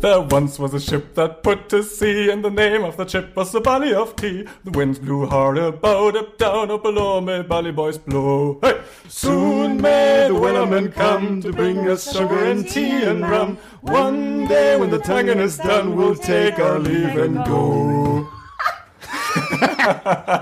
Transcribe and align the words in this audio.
There 0.00 0.20
once 0.20 0.60
was 0.60 0.74
a 0.74 0.80
ship 0.80 1.16
that 1.16 1.42
put 1.42 1.68
to 1.70 1.82
sea, 1.82 2.30
and 2.30 2.44
the 2.44 2.50
name 2.50 2.84
of 2.84 2.96
the 2.96 3.04
ship 3.04 3.34
was 3.34 3.50
the 3.50 3.60
Bally 3.60 3.92
of 3.92 4.14
Tea. 4.14 4.46
The 4.62 4.70
winds 4.70 5.00
blew 5.00 5.26
hard 5.26 5.58
about, 5.58 6.14
up, 6.14 6.38
down, 6.38 6.70
up 6.70 6.84
below, 6.84 7.20
may 7.20 7.42
Bally 7.42 7.72
boys 7.72 7.98
blow. 7.98 8.60
Hey! 8.62 8.80
Soon 9.08 9.82
may 9.82 10.28
the 10.28 10.34
Wellerman 10.34 10.92
come 10.92 11.40
to 11.42 11.52
bring 11.52 11.88
us 11.88 12.12
sugar 12.12 12.44
and 12.44 12.68
tea 12.68 13.02
and 13.02 13.22
rum. 13.22 13.58
One 13.80 14.46
day 14.46 14.78
when 14.78 14.90
the 14.90 15.00
tonguing 15.00 15.40
is 15.40 15.56
done, 15.58 15.96
we'll 15.96 16.14
take 16.14 16.60
our 16.60 16.78
leave 16.78 17.16
and 17.16 17.44
go. 17.44 18.28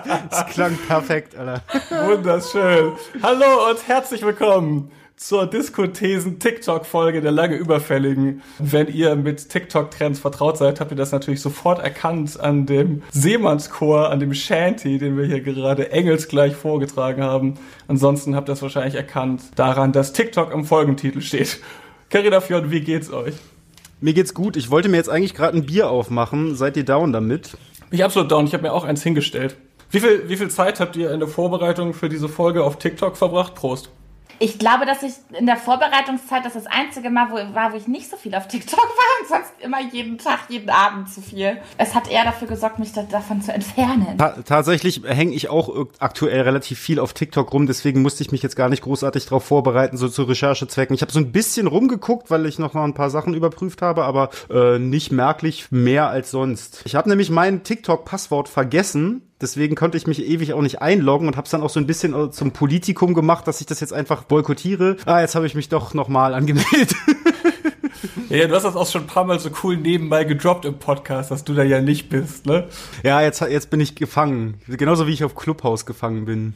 Das 0.04 0.52
klang 0.52 0.76
perfekt, 0.86 1.34
Alter. 1.34 1.62
Wunderschön. 1.90 2.92
Hallo 3.22 3.70
und 3.70 3.88
herzlich 3.88 4.20
willkommen 4.20 4.90
zur 5.16 5.46
Diskothesen-TikTok-Folge 5.46 7.22
der 7.22 7.32
lange 7.32 7.56
Überfälligen. 7.56 8.42
Wenn 8.58 8.86
ihr 8.88 9.16
mit 9.16 9.48
TikTok-Trends 9.48 10.20
vertraut 10.20 10.58
seid, 10.58 10.78
habt 10.78 10.90
ihr 10.90 10.96
das 10.96 11.10
natürlich 11.10 11.40
sofort 11.40 11.82
erkannt 11.82 12.38
an 12.38 12.66
dem 12.66 13.02
Seemannschor, 13.12 14.10
an 14.10 14.20
dem 14.20 14.34
Shanty, 14.34 14.98
den 14.98 15.16
wir 15.16 15.24
hier 15.24 15.40
gerade 15.40 15.90
engelsgleich 15.90 16.54
vorgetragen 16.54 17.22
haben. 17.22 17.54
Ansonsten 17.88 18.36
habt 18.36 18.50
ihr 18.50 18.52
es 18.52 18.62
wahrscheinlich 18.62 18.94
erkannt 18.94 19.42
daran, 19.56 19.92
dass 19.92 20.12
TikTok 20.12 20.52
im 20.52 20.64
Folgentitel 20.64 21.22
steht. 21.22 21.60
Carina 22.10 22.40
Fjord, 22.40 22.70
wie 22.70 22.80
geht's 22.80 23.10
euch? 23.10 23.34
Mir 24.00 24.12
geht's 24.12 24.34
gut. 24.34 24.56
Ich 24.56 24.70
wollte 24.70 24.90
mir 24.90 24.98
jetzt 24.98 25.08
eigentlich 25.08 25.34
gerade 25.34 25.56
ein 25.56 25.64
Bier 25.64 25.88
aufmachen. 25.88 26.54
Seid 26.54 26.76
ihr 26.76 26.84
down 26.84 27.14
damit? 27.14 27.56
Ich 27.90 28.04
absolut 28.04 28.30
down. 28.30 28.46
Ich 28.46 28.52
habe 28.52 28.64
mir 28.64 28.72
auch 28.72 28.84
eins 28.84 29.02
hingestellt. 29.02 29.56
Wie 29.90 30.00
viel, 30.00 30.28
wie 30.28 30.36
viel 30.36 30.50
Zeit 30.50 30.78
habt 30.78 30.96
ihr 30.96 31.10
in 31.10 31.20
der 31.20 31.28
Vorbereitung 31.28 31.94
für 31.94 32.10
diese 32.10 32.28
Folge 32.28 32.62
auf 32.62 32.78
TikTok 32.78 33.16
verbracht? 33.16 33.54
Prost. 33.54 33.88
Ich 34.38 34.58
glaube, 34.58 34.84
dass 34.86 35.02
ich 35.02 35.12
in 35.38 35.46
der 35.46 35.56
Vorbereitungszeit 35.56 36.44
das 36.44 36.54
das 36.54 36.66
einzige 36.66 37.10
Mal 37.10 37.30
wo, 37.30 37.54
war, 37.54 37.72
wo 37.72 37.76
ich 37.76 37.88
nicht 37.88 38.10
so 38.10 38.16
viel 38.16 38.34
auf 38.34 38.48
TikTok 38.48 38.78
war 38.78 39.20
und 39.20 39.28
sonst 39.28 39.52
immer 39.60 39.80
jeden 39.92 40.18
Tag, 40.18 40.40
jeden 40.48 40.70
Abend 40.70 41.10
zu 41.10 41.20
viel. 41.20 41.58
Es 41.78 41.94
hat 41.94 42.10
eher 42.10 42.24
dafür 42.24 42.48
gesorgt, 42.48 42.78
mich 42.78 42.92
da, 42.92 43.02
davon 43.02 43.42
zu 43.42 43.52
entfernen. 43.52 44.18
Ta 44.18 44.36
tatsächlich 44.44 45.02
hänge 45.04 45.34
ich 45.34 45.48
auch 45.48 45.86
aktuell 45.98 46.42
relativ 46.42 46.78
viel 46.78 46.98
auf 46.98 47.12
TikTok 47.12 47.52
rum, 47.52 47.66
deswegen 47.66 48.02
musste 48.02 48.22
ich 48.22 48.32
mich 48.32 48.42
jetzt 48.42 48.56
gar 48.56 48.68
nicht 48.68 48.82
großartig 48.82 49.24
darauf 49.24 49.44
vorbereiten, 49.44 49.96
so 49.96 50.08
zu 50.08 50.24
Recherchezwecken. 50.24 50.94
Ich 50.94 51.02
habe 51.02 51.12
so 51.12 51.18
ein 51.18 51.32
bisschen 51.32 51.66
rumgeguckt, 51.66 52.30
weil 52.30 52.46
ich 52.46 52.58
noch 52.58 52.74
mal 52.74 52.84
ein 52.84 52.94
paar 52.94 53.10
Sachen 53.10 53.34
überprüft 53.34 53.82
habe, 53.82 54.04
aber 54.04 54.30
äh, 54.50 54.78
nicht 54.78 55.12
merklich 55.12 55.66
mehr 55.70 56.08
als 56.08 56.30
sonst. 56.30 56.82
Ich 56.84 56.94
habe 56.94 57.08
nämlich 57.08 57.30
mein 57.30 57.62
TikTok-Passwort 57.62 58.48
vergessen 58.48 59.25
Deswegen 59.40 59.74
konnte 59.74 59.98
ich 59.98 60.06
mich 60.06 60.24
ewig 60.24 60.54
auch 60.54 60.62
nicht 60.62 60.80
einloggen 60.80 61.28
und 61.28 61.36
habe 61.36 61.44
es 61.44 61.50
dann 61.50 61.62
auch 61.62 61.68
so 61.70 61.78
ein 61.78 61.86
bisschen 61.86 62.14
äh, 62.14 62.30
zum 62.30 62.52
Politikum 62.52 63.12
gemacht, 63.12 63.46
dass 63.46 63.60
ich 63.60 63.66
das 63.66 63.80
jetzt 63.80 63.92
einfach 63.92 64.24
boykottiere. 64.24 64.96
Ah, 65.04 65.20
jetzt 65.20 65.34
habe 65.34 65.46
ich 65.46 65.54
mich 65.54 65.68
doch 65.68 65.92
nochmal 65.94 66.34
angemeldet. 66.34 66.94
Ja, 68.28 68.46
du 68.46 68.54
hast 68.54 68.64
das 68.64 68.76
auch 68.76 68.90
schon 68.90 69.02
ein 69.02 69.06
paar 69.06 69.24
Mal 69.24 69.38
so 69.38 69.50
cool 69.62 69.76
nebenbei 69.76 70.24
gedroppt 70.24 70.64
im 70.64 70.78
Podcast, 70.78 71.30
dass 71.30 71.44
du 71.44 71.54
da 71.54 71.62
ja 71.62 71.80
nicht 71.80 72.08
bist, 72.08 72.44
ne? 72.44 72.68
Ja, 73.02 73.22
jetzt, 73.22 73.40
jetzt 73.40 73.70
bin 73.70 73.80
ich 73.80 73.94
gefangen. 73.94 74.60
Genauso 74.66 75.06
wie 75.06 75.12
ich 75.12 75.24
auf 75.24 75.34
Clubhouse 75.36 75.86
gefangen 75.86 76.24
bin. 76.24 76.54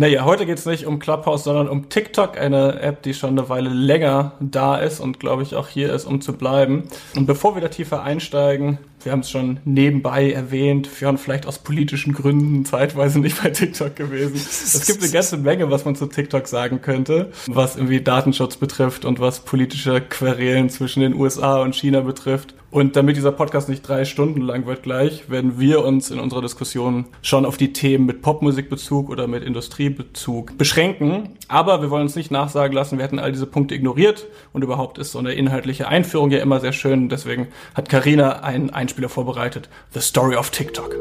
Naja, 0.00 0.24
heute 0.24 0.46
geht's 0.46 0.64
nicht 0.64 0.86
um 0.86 0.98
Clubhouse, 0.98 1.44
sondern 1.44 1.68
um 1.68 1.90
TikTok, 1.90 2.38
eine 2.38 2.80
App, 2.80 3.02
die 3.02 3.12
schon 3.12 3.38
eine 3.38 3.50
Weile 3.50 3.68
länger 3.68 4.32
da 4.40 4.78
ist 4.78 4.98
und 4.98 5.20
glaube 5.20 5.42
ich 5.42 5.56
auch 5.56 5.68
hier 5.68 5.92
ist, 5.92 6.06
um 6.06 6.22
zu 6.22 6.32
bleiben. 6.32 6.84
Und 7.16 7.26
bevor 7.26 7.54
wir 7.54 7.60
da 7.60 7.68
tiefer 7.68 8.02
einsteigen, 8.02 8.78
wir 9.02 9.12
haben 9.12 9.20
es 9.20 9.30
schon 9.30 9.60
nebenbei 9.66 10.32
erwähnt, 10.32 10.88
wir 10.98 11.06
waren 11.06 11.18
vielleicht 11.18 11.46
aus 11.46 11.58
politischen 11.58 12.14
Gründen 12.14 12.64
zeitweise 12.64 13.20
nicht 13.20 13.42
bei 13.42 13.50
TikTok 13.50 13.94
gewesen. 13.94 14.36
Es 14.36 14.86
gibt 14.86 15.02
eine 15.02 15.12
ganze 15.12 15.36
Menge, 15.36 15.70
was 15.70 15.84
man 15.84 15.96
zu 15.96 16.06
TikTok 16.06 16.48
sagen 16.48 16.80
könnte, 16.80 17.30
was 17.46 17.76
irgendwie 17.76 18.00
Datenschutz 18.00 18.56
betrifft 18.56 19.04
und 19.04 19.20
was 19.20 19.40
politische 19.40 20.00
Querelen 20.00 20.70
zwischen 20.70 21.00
den 21.00 21.14
USA 21.14 21.60
und 21.60 21.74
China 21.74 22.00
betrifft. 22.00 22.54
Und 22.70 22.94
damit 22.94 23.16
dieser 23.16 23.32
Podcast 23.32 23.68
nicht 23.68 23.86
drei 23.86 24.04
Stunden 24.04 24.42
lang 24.42 24.64
wird 24.64 24.84
gleich, 24.84 25.28
werden 25.28 25.58
wir 25.58 25.84
uns 25.84 26.12
in 26.12 26.20
unserer 26.20 26.42
Diskussion 26.42 27.06
schon 27.20 27.44
auf 27.44 27.56
die 27.56 27.72
Themen 27.72 28.06
mit 28.06 28.22
Popmusikbezug 28.22 29.10
oder 29.10 29.26
mit 29.26 29.42
Industriebezug 29.42 30.56
beschränken. 30.56 31.36
Aber 31.48 31.82
wir 31.82 31.90
wollen 31.90 32.02
uns 32.02 32.14
nicht 32.14 32.30
nachsagen 32.30 32.72
lassen, 32.72 32.98
wir 32.98 33.04
hätten 33.04 33.18
all 33.18 33.32
diese 33.32 33.46
Punkte 33.46 33.74
ignoriert 33.74 34.26
und 34.52 34.62
überhaupt 34.62 34.98
ist 34.98 35.10
so 35.10 35.18
eine 35.18 35.32
inhaltliche 35.32 35.88
Einführung 35.88 36.30
ja 36.30 36.38
immer 36.38 36.60
sehr 36.60 36.72
schön. 36.72 37.08
Deswegen 37.08 37.48
hat 37.74 37.88
Karina 37.88 38.40
einen 38.44 38.70
Einspieler 38.70 39.08
vorbereitet. 39.08 39.68
The 39.92 40.00
Story 40.00 40.36
of 40.36 40.50
TikTok. 40.50 40.94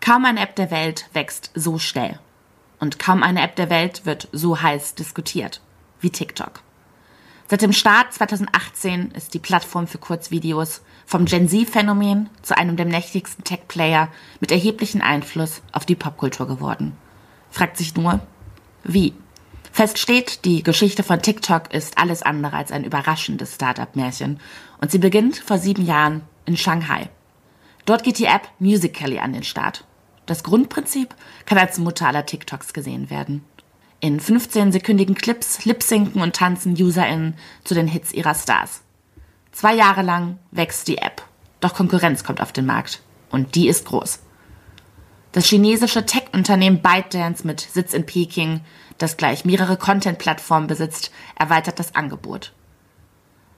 Kaum 0.00 0.24
eine 0.26 0.40
App 0.42 0.54
der 0.56 0.70
Welt 0.70 1.08
wächst 1.14 1.50
so 1.54 1.78
schnell. 1.78 2.18
Und 2.78 2.98
kaum 2.98 3.22
eine 3.22 3.42
App 3.42 3.56
der 3.56 3.70
Welt 3.70 4.04
wird 4.04 4.28
so 4.32 4.60
heiß 4.60 4.94
diskutiert 4.94 5.62
wie 6.00 6.10
TikTok. 6.10 6.60
Seit 7.50 7.62
dem 7.62 7.72
Start 7.72 8.12
2018 8.12 9.12
ist 9.12 9.32
die 9.32 9.38
Plattform 9.38 9.86
für 9.86 9.96
Kurzvideos 9.96 10.82
vom 11.06 11.24
Gen 11.24 11.48
Z-Phänomen 11.48 12.28
zu 12.42 12.54
einem 12.54 12.76
der 12.76 12.84
mächtigsten 12.84 13.42
Tech-Player 13.42 14.10
mit 14.40 14.52
erheblichem 14.52 15.00
Einfluss 15.00 15.62
auf 15.72 15.86
die 15.86 15.94
Popkultur 15.94 16.46
geworden. 16.46 16.94
Fragt 17.50 17.78
sich 17.78 17.96
nur, 17.96 18.20
wie? 18.84 19.14
Fest 19.72 19.98
steht, 19.98 20.44
die 20.44 20.62
Geschichte 20.62 21.02
von 21.02 21.22
TikTok 21.22 21.72
ist 21.72 21.96
alles 21.96 22.22
andere 22.22 22.54
als 22.54 22.70
ein 22.70 22.84
überraschendes 22.84 23.54
Startup-Märchen 23.54 24.40
und 24.82 24.90
sie 24.90 24.98
beginnt 24.98 25.38
vor 25.38 25.56
sieben 25.56 25.86
Jahren 25.86 26.24
in 26.44 26.58
Shanghai. 26.58 27.08
Dort 27.86 28.04
geht 28.04 28.18
die 28.18 28.26
App 28.26 28.46
Musical.ly 28.58 29.20
an 29.20 29.32
den 29.32 29.44
Start. 29.44 29.84
Das 30.26 30.42
Grundprinzip 30.42 31.14
kann 31.46 31.56
als 31.56 31.78
Mutter 31.78 32.08
aller 32.08 32.26
TikToks 32.26 32.74
gesehen 32.74 33.08
werden. 33.08 33.42
In 34.00 34.20
15-sekündigen 34.20 35.14
Clips 35.14 35.64
lipsinken 35.64 36.22
und 36.22 36.36
tanzen 36.36 36.74
UserInnen 36.74 37.34
zu 37.64 37.74
den 37.74 37.88
Hits 37.88 38.12
ihrer 38.12 38.34
Stars. 38.34 38.82
Zwei 39.50 39.74
Jahre 39.74 40.02
lang 40.02 40.38
wächst 40.52 40.86
die 40.86 40.98
App. 40.98 41.22
Doch 41.58 41.74
Konkurrenz 41.74 42.22
kommt 42.22 42.40
auf 42.40 42.52
den 42.52 42.64
Markt. 42.64 43.02
Und 43.30 43.56
die 43.56 43.66
ist 43.66 43.86
groß. 43.86 44.20
Das 45.32 45.46
chinesische 45.46 46.06
Tech-Unternehmen 46.06 46.80
ByteDance 46.80 47.44
mit 47.46 47.60
Sitz 47.60 47.92
in 47.92 48.06
Peking, 48.06 48.60
das 48.98 49.16
gleich 49.16 49.44
mehrere 49.44 49.76
Content-Plattformen 49.76 50.68
besitzt, 50.68 51.10
erweitert 51.36 51.78
das 51.78 51.94
Angebot. 51.94 52.52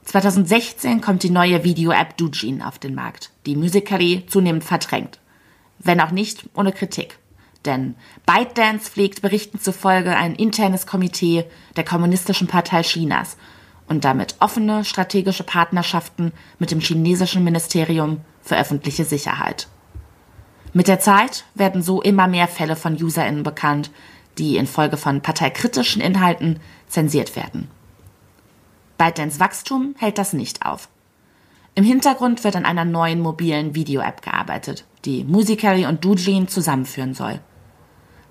2016 0.05 1.03
kommt 1.03 1.23
die 1.23 1.31
neue 1.31 1.63
Video-App 1.63 2.17
Doujin 2.17 2.63
auf 2.63 2.79
den 2.79 2.95
Markt, 2.95 3.31
die 3.47 3.55
Musical.ly 3.55 4.27
zunehmend 4.27 4.65
verdrängt. 4.65 5.21
Wenn 5.79 6.01
auch 6.01 6.11
nicht 6.11 6.45
ohne 6.55 6.73
Kritik. 6.73 7.20
Denn 7.65 7.95
ByteDance 8.27 8.91
pflegt 8.91 9.23
Berichten 9.23 9.61
zufolge 9.61 10.17
ein 10.17 10.35
internes 10.35 10.87
Komitee 10.87 11.45
der 11.77 11.85
Kommunistischen 11.85 12.47
Partei 12.47 12.83
Chinas 12.83 13.37
und 13.87 14.05
damit 14.05 14.37
offene 14.41 14.85
strategische 14.85 15.45
Partnerschaften 15.45 16.33
mit 16.59 16.71
dem 16.71 16.81
chinesischen 16.81 17.45
Ministerium 17.45 18.21
für 18.41 18.57
öffentliche 18.57 19.05
Sicherheit. 19.05 19.69
Mit 20.73 20.89
der 20.89 21.01
Zeit 21.01 21.45
werden 21.55 21.83
so 21.83 22.01
immer 22.01 22.29
mehr 22.29 22.49
Fälle 22.49 22.77
von 22.77 22.95
UserInnen 22.95 23.43
bekannt, 23.43 23.91
die 24.39 24.57
infolge 24.57 24.97
von 24.97 25.21
parteikritischen 25.21 26.01
Inhalten 26.01 26.61
zensiert 26.87 27.35
werden. 27.37 27.69
ByteDance 28.97 29.41
Wachstum 29.41 29.95
hält 29.99 30.19
das 30.19 30.33
nicht 30.33 30.65
auf. 30.65 30.89
Im 31.75 31.85
Hintergrund 31.85 32.45
wird 32.45 32.57
an 32.57 32.65
einer 32.65 32.85
neuen 32.85 33.21
mobilen 33.21 33.75
Video-App 33.75 34.23
gearbeitet, 34.23 34.85
die 35.05 35.25
Musical.ly 35.25 35.87
und 35.87 36.05
Doujin 36.05 36.49
zusammenführen 36.49 37.15
soll. 37.15 37.41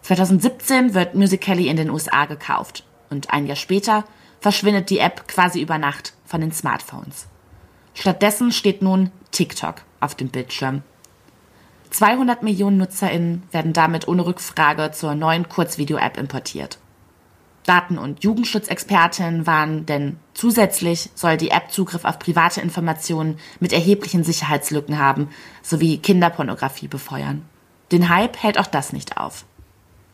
2017 0.02 0.94
wird 0.94 1.16
Musical.ly 1.16 1.68
in 1.68 1.78
den 1.78 1.90
USA 1.90 2.26
gekauft 2.26 2.84
und 3.10 3.32
ein 3.32 3.46
Jahr 3.46 3.56
später 3.56 4.06
verschwindet 4.40 4.90
die 4.90 5.00
App 5.00 5.28
quasi 5.28 5.62
über 5.62 5.78
Nacht 5.78 6.14
von 6.26 6.42
den 6.42 6.52
Smartphones. 6.52 7.28
Stattdessen 7.94 8.52
steht 8.52 8.82
nun 8.82 9.12
TikTok 9.32 9.82
auf 10.00 10.16
dem 10.16 10.30
Bildschirm. 10.30 10.84
200 11.90 12.44
Millionen 12.44 12.78
NutzerInnen 12.78 13.44
werden 13.52 13.74
damit 13.74 14.08
ohne 14.08 14.26
Rückfrage 14.26 14.92
zur 14.92 15.16
neuen 15.16 15.50
Kurzvideo-App 15.50 16.18
importiert. 16.18 16.78
Daten- 17.66 17.98
und 17.98 18.24
Jugendschutzexpertinnen 18.24 19.46
waren, 19.46 19.86
denn 19.86 20.18
zusätzlich 20.34 21.10
soll 21.14 21.38
die 21.38 21.52
App 21.52 21.72
Zugriff 21.72 22.06
auf 22.06 22.18
private 22.18 22.62
Informationen 22.62 23.38
mit 23.60 23.74
erheblichen 23.74 24.24
Sicherheitslücken 24.24 24.98
haben 24.98 25.30
sowie 25.62 25.98
Kinderpornografie 25.98 26.88
befeuern. 26.88 27.46
Den 27.92 28.10
Hype 28.10 28.42
hält 28.42 28.58
auch 28.58 28.68
das 28.68 28.94
nicht 28.94 29.18
auf. 29.18 29.46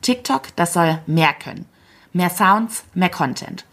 TikTok, 0.06 0.56
das 0.56 0.74
soll 0.74 1.00
mehr 1.08 1.34
können. 1.34 1.66
Mehr 2.14 2.30
Sounds, 2.30 2.84
mehr 2.94 3.10
Content. 3.10 3.66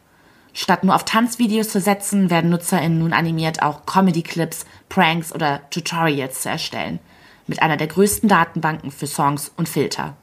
Statt 0.54 0.82
nur 0.82 0.94
auf 0.94 1.04
Tanzvideos 1.04 1.68
zu 1.68 1.78
setzen, 1.78 2.30
werden 2.30 2.48
NutzerInnen 2.48 2.98
nun 2.98 3.12
animiert, 3.12 3.62
auch 3.62 3.84
Comedy-Clips, 3.84 4.64
Pranks 4.88 5.34
oder 5.34 5.60
Tutorials 5.68 6.40
zu 6.40 6.48
erstellen. 6.48 7.00
Mit 7.46 7.60
einer 7.60 7.76
der 7.76 7.86
größten 7.86 8.30
Datenbanken 8.30 8.90
für 8.90 9.06
Songs 9.06 9.52
und 9.58 9.68
Filter. 9.68 10.16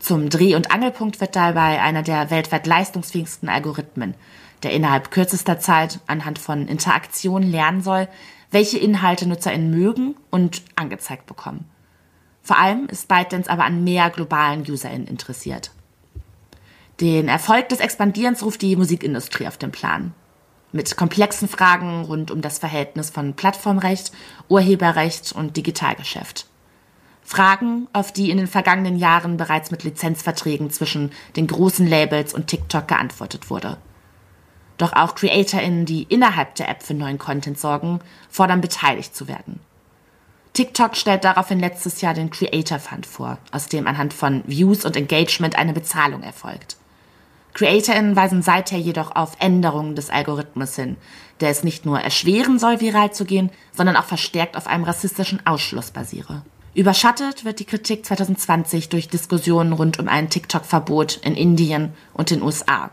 Zum 0.00 0.30
Dreh- 0.30 0.56
und 0.56 0.72
Angelpunkt 0.72 1.20
wird 1.20 1.36
dabei 1.36 1.80
einer 1.80 2.02
der 2.02 2.30
weltweit 2.30 2.66
leistungsfähigsten 2.66 3.48
Algorithmen, 3.48 4.14
der 4.64 4.72
innerhalb 4.72 5.12
kürzester 5.12 5.60
Zeit 5.60 6.00
anhand 6.08 6.40
von 6.40 6.66
Interaktionen 6.66 7.48
lernen 7.48 7.82
soll, 7.82 8.08
welche 8.50 8.78
Inhalte 8.78 9.28
NutzerInnen 9.28 9.70
mögen 9.70 10.16
und 10.30 10.62
angezeigt 10.74 11.26
bekommen. 11.26 11.70
Vor 12.48 12.58
allem 12.58 12.86
ist 12.86 13.08
ByteDance 13.08 13.50
aber 13.50 13.64
an 13.64 13.84
mehr 13.84 14.08
globalen 14.08 14.62
UserInnen 14.62 15.06
interessiert. 15.06 15.70
Den 16.98 17.28
Erfolg 17.28 17.68
des 17.68 17.78
Expandierens 17.78 18.42
ruft 18.42 18.62
die 18.62 18.74
Musikindustrie 18.74 19.46
auf 19.46 19.58
den 19.58 19.70
Plan. 19.70 20.14
Mit 20.72 20.96
komplexen 20.96 21.46
Fragen 21.46 22.06
rund 22.06 22.30
um 22.30 22.40
das 22.40 22.58
Verhältnis 22.58 23.10
von 23.10 23.34
Plattformrecht, 23.34 24.12
Urheberrecht 24.48 25.32
und 25.32 25.58
Digitalgeschäft. 25.58 26.46
Fragen, 27.22 27.86
auf 27.92 28.12
die 28.12 28.30
in 28.30 28.38
den 28.38 28.46
vergangenen 28.46 28.96
Jahren 28.96 29.36
bereits 29.36 29.70
mit 29.70 29.84
Lizenzverträgen 29.84 30.70
zwischen 30.70 31.12
den 31.36 31.48
großen 31.48 31.86
Labels 31.86 32.32
und 32.32 32.46
TikTok 32.46 32.88
geantwortet 32.88 33.50
wurde. 33.50 33.76
Doch 34.78 34.94
auch 34.94 35.14
CreatorInnen, 35.14 35.84
die 35.84 36.04
innerhalb 36.04 36.54
der 36.54 36.70
App 36.70 36.82
für 36.82 36.94
neuen 36.94 37.18
Content 37.18 37.58
sorgen, 37.58 38.00
fordern 38.30 38.62
beteiligt 38.62 39.14
zu 39.14 39.28
werden. 39.28 39.60
TikTok 40.58 40.96
stellt 40.96 41.22
daraufhin 41.22 41.60
letztes 41.60 42.00
Jahr 42.00 42.14
den 42.14 42.30
Creator 42.30 42.80
Fund 42.80 43.06
vor, 43.06 43.38
aus 43.52 43.68
dem 43.68 43.86
anhand 43.86 44.12
von 44.12 44.42
Views 44.44 44.84
und 44.84 44.96
Engagement 44.96 45.54
eine 45.54 45.72
Bezahlung 45.72 46.24
erfolgt. 46.24 46.76
CreatorInnen 47.54 48.16
weisen 48.16 48.42
seither 48.42 48.80
jedoch 48.80 49.14
auf 49.14 49.36
Änderungen 49.38 49.94
des 49.94 50.10
Algorithmus 50.10 50.74
hin, 50.74 50.96
der 51.38 51.50
es 51.50 51.62
nicht 51.62 51.86
nur 51.86 52.00
erschweren 52.00 52.58
soll, 52.58 52.80
viral 52.80 53.12
zu 53.12 53.24
gehen, 53.24 53.50
sondern 53.70 53.94
auch 53.94 54.06
verstärkt 54.06 54.56
auf 54.56 54.66
einem 54.66 54.82
rassistischen 54.82 55.46
Ausschluss 55.46 55.92
basiere. 55.92 56.42
Überschattet 56.74 57.44
wird 57.44 57.60
die 57.60 57.64
Kritik 57.64 58.04
2020 58.04 58.88
durch 58.88 59.08
Diskussionen 59.08 59.72
rund 59.72 60.00
um 60.00 60.08
ein 60.08 60.28
TikTok-Verbot 60.28 61.20
in 61.22 61.36
Indien 61.36 61.92
und 62.14 62.30
den 62.30 62.42
USA. 62.42 62.90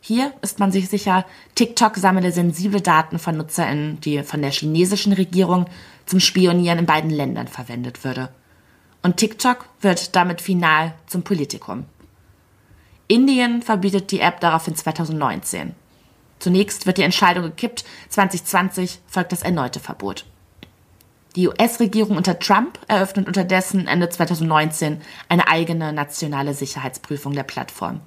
Hier 0.00 0.32
ist 0.42 0.58
man 0.58 0.72
sich 0.72 0.88
sicher, 0.88 1.26
TikTok 1.54 1.96
sammle 1.96 2.32
sensible 2.32 2.80
Daten 2.80 3.18
von 3.18 3.36
NutzerInnen, 3.36 4.00
die 4.00 4.22
von 4.22 4.40
der 4.40 4.52
chinesischen 4.52 5.12
Regierung 5.12 5.66
zum 6.08 6.20
Spionieren 6.20 6.78
in 6.78 6.86
beiden 6.86 7.10
Ländern 7.10 7.48
verwendet 7.48 8.02
würde. 8.04 8.30
Und 9.02 9.18
TikTok 9.18 9.66
wird 9.80 10.16
damit 10.16 10.40
final 10.40 10.94
zum 11.06 11.22
Politikum. 11.22 11.84
Indien 13.06 13.62
verbietet 13.62 14.10
die 14.10 14.20
App 14.20 14.40
daraufhin 14.40 14.74
2019. 14.74 15.74
Zunächst 16.38 16.86
wird 16.86 16.98
die 16.98 17.02
Entscheidung 17.02 17.44
gekippt, 17.44 17.84
2020 18.10 19.00
folgt 19.06 19.32
das 19.32 19.42
erneute 19.42 19.80
Verbot. 19.80 20.24
Die 21.36 21.48
US-Regierung 21.48 22.16
unter 22.16 22.38
Trump 22.38 22.78
eröffnet 22.88 23.26
unterdessen 23.26 23.86
Ende 23.86 24.08
2019 24.08 25.00
eine 25.28 25.48
eigene 25.48 25.92
nationale 25.92 26.54
Sicherheitsprüfung 26.54 27.32
der 27.32 27.42
Plattform. 27.42 28.00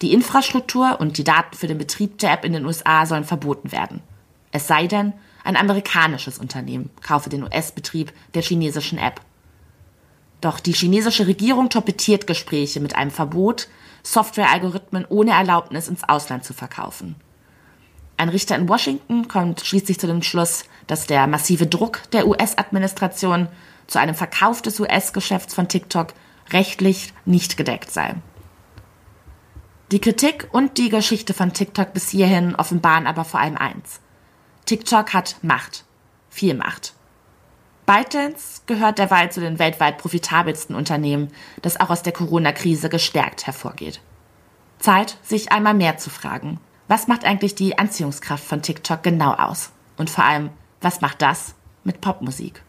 Die 0.00 0.12
Infrastruktur 0.12 0.98
und 1.00 1.18
die 1.18 1.24
Daten 1.24 1.56
für 1.56 1.66
den 1.66 1.78
Betrieb 1.78 2.18
der 2.18 2.32
App 2.32 2.44
in 2.44 2.52
den 2.52 2.64
USA 2.64 3.04
sollen 3.04 3.24
verboten 3.24 3.72
werden. 3.72 4.00
Es 4.52 4.66
sei 4.66 4.86
denn, 4.86 5.12
ein 5.44 5.56
amerikanisches 5.56 6.38
Unternehmen 6.38 6.90
kaufe 7.02 7.30
den 7.30 7.42
US-Betrieb 7.42 8.12
der 8.34 8.42
chinesischen 8.42 8.98
App. 8.98 9.20
Doch 10.40 10.60
die 10.60 10.72
chinesische 10.72 11.26
Regierung 11.26 11.68
torpediert 11.68 12.26
Gespräche 12.26 12.80
mit 12.80 12.96
einem 12.96 13.10
Verbot, 13.10 13.68
Software-Algorithmen 14.02 15.04
ohne 15.08 15.32
Erlaubnis 15.32 15.88
ins 15.88 16.08
Ausland 16.08 16.44
zu 16.44 16.54
verkaufen. 16.54 17.16
Ein 18.16 18.28
Richter 18.28 18.56
in 18.56 18.68
Washington 18.68 19.28
kommt 19.28 19.60
schließlich 19.60 19.98
zu 19.98 20.06
dem 20.06 20.22
Schluss, 20.22 20.64
dass 20.86 21.06
der 21.06 21.26
massive 21.26 21.66
Druck 21.66 22.02
der 22.12 22.26
US-Administration 22.26 23.48
zu 23.86 23.98
einem 23.98 24.14
Verkauf 24.14 24.62
des 24.62 24.78
US-Geschäfts 24.78 25.54
von 25.54 25.68
TikTok 25.68 26.08
rechtlich 26.50 27.12
nicht 27.24 27.56
gedeckt 27.56 27.90
sei. 27.90 28.16
Die 29.90 30.00
Kritik 30.00 30.48
und 30.52 30.78
die 30.78 30.88
Geschichte 30.88 31.34
von 31.34 31.52
TikTok 31.52 31.92
bis 31.92 32.10
hierhin 32.10 32.54
offenbaren 32.54 33.06
aber 33.06 33.24
vor 33.24 33.40
allem 33.40 33.56
eins. 33.56 34.00
TikTok 34.70 35.14
hat 35.14 35.34
Macht. 35.42 35.84
Viel 36.28 36.54
Macht. 36.54 36.94
ByteDance 37.86 38.60
gehört 38.66 39.00
derweil 39.00 39.32
zu 39.32 39.40
den 39.40 39.58
weltweit 39.58 39.98
profitabelsten 39.98 40.76
Unternehmen, 40.76 41.32
das 41.60 41.80
auch 41.80 41.90
aus 41.90 42.04
der 42.04 42.12
Corona-Krise 42.12 42.88
gestärkt 42.88 43.48
hervorgeht. 43.48 44.00
Zeit, 44.78 45.18
sich 45.24 45.50
einmal 45.50 45.74
mehr 45.74 45.98
zu 45.98 46.08
fragen, 46.08 46.60
was 46.86 47.08
macht 47.08 47.24
eigentlich 47.24 47.56
die 47.56 47.78
Anziehungskraft 47.78 48.44
von 48.44 48.62
TikTok 48.62 49.02
genau 49.02 49.32
aus? 49.32 49.72
Und 49.96 50.08
vor 50.08 50.22
allem, 50.22 50.50
was 50.80 51.00
macht 51.00 51.20
das 51.20 51.56
mit 51.82 52.00
Popmusik? 52.00 52.62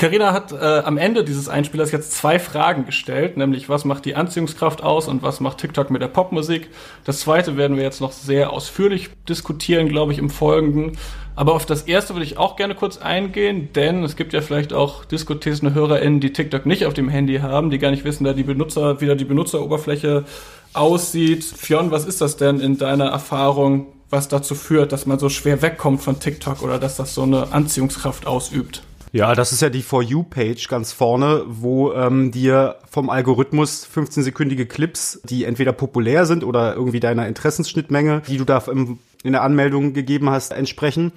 Carina 0.00 0.32
hat 0.32 0.50
äh, 0.52 0.56
am 0.56 0.96
Ende 0.96 1.24
dieses 1.24 1.50
Einspielers 1.50 1.92
jetzt 1.92 2.12
zwei 2.12 2.38
Fragen 2.38 2.86
gestellt, 2.86 3.36
nämlich 3.36 3.68
was 3.68 3.84
macht 3.84 4.06
die 4.06 4.16
Anziehungskraft 4.16 4.82
aus 4.82 5.08
und 5.08 5.22
was 5.22 5.40
macht 5.40 5.58
TikTok 5.58 5.90
mit 5.90 6.00
der 6.00 6.08
Popmusik. 6.08 6.70
Das 7.04 7.20
zweite 7.20 7.58
werden 7.58 7.76
wir 7.76 7.82
jetzt 7.82 8.00
noch 8.00 8.12
sehr 8.12 8.50
ausführlich 8.50 9.10
diskutieren, 9.28 9.90
glaube 9.90 10.14
ich, 10.14 10.18
im 10.18 10.30
Folgenden. 10.30 10.96
Aber 11.36 11.52
auf 11.52 11.66
das 11.66 11.82
erste 11.82 12.14
würde 12.14 12.24
ich 12.24 12.38
auch 12.38 12.56
gerne 12.56 12.74
kurz 12.74 12.96
eingehen, 12.96 13.74
denn 13.74 14.02
es 14.02 14.16
gibt 14.16 14.32
ja 14.32 14.40
vielleicht 14.40 14.72
auch 14.72 15.04
diskutierende 15.04 15.74
HörerInnen, 15.74 16.20
die 16.20 16.32
TikTok 16.32 16.64
nicht 16.64 16.86
auf 16.86 16.94
dem 16.94 17.10
Handy 17.10 17.40
haben, 17.40 17.68
die 17.68 17.78
gar 17.78 17.90
nicht 17.90 18.04
wissen, 18.04 18.24
da 18.24 18.32
die 18.32 18.42
Benutzer, 18.42 19.02
wie 19.02 19.06
da 19.06 19.14
die 19.14 19.26
Benutzeroberfläche 19.26 20.24
aussieht. 20.72 21.44
Fionn, 21.44 21.90
was 21.90 22.06
ist 22.06 22.22
das 22.22 22.38
denn 22.38 22.58
in 22.60 22.78
deiner 22.78 23.08
Erfahrung, 23.10 23.88
was 24.08 24.28
dazu 24.28 24.54
führt, 24.54 24.92
dass 24.92 25.04
man 25.04 25.18
so 25.18 25.28
schwer 25.28 25.60
wegkommt 25.60 26.00
von 26.00 26.20
TikTok 26.20 26.62
oder 26.62 26.78
dass 26.78 26.96
das 26.96 27.14
so 27.14 27.24
eine 27.24 27.52
Anziehungskraft 27.52 28.26
ausübt? 28.26 28.82
Ja, 29.12 29.34
das 29.34 29.50
ist 29.52 29.60
ja 29.60 29.70
die 29.70 29.82
For 29.82 30.02
You-Page 30.02 30.68
ganz 30.68 30.92
vorne, 30.92 31.42
wo 31.48 31.92
ähm, 31.92 32.30
dir 32.30 32.76
vom 32.88 33.10
Algorithmus 33.10 33.88
15-sekündige 33.92 34.66
Clips, 34.66 35.20
die 35.24 35.44
entweder 35.44 35.72
populär 35.72 36.26
sind 36.26 36.44
oder 36.44 36.74
irgendwie 36.74 37.00
deiner 37.00 37.26
Interessensschnittmenge, 37.26 38.22
die 38.28 38.36
du 38.36 38.44
da 38.44 38.62
im, 38.70 39.00
in 39.24 39.32
der 39.32 39.42
Anmeldung 39.42 39.94
gegeben 39.94 40.30
hast, 40.30 40.52
entsprechen. 40.52 41.10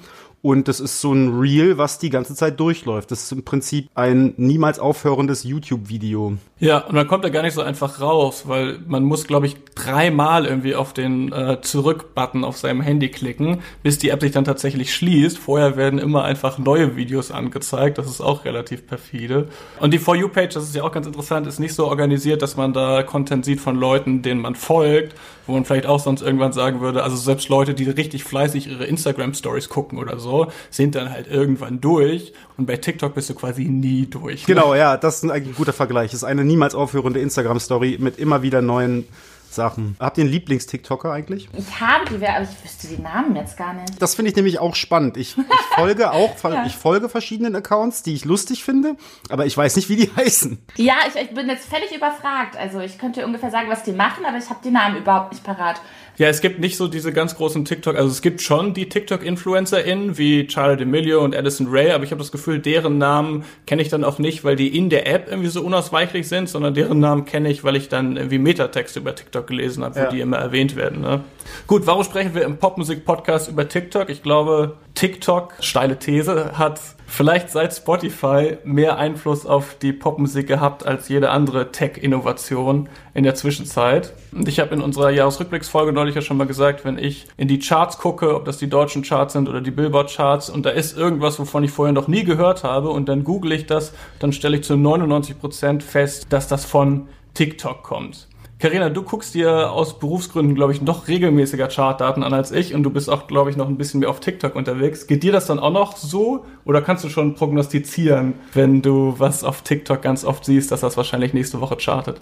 Und 0.46 0.68
das 0.68 0.82
ist 0.82 1.00
so 1.00 1.14
ein 1.14 1.40
Reel, 1.40 1.78
was 1.78 2.00
die 2.00 2.10
ganze 2.10 2.36
Zeit 2.36 2.60
durchläuft. 2.60 3.12
Das 3.12 3.24
ist 3.24 3.32
im 3.32 3.46
Prinzip 3.46 3.90
ein 3.96 4.34
niemals 4.36 4.78
aufhörendes 4.78 5.46
YouTube-Video. 5.46 6.34
Ja, 6.60 6.80
und 6.80 6.96
man 6.96 7.08
kommt 7.08 7.24
da 7.24 7.30
gar 7.30 7.44
nicht 7.44 7.54
so 7.54 7.62
einfach 7.62 8.02
raus, 8.02 8.44
weil 8.46 8.80
man 8.86 9.04
muss, 9.04 9.26
glaube 9.26 9.48
ich, 9.48 9.56
dreimal 9.74 10.46
irgendwie 10.46 10.76
auf 10.76 10.92
den 10.92 11.32
äh, 11.32 11.62
Zurück-Button 11.62 12.44
auf 12.44 12.58
seinem 12.58 12.82
Handy 12.82 13.08
klicken, 13.08 13.62
bis 13.84 14.00
die 14.00 14.10
App 14.10 14.20
sich 14.20 14.34
dann 14.34 14.44
tatsächlich 14.44 14.94
schließt. 14.94 15.38
Vorher 15.38 15.78
werden 15.78 15.98
immer 15.98 16.26
einfach 16.26 16.58
neue 16.58 16.98
Videos 16.98 17.32
angezeigt. 17.32 17.98
Das 17.98 18.08
ist 18.08 18.20
auch 18.20 18.44
relativ 18.44 18.86
perfide. 18.86 19.48
Und 19.80 19.94
die 19.94 20.00
For 20.00 20.14
You-Page, 20.14 20.54
das 20.54 20.66
ist 20.66 20.76
ja 20.76 20.84
auch 20.84 20.92
ganz 20.92 21.08
interessant, 21.08 21.48
ist 21.48 21.60
nicht 21.60 21.74
so 21.74 21.88
organisiert, 21.88 22.42
dass 22.42 22.58
man 22.58 22.74
da 22.74 23.02
Content 23.04 23.46
sieht 23.46 23.62
von 23.62 23.78
Leuten, 23.78 24.22
denen 24.22 24.42
man 24.42 24.56
folgt, 24.56 25.16
wo 25.48 25.54
man 25.54 25.64
vielleicht 25.66 25.86
auch 25.86 26.00
sonst 26.00 26.22
irgendwann 26.22 26.54
sagen 26.54 26.82
würde, 26.82 27.04
also 27.04 27.16
selbst 27.16 27.50
Leute, 27.50 27.74
die 27.74 27.90
richtig 27.90 28.24
fleißig 28.24 28.68
ihre 28.68 28.86
Instagram-Stories 28.86 29.70
gucken 29.70 30.00
oder 30.00 30.20
so, 30.20 30.33
sind 30.70 30.96
dann 30.96 31.12
halt 31.12 31.28
irgendwann 31.28 31.82
durch. 31.82 32.34
Und 32.58 32.66
bei 32.66 32.78
TikTok 32.78 33.14
bist 33.16 33.30
du 33.30 33.36
quasi 33.36 33.66
nie 33.66 34.06
durch. 34.06 34.48
Ne? 34.48 34.56
Genau, 34.56 34.76
ja, 34.76 34.98
das 34.98 35.24
ist 35.24 35.30
eigentlich 35.30 35.54
ein 35.54 35.56
guter 35.56 35.74
Vergleich. 35.74 36.12
Das 36.12 36.22
ist 36.22 36.24
eine 36.24 36.44
niemals 36.44 36.76
aufhörende 36.76 37.20
Instagram-Story 37.20 37.98
mit 38.00 38.20
immer 38.20 38.42
wieder 38.42 38.62
neuen 38.62 39.08
Sachen. 39.54 39.96
Habt 40.00 40.18
ihr 40.18 40.24
einen 40.24 40.34
Lieblings-TikToker 40.34 41.12
eigentlich? 41.12 41.48
Ich 41.56 41.80
habe 41.80 42.06
die, 42.10 42.16
aber 42.28 42.44
ich 42.44 42.64
wüsste 42.64 42.88
die 42.88 43.02
Namen 43.02 43.36
jetzt 43.36 43.56
gar 43.56 43.74
nicht. 43.74 44.02
Das 44.02 44.16
finde 44.16 44.32
ich 44.32 44.36
nämlich 44.36 44.60
auch 44.60 44.76
spannend. 44.76 45.16
Ich, 45.18 45.38
ich 45.38 45.76
folge 45.76 46.12
auch, 46.12 46.32
ja. 46.44 46.66
ich 46.66 46.76
folge 46.76 47.08
verschiedenen 47.08 47.56
Accounts, 47.56 48.04
die 48.04 48.14
ich 48.14 48.26
lustig 48.26 48.64
finde, 48.64 48.96
aber 49.30 49.46
ich 49.46 49.56
weiß 49.56 49.76
nicht, 49.76 49.90
wie 49.90 49.96
die 49.96 50.12
heißen. 50.16 50.58
Ja, 50.76 50.96
ich, 51.08 51.22
ich 51.22 51.34
bin 51.34 51.48
jetzt 51.48 51.68
völlig 51.70 51.96
überfragt. 51.96 52.58
Also 52.58 52.80
ich 52.80 52.98
könnte 52.98 53.26
ungefähr 53.26 53.52
sagen, 53.52 53.70
was 53.70 53.84
die 53.84 53.94
machen, 53.94 54.26
aber 54.26 54.38
ich 54.38 54.50
habe 54.50 54.60
die 54.64 54.72
Namen 54.72 54.98
überhaupt 54.98 55.32
nicht 55.32 55.44
parat. 55.44 55.80
Ja, 56.18 56.28
es 56.28 56.42
gibt 56.42 56.60
nicht 56.60 56.78
so 56.78 56.88
diese 56.88 57.12
ganz 57.12 57.36
großen 57.36 57.66
TikTok, 57.66 57.96
also 57.96 58.10
es 58.10 58.22
gibt 58.22 58.42
schon 58.42 58.74
die 58.74 58.88
TikTok-InfluencerInnen 58.88 60.18
wie 60.18 60.46
Charlie 60.48 60.84
D'Amelio 60.84 61.18
und 61.18 61.36
Addison 61.36 61.68
Ray, 61.70 61.92
aber 61.92 62.04
ich 62.04 62.12
habe 62.12 62.20
das 62.20 62.32
Gefühl, 62.32 62.60
deren 62.60 63.00
Namen 63.00 63.46
kenne 63.66 63.82
ich 63.82 63.90
dann 63.90 64.04
auch 64.04 64.20
nicht, 64.20 64.44
weil 64.44 64.56
die 64.56 64.78
in 64.78 64.90
der 64.90 65.08
App 65.08 65.28
irgendwie 65.30 65.50
so 65.50 65.62
unausweichlich 65.64 66.28
sind, 66.28 66.50
sondern 66.50 66.76
deren 66.76 67.00
Namen 67.00 67.26
kenne 67.26 67.50
ich, 67.50 67.64
weil 67.64 67.76
ich 67.76 67.90
dann 67.90 68.18
irgendwie 68.18 68.38
Metatexte 68.38 69.00
über 69.00 69.16
TikTok 69.16 69.48
gelesen 69.48 69.84
habe, 69.84 69.96
wo 69.96 70.00
ja. 70.00 70.10
die 70.10 70.20
immer 70.20 70.38
erwähnt 70.38 70.76
werden. 70.76 71.02
Ne? 71.02 71.22
Gut, 71.66 71.88
warum 71.88 72.04
sprechen 72.04 72.36
wir 72.36 72.44
im 72.44 72.58
Popmusik-Podcast 72.58 73.50
über 73.50 73.68
TikTok? 73.68 74.10
Ich 74.10 74.22
glaube, 74.22 74.78
TikTok, 74.96 75.56
steile 75.60 75.98
These, 75.98 76.58
hat 76.58 76.80
vielleicht 77.08 77.50
seit 77.50 77.74
Spotify 77.74 78.58
mehr 78.64 78.98
Einfluss 78.98 79.46
auf 79.46 79.76
die 79.82 79.92
Popmusik 79.92 80.48
gehabt 80.48 80.86
als 80.86 81.10
jede 81.10 81.32
andere 81.32 81.72
Tech-Innovation 81.72 82.90
in 83.14 83.24
der 83.24 83.36
Zwischenzeit. 83.36 84.14
Und 84.32 84.48
ich 84.48 84.60
habe 84.60 84.74
in 84.74 84.82
unserer 84.82 85.10
Jahresrückblicksfolge 85.10 85.94
neulich 85.94 86.16
ja 86.16 86.22
schon 86.22 86.38
mal 86.38 86.48
gesagt, 86.48 86.86
wenn 86.86 86.98
ich 86.98 87.28
in 87.38 87.48
die 87.48 87.60
Charts 87.60 87.98
gucke, 87.98 88.36
ob 88.36 88.46
das 88.46 88.58
die 88.58 88.70
deutschen 88.70 89.02
Charts 89.02 89.34
sind 89.34 89.50
oder 89.50 89.62
die 89.62 89.72
Billboard-Charts, 89.72 90.50
und 90.50 90.66
da 90.66 90.70
ist 90.70 90.96
irgendwas, 90.98 91.40
wovon 91.40 91.64
ich 91.64 91.72
vorher 91.72 91.94
noch 91.94 92.08
nie 92.08 92.24
gehört 92.24 92.64
habe, 92.64 92.90
und 92.90 93.10
dann 93.10 93.24
google 93.24 93.52
ich 93.52 93.66
das, 93.66 93.94
dann 94.20 94.32
stelle 94.32 94.58
ich 94.58 94.64
zu 94.64 94.78
99 94.78 95.40
Prozent 95.40 95.84
fest, 95.84 96.28
dass 96.30 96.48
das 96.48 96.66
von 96.66 97.08
TikTok 97.34 97.84
kommt. 97.84 98.28
Karina, 98.64 98.88
du 98.88 99.04
guckst 99.04 99.34
dir 99.34 99.74
aus 99.74 100.00
Berufsgründen, 100.00 100.56
glaube 100.56 100.72
ich, 100.72 100.82
noch 100.82 101.10
regelmäßiger 101.10 101.68
Chartdaten 101.68 102.24
an 102.24 102.34
als 102.34 102.54
ich 102.54 102.74
und 102.74 102.84
du 102.84 102.92
bist 102.92 103.10
auch, 103.10 103.28
glaube 103.28 103.50
ich, 103.50 103.58
noch 103.58 103.68
ein 103.68 103.78
bisschen 103.78 104.00
mehr 104.00 104.10
auf 104.10 104.22
TikTok 104.22 104.56
unterwegs. 104.56 105.06
Geht 105.06 105.24
dir 105.24 105.34
das 105.34 105.48
dann 105.48 105.60
auch 105.60 105.74
noch 105.74 105.98
so 105.98 106.46
oder 106.64 106.82
kannst 106.82 107.04
du 107.04 107.10
schon 107.10 107.36
prognostizieren, 107.36 108.36
wenn 108.54 108.82
du 108.82 109.16
was 109.18 109.44
auf 109.44 109.64
TikTok 109.64 110.02
ganz 110.02 110.24
oft 110.24 110.46
siehst, 110.46 110.72
dass 110.72 110.80
das 110.80 110.96
wahrscheinlich 110.96 111.34
nächste 111.34 111.60
Woche 111.60 111.76
chartet? 111.76 112.22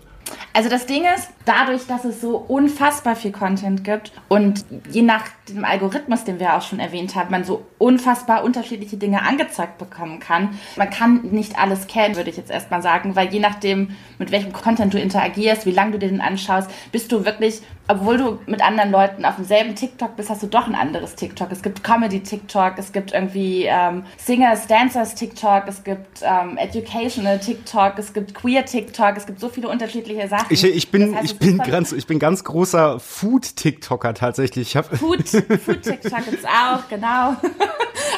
Also 0.53 0.69
das 0.69 0.85
Ding 0.85 1.03
ist, 1.15 1.29
dadurch, 1.45 1.87
dass 1.87 2.05
es 2.05 2.21
so 2.21 2.37
unfassbar 2.37 3.15
viel 3.15 3.31
Content 3.31 3.83
gibt 3.83 4.11
und 4.27 4.65
je 4.89 5.01
nach 5.01 5.23
dem 5.47 5.63
Algorithmus, 5.63 6.23
den 6.23 6.39
wir 6.39 6.55
auch 6.55 6.61
schon 6.61 6.79
erwähnt 6.79 7.15
haben, 7.15 7.31
man 7.31 7.43
so 7.43 7.65
unfassbar 7.77 8.43
unterschiedliche 8.43 8.97
Dinge 8.97 9.23
angezeigt 9.23 9.77
bekommen 9.77 10.19
kann. 10.19 10.59
Man 10.75 10.89
kann 10.89 11.21
nicht 11.31 11.57
alles 11.57 11.87
kennen, 11.87 12.15
würde 12.15 12.29
ich 12.29 12.37
jetzt 12.37 12.51
erstmal 12.51 12.81
sagen, 12.81 13.15
weil 13.15 13.31
je 13.31 13.39
nachdem, 13.39 13.95
mit 14.19 14.31
welchem 14.31 14.53
Content 14.53 14.93
du 14.93 14.99
interagierst, 14.99 15.65
wie 15.65 15.71
lange 15.71 15.91
du 15.91 15.99
dir 15.99 16.09
den 16.09 16.21
anschaust, 16.31 16.69
bist 16.91 17.11
du 17.11 17.25
wirklich, 17.25 17.61
obwohl 17.91 18.17
du 18.17 18.39
mit 18.45 18.61
anderen 18.61 18.89
Leuten 18.89 19.25
auf 19.25 19.35
demselben 19.35 19.75
TikTok 19.75 20.15
bist, 20.15 20.29
hast 20.29 20.41
du 20.41 20.47
doch 20.47 20.67
ein 20.67 20.75
anderes 20.75 21.15
TikTok. 21.15 21.51
Es 21.51 21.61
gibt 21.61 21.83
Comedy-TikTok, 21.83 22.73
es 22.77 22.93
gibt 22.93 23.13
irgendwie 23.13 23.65
ähm, 23.65 24.03
Singers, 24.17 24.67
Dancers 24.67 25.15
TikTok, 25.15 25.63
es 25.67 25.83
gibt 25.83 26.21
ähm, 26.21 26.57
Educational 26.57 27.37
TikTok, 27.39 27.93
es 27.97 28.13
gibt 28.13 28.33
Queer 28.33 28.65
TikTok, 28.65 29.17
es 29.17 29.25
gibt 29.25 29.41
so 29.41 29.49
viele 29.49 29.67
unterschiedliche 29.67 30.27
Sachen. 30.29 30.47
Ich, 30.49 30.63
ich 30.63 30.89
bin, 30.89 31.11
das 31.11 31.21
heißt, 31.21 31.33
ich 31.33 31.39
bin 31.39 31.57
ganz, 31.57 31.91
ich 31.91 32.07
bin 32.07 32.19
ganz 32.19 32.43
großer 32.45 32.99
Food-TikToker 32.99 34.13
tatsächlich. 34.13 34.71
Food, 34.93 35.27
Food-TikTok 35.27 36.25
gibt's 36.25 36.45
auch, 36.45 36.87
genau. 36.89 37.35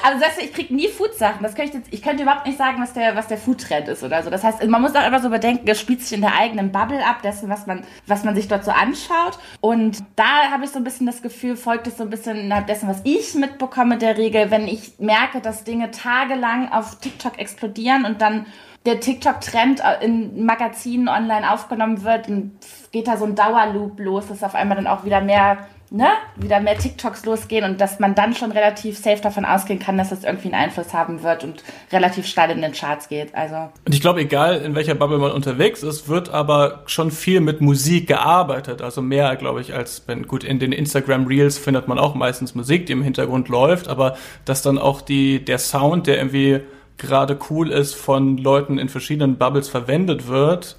Also 0.06 0.20
sagst 0.20 0.42
du, 0.42 0.44
ich 0.44 0.54
krieg 0.54 0.70
nie 0.70 0.90
Food-Sachen. 0.90 1.42
Das 1.44 1.56
könnte 1.56 1.70
ich, 1.70 1.76
jetzt, 1.76 1.94
ich 1.94 2.02
könnte 2.02 2.24
überhaupt 2.24 2.46
nicht 2.46 2.58
sagen, 2.58 2.82
was 2.82 2.92
der, 2.92 3.16
was 3.16 3.28
der 3.28 3.38
Food-Trend 3.38 3.88
ist 3.88 4.04
oder 4.04 4.22
so. 4.22 4.30
Das 4.30 4.44
heißt, 4.44 4.66
man 4.68 4.82
muss 4.82 4.94
auch 4.96 5.08
immer 5.08 5.22
so 5.22 5.30
bedenken, 5.30 5.66
es 5.66 5.80
spielt 5.80 6.02
sich 6.02 6.12
in 6.12 6.22
der 6.22 6.36
eigenen 6.36 6.74
Bubble 6.74 7.06
ab, 7.06 7.22
dessen, 7.22 7.50
was 7.50 7.68
man, 7.68 7.86
was 8.06 8.26
man 8.26 8.36
sich 8.36 8.50
dort 8.50 8.66
so 8.66 8.72
anschaut. 8.72 9.40
Und 9.66 10.04
da 10.18 10.52
habe 10.52 10.66
ich 10.66 10.72
so 10.72 10.78
ein 10.78 10.84
bisschen 10.84 11.06
das 11.06 11.22
Gefühl, 11.22 11.56
folgt 11.56 11.88
es 11.88 11.96
so 11.96 12.04
ein 12.04 12.10
bisschen 12.10 12.36
innerhalb 12.36 12.68
dessen, 12.68 12.90
was 12.90 13.00
ich 13.06 13.34
mitbekomme, 13.34 13.98
der 13.98 14.18
Regel, 14.18 14.52
wenn 14.52 14.68
ich 14.68 15.00
merke, 15.00 15.40
dass 15.40 15.64
Dinge 15.64 15.90
tagelang 15.90 16.70
auf 16.70 17.00
TikTok 17.00 17.40
explodieren 17.40 18.04
und 18.04 18.22
dann 18.22 18.46
der 18.86 19.00
TikTok-Trend 19.00 19.82
in 20.02 20.46
Magazinen 20.46 21.08
online 21.08 21.52
aufgenommen 21.52 22.04
wird, 22.04 22.28
dann 22.28 22.52
geht 22.92 23.08
da 23.08 23.18
so 23.18 23.26
ein 23.26 23.36
Dauerloop 23.36 24.00
los, 24.00 24.28
dass 24.28 24.44
auf 24.44 24.56
einmal 24.56 24.76
dann 24.76 24.88
auch 24.88 25.06
wieder 25.06 25.22
mehr 25.22 25.60
ne, 25.94 26.08
wieder 26.36 26.60
mehr 26.60 26.78
TikToks 26.78 27.24
losgehen 27.26 27.64
und 27.64 27.80
dass 27.80 28.00
man 28.00 28.16
dann 28.16 28.34
schon 28.34 28.52
relativ 28.52 28.98
safe 28.98 29.22
davon 29.22 29.46
ausgehen 29.46 29.80
kann, 29.80 29.98
dass 29.98 30.10
das 30.10 30.24
irgendwie 30.24 30.52
einen 30.52 30.66
Einfluss 30.66 30.92
haben 30.92 31.22
wird 31.22 31.44
und 31.44 31.64
relativ 31.92 32.26
steil 32.26 32.50
in 32.50 32.62
den 32.62 32.74
Charts 32.74 33.08
geht. 33.10 33.34
Also. 33.36 33.70
Und 33.86 33.94
ich 33.94 34.02
glaube, 34.02 34.22
egal 34.22 34.58
in 34.62 34.74
welcher 34.76 34.96
Bubble 34.96 35.20
man 35.20 35.32
unterwegs 35.32 35.84
ist, 35.84 36.10
wird 36.10 36.30
aber 36.30 36.82
schon 36.88 37.12
viel 37.12 37.42
mit 37.42 37.62
Musik 37.62 38.08
gearbeitet. 38.08 38.82
Also 38.82 39.02
mehr, 39.02 39.36
glaube 39.36 39.62
ich, 39.62 39.74
als 39.74 40.04
wenn, 40.08 40.28
gut, 40.28 40.44
in 40.44 40.58
den 40.58 40.72
Instagram 40.72 41.28
Reels 41.28 41.60
findet 41.60 41.88
man 41.88 42.00
auch 42.00 42.16
meistens 42.16 42.56
Musik, 42.56 42.88
die 42.88 42.94
im 42.94 43.04
Hintergrund 43.04 43.48
läuft, 43.48 43.88
aber 43.88 44.18
dass 44.46 44.64
dann 44.64 44.80
auch 44.80 45.02
die, 45.02 45.46
der 45.46 45.60
Sound, 45.60 46.08
der 46.08 46.18
irgendwie 46.18 46.62
gerade 47.04 47.38
cool 47.50 47.70
ist, 47.72 47.94
von 47.94 48.38
Leuten 48.38 48.80
in 48.80 48.90
verschiedenen 48.90 49.38
Bubbles 49.38 49.70
verwendet 49.70 50.28
wird, 50.28 50.78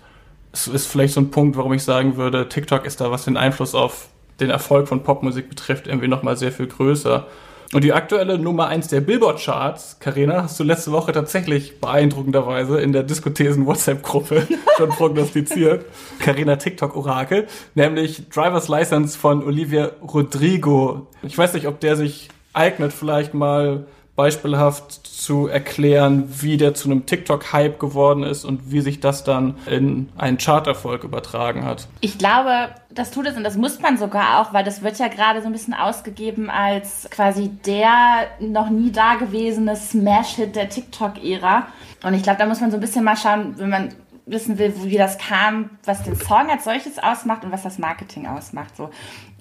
ist 0.52 0.86
vielleicht 0.86 1.14
so 1.14 1.20
ein 1.20 1.30
Punkt, 1.30 1.56
warum 1.56 1.72
ich 1.72 1.82
sagen 1.82 2.16
würde, 2.16 2.48
TikTok 2.48 2.84
ist 2.84 3.00
da, 3.00 3.10
was 3.10 3.24
den 3.24 3.36
Einfluss 3.36 3.74
auf 3.74 4.08
den 4.40 4.50
Erfolg 4.50 4.88
von 4.88 5.02
Popmusik 5.02 5.48
betrifft, 5.48 5.86
irgendwie 5.86 6.08
nochmal 6.08 6.36
sehr 6.36 6.52
viel 6.52 6.66
größer. 6.66 7.26
Und 7.72 7.82
die 7.82 7.92
aktuelle 7.92 8.38
Nummer 8.38 8.68
1 8.68 8.88
der 8.88 9.00
Billboard-Charts, 9.00 9.98
Karina, 9.98 10.44
hast 10.44 10.60
du 10.60 10.64
letzte 10.64 10.92
Woche 10.92 11.12
tatsächlich 11.12 11.80
beeindruckenderweise 11.80 12.80
in 12.80 12.92
der 12.92 13.02
Diskothesen-WhatsApp-Gruppe 13.02 14.46
schon 14.76 14.88
prognostiziert. 14.90 15.84
Karina 16.20 16.56
TikTok-Orakel, 16.56 17.48
nämlich 17.74 18.28
Driver's 18.28 18.68
License 18.68 19.18
von 19.18 19.42
Olivia 19.42 19.90
Rodrigo. 20.02 21.08
Ich 21.22 21.36
weiß 21.36 21.54
nicht, 21.54 21.66
ob 21.66 21.80
der 21.80 21.96
sich 21.96 22.28
eignet, 22.52 22.92
vielleicht 22.92 23.34
mal 23.34 23.86
beispielhaft 24.16 24.92
zu 24.92 25.48
erklären, 25.48 26.24
wie 26.40 26.56
der 26.56 26.74
zu 26.74 26.88
einem 26.88 27.06
TikTok-Hype 27.06 27.80
geworden 27.80 28.22
ist 28.22 28.44
und 28.44 28.70
wie 28.70 28.80
sich 28.80 29.00
das 29.00 29.24
dann 29.24 29.56
in 29.66 30.08
einen 30.16 30.38
Charterfolg 30.38 31.02
übertragen 31.02 31.64
hat. 31.64 31.88
Ich 32.00 32.18
glaube, 32.18 32.68
das 32.90 33.10
tut 33.10 33.26
es 33.26 33.36
und 33.36 33.42
das 33.42 33.56
muss 33.56 33.80
man 33.80 33.98
sogar 33.98 34.40
auch, 34.40 34.52
weil 34.52 34.62
das 34.62 34.82
wird 34.82 34.98
ja 34.98 35.08
gerade 35.08 35.40
so 35.40 35.46
ein 35.46 35.52
bisschen 35.52 35.74
ausgegeben 35.74 36.48
als 36.48 37.08
quasi 37.10 37.48
der 37.66 38.28
noch 38.38 38.70
nie 38.70 38.92
dagewesene 38.92 39.74
Smash-Hit 39.74 40.54
der 40.54 40.68
TikTok-Ära. 40.68 41.66
Und 42.04 42.14
ich 42.14 42.22
glaube, 42.22 42.38
da 42.38 42.46
muss 42.46 42.60
man 42.60 42.70
so 42.70 42.76
ein 42.76 42.80
bisschen 42.80 43.02
mal 43.02 43.16
schauen, 43.16 43.54
wenn 43.58 43.70
man 43.70 43.94
wissen 44.26 44.58
will, 44.58 44.72
wie 44.84 44.96
das 44.96 45.18
kam, 45.18 45.70
was 45.84 46.02
den 46.02 46.16
Song 46.16 46.48
als 46.50 46.64
solches 46.64 46.98
ausmacht 46.98 47.44
und 47.44 47.52
was 47.52 47.62
das 47.62 47.78
Marketing 47.78 48.26
ausmacht. 48.26 48.74
So. 48.76 48.90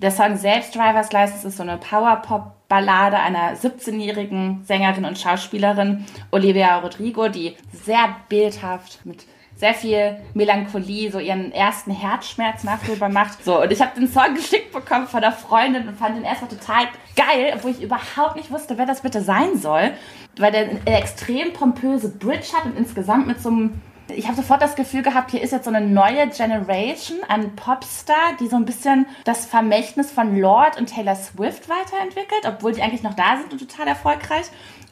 Der 0.04 0.12
Song 0.12 0.36
selbst, 0.36 0.76
Driver's 0.76 1.14
License, 1.14 1.48
ist 1.48 1.56
so 1.56 1.64
eine 1.64 1.78
Power-Pop-Ballade 1.78 3.18
einer 3.18 3.56
17-jährigen 3.56 4.62
Sängerin 4.66 5.06
und 5.06 5.18
Schauspielerin, 5.18 6.06
Olivia 6.30 6.80
Rodrigo, 6.80 7.30
die 7.30 7.56
sehr 7.72 8.14
bildhaft 8.28 9.06
mit 9.06 9.24
sehr 9.56 9.74
viel 9.74 10.18
Melancholie, 10.34 11.10
so 11.10 11.20
ihren 11.20 11.54
ersten 11.54 11.92
Herzschmerz 11.92 12.66
nachfühlbar 12.66 13.08
macht. 13.08 13.46
So, 13.46 13.62
und 13.62 13.72
ich 13.72 13.82
habe 13.82 13.98
den 13.98 14.10
Song 14.10 14.36
geschickt 14.36 14.74
bekommen 14.74 15.08
von 15.08 15.24
einer 15.24 15.32
Freundin 15.32 15.88
und 15.88 15.98
fand 15.98 16.18
den 16.18 16.26
erstmal 16.26 16.52
total 16.52 16.88
geil, 17.16 17.54
obwohl 17.56 17.72
ich 17.72 17.82
überhaupt 17.82 18.36
nicht 18.36 18.52
wusste, 18.52 18.78
wer 18.78 18.86
das 18.86 19.04
bitte 19.04 19.22
sein 19.22 19.58
soll, 19.58 19.92
weil 20.38 20.52
der 20.52 20.68
eine 20.86 20.98
extrem 21.00 21.54
pompöse 21.54 22.10
Bridge 22.10 22.52
hat 22.54 22.66
und 22.66 22.78
insgesamt 22.78 23.28
mit 23.28 23.42
so 23.42 23.48
einem 23.48 23.82
ich 24.10 24.28
habe 24.28 24.36
sofort 24.36 24.62
das 24.62 24.76
Gefühl 24.76 25.02
gehabt, 25.02 25.32
hier 25.32 25.42
ist 25.42 25.52
jetzt 25.52 25.66
so 25.66 25.72
eine 25.72 25.86
neue 25.86 26.28
Generation 26.28 27.20
an 27.28 27.56
Popstar, 27.56 28.36
die 28.40 28.48
so 28.48 28.56
ein 28.56 28.66
bisschen 28.66 29.06
das 29.24 29.46
Vermächtnis 29.46 30.12
von 30.12 30.38
Lord 30.38 30.78
und 30.78 30.88
Taylor 30.88 31.16
Swift 31.16 31.70
weiterentwickelt, 31.70 32.42
obwohl 32.46 32.74
die 32.74 32.82
eigentlich 32.82 33.04
noch 33.04 33.14
da 33.14 33.38
sind 33.38 33.54
und 33.54 33.60
total 33.60 33.88
erfolgreich. 33.88 34.46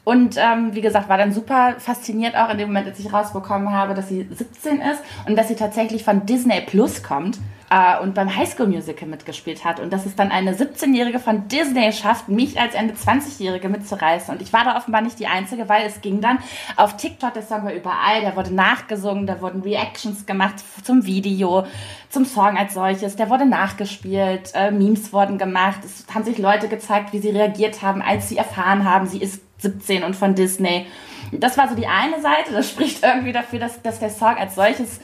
Und 0.04 0.36
ähm, 0.36 0.74
wie 0.74 0.80
gesagt, 0.80 1.08
war 1.08 1.18
dann 1.18 1.32
super 1.32 1.76
fasziniert 1.78 2.34
auch 2.34 2.50
in 2.50 2.58
dem 2.58 2.68
Moment, 2.68 2.88
als 2.88 2.98
ich 2.98 3.12
rausbekommen 3.12 3.70
habe, 3.70 3.94
dass 3.94 4.08
sie 4.08 4.26
17 4.28 4.80
ist 4.80 5.02
und 5.28 5.36
dass 5.36 5.48
sie 5.48 5.54
tatsächlich 5.54 6.02
von 6.02 6.26
Disney 6.26 6.60
Plus 6.60 7.02
kommt 7.02 7.38
äh, 7.72 7.98
und 8.02 8.14
beim 8.14 8.34
Highschool 8.34 8.66
Musical 8.66 9.08
mitgespielt 9.08 9.64
hat. 9.64 9.80
Und 9.80 9.92
dass 9.92 10.04
es 10.04 10.14
dann 10.14 10.30
eine 10.30 10.54
17-Jährige 10.54 11.18
von 11.18 11.48
Disney 11.48 11.90
schafft, 11.92 12.28
mich 12.28 12.60
als 12.60 12.74
Ende 12.74 12.94
20-Jährige 12.94 13.68
mitzureißen. 13.70 14.34
Und 14.34 14.42
ich 14.42 14.52
war 14.52 14.64
da 14.64 14.76
offenbar 14.76 15.00
nicht 15.00 15.18
die 15.18 15.26
Einzige, 15.26 15.68
weil 15.68 15.86
es 15.86 16.02
ging 16.02 16.20
dann 16.20 16.38
auf 16.76 16.96
TikTok, 16.96 17.32
der 17.32 17.42
Song 17.42 17.64
war 17.64 17.72
überall, 17.72 18.20
der 18.20 18.36
wurde 18.36 18.54
nachgesungen, 18.54 19.26
da 19.26 19.40
wurden 19.40 19.62
Reactions 19.62 20.26
gemacht 20.26 20.56
zum 20.84 21.06
Video, 21.06 21.64
zum 22.10 22.26
Song 22.26 22.58
als 22.58 22.74
solches, 22.74 23.16
der 23.16 23.30
wurde 23.30 23.46
nachgespielt, 23.46 24.52
äh, 24.54 24.70
Memes 24.70 25.12
wurden 25.12 25.38
gemacht, 25.38 25.80
es 25.84 26.04
haben 26.14 26.24
sich 26.24 26.36
Leute 26.38 26.68
gezeigt, 26.68 27.12
wie 27.12 27.20
sie 27.20 27.30
reagiert 27.30 27.80
haben, 27.80 28.02
als 28.02 28.28
sie 28.28 28.36
erfahren 28.36 28.84
haben, 28.84 29.06
sie 29.06 29.22
ist 29.22 29.42
17 29.58 30.02
und 30.02 30.14
von 30.16 30.34
Disney. 30.34 30.86
Das 31.30 31.56
war 31.56 31.68
so 31.68 31.74
die 31.74 31.86
eine 31.86 32.20
Seite, 32.20 32.52
das 32.52 32.68
spricht 32.68 33.02
irgendwie 33.02 33.32
dafür, 33.32 33.60
dass, 33.60 33.80
dass 33.80 34.00
der 34.00 34.10
Song 34.10 34.36
als 34.36 34.56
solches 34.56 35.00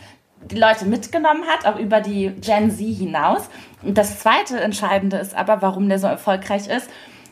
die 0.50 0.56
Leute 0.56 0.86
mitgenommen 0.86 1.44
hat, 1.46 1.66
auch 1.66 1.78
über 1.78 2.00
die 2.00 2.32
Gen 2.40 2.70
Z 2.70 2.78
hinaus. 2.80 3.48
Und 3.82 3.98
das 3.98 4.20
zweite 4.20 4.60
Entscheidende 4.60 5.18
ist 5.18 5.34
aber, 5.34 5.62
warum 5.62 5.88
der 5.88 5.98
so 5.98 6.06
erfolgreich 6.06 6.68
ist. 6.68 6.90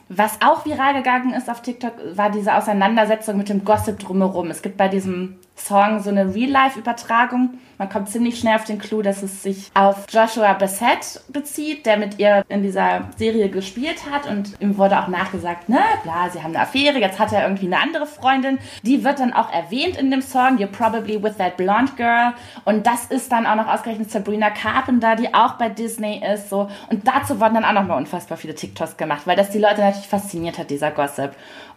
Was 0.08 0.38
auch 0.40 0.64
viral 0.64 0.94
gegangen 0.94 1.34
ist 1.34 1.50
auf 1.50 1.62
TikTok, 1.62 1.92
war 2.14 2.30
diese 2.30 2.54
Auseinandersetzung 2.54 3.36
mit 3.36 3.48
dem 3.48 3.64
Gossip 3.64 3.98
drumherum. 3.98 4.50
Es 4.50 4.62
gibt 4.62 4.76
bei 4.76 4.88
diesem 4.88 5.36
Song 5.56 6.00
so 6.00 6.10
eine 6.10 6.34
Real-Life-Übertragung. 6.34 7.58
Man 7.78 7.88
kommt 7.88 8.08
ziemlich 8.08 8.38
schnell 8.38 8.56
auf 8.56 8.64
den 8.64 8.78
Clou, 8.78 9.02
dass 9.02 9.22
es 9.22 9.42
sich 9.42 9.70
auf 9.74 10.06
Joshua 10.08 10.54
Bassett 10.54 11.20
bezieht, 11.28 11.84
der 11.84 11.98
mit 11.98 12.18
ihr 12.18 12.44
in 12.48 12.62
dieser 12.62 13.10
Serie 13.16 13.50
gespielt 13.50 14.10
hat 14.10 14.26
und 14.26 14.58
ihm 14.60 14.78
wurde 14.78 14.98
auch 14.98 15.08
nachgesagt, 15.08 15.68
ne, 15.68 15.80
klar, 16.02 16.30
sie 16.30 16.42
haben 16.42 16.54
eine 16.54 16.60
Affäre, 16.60 16.98
jetzt 16.98 17.18
hat 17.18 17.32
er 17.32 17.42
irgendwie 17.42 17.66
eine 17.66 17.80
andere 17.80 18.06
Freundin. 18.06 18.58
Die 18.82 19.04
wird 19.04 19.18
dann 19.18 19.34
auch 19.34 19.52
erwähnt 19.52 19.98
in 19.98 20.10
dem 20.10 20.22
Song, 20.22 20.56
You're 20.56 20.68
Probably 20.68 21.22
With 21.22 21.36
That 21.36 21.56
Blonde 21.58 21.92
Girl 21.96 22.32
und 22.64 22.86
das 22.86 23.06
ist 23.06 23.30
dann 23.30 23.46
auch 23.46 23.56
noch 23.56 23.68
ausgerechnet 23.68 24.10
Sabrina 24.10 24.50
Carpenter, 24.50 25.16
die 25.16 25.34
auch 25.34 25.54
bei 25.54 25.68
Disney 25.68 26.22
ist, 26.34 26.48
so. 26.48 26.70
Und 26.90 27.06
dazu 27.06 27.40
wurden 27.40 27.54
dann 27.54 27.64
auch 27.64 27.72
noch 27.72 27.86
mal 27.86 27.96
unfassbar 27.96 28.38
viele 28.38 28.54
TikToks 28.54 28.96
gemacht, 28.96 29.22
weil 29.26 29.36
das 29.36 29.50
die 29.50 29.58
Leute 29.58 29.80
natürlich 29.82 30.08
fasziniert 30.08 30.56
hat, 30.58 30.70
dieser 30.70 30.90
Gossip. 30.90 31.32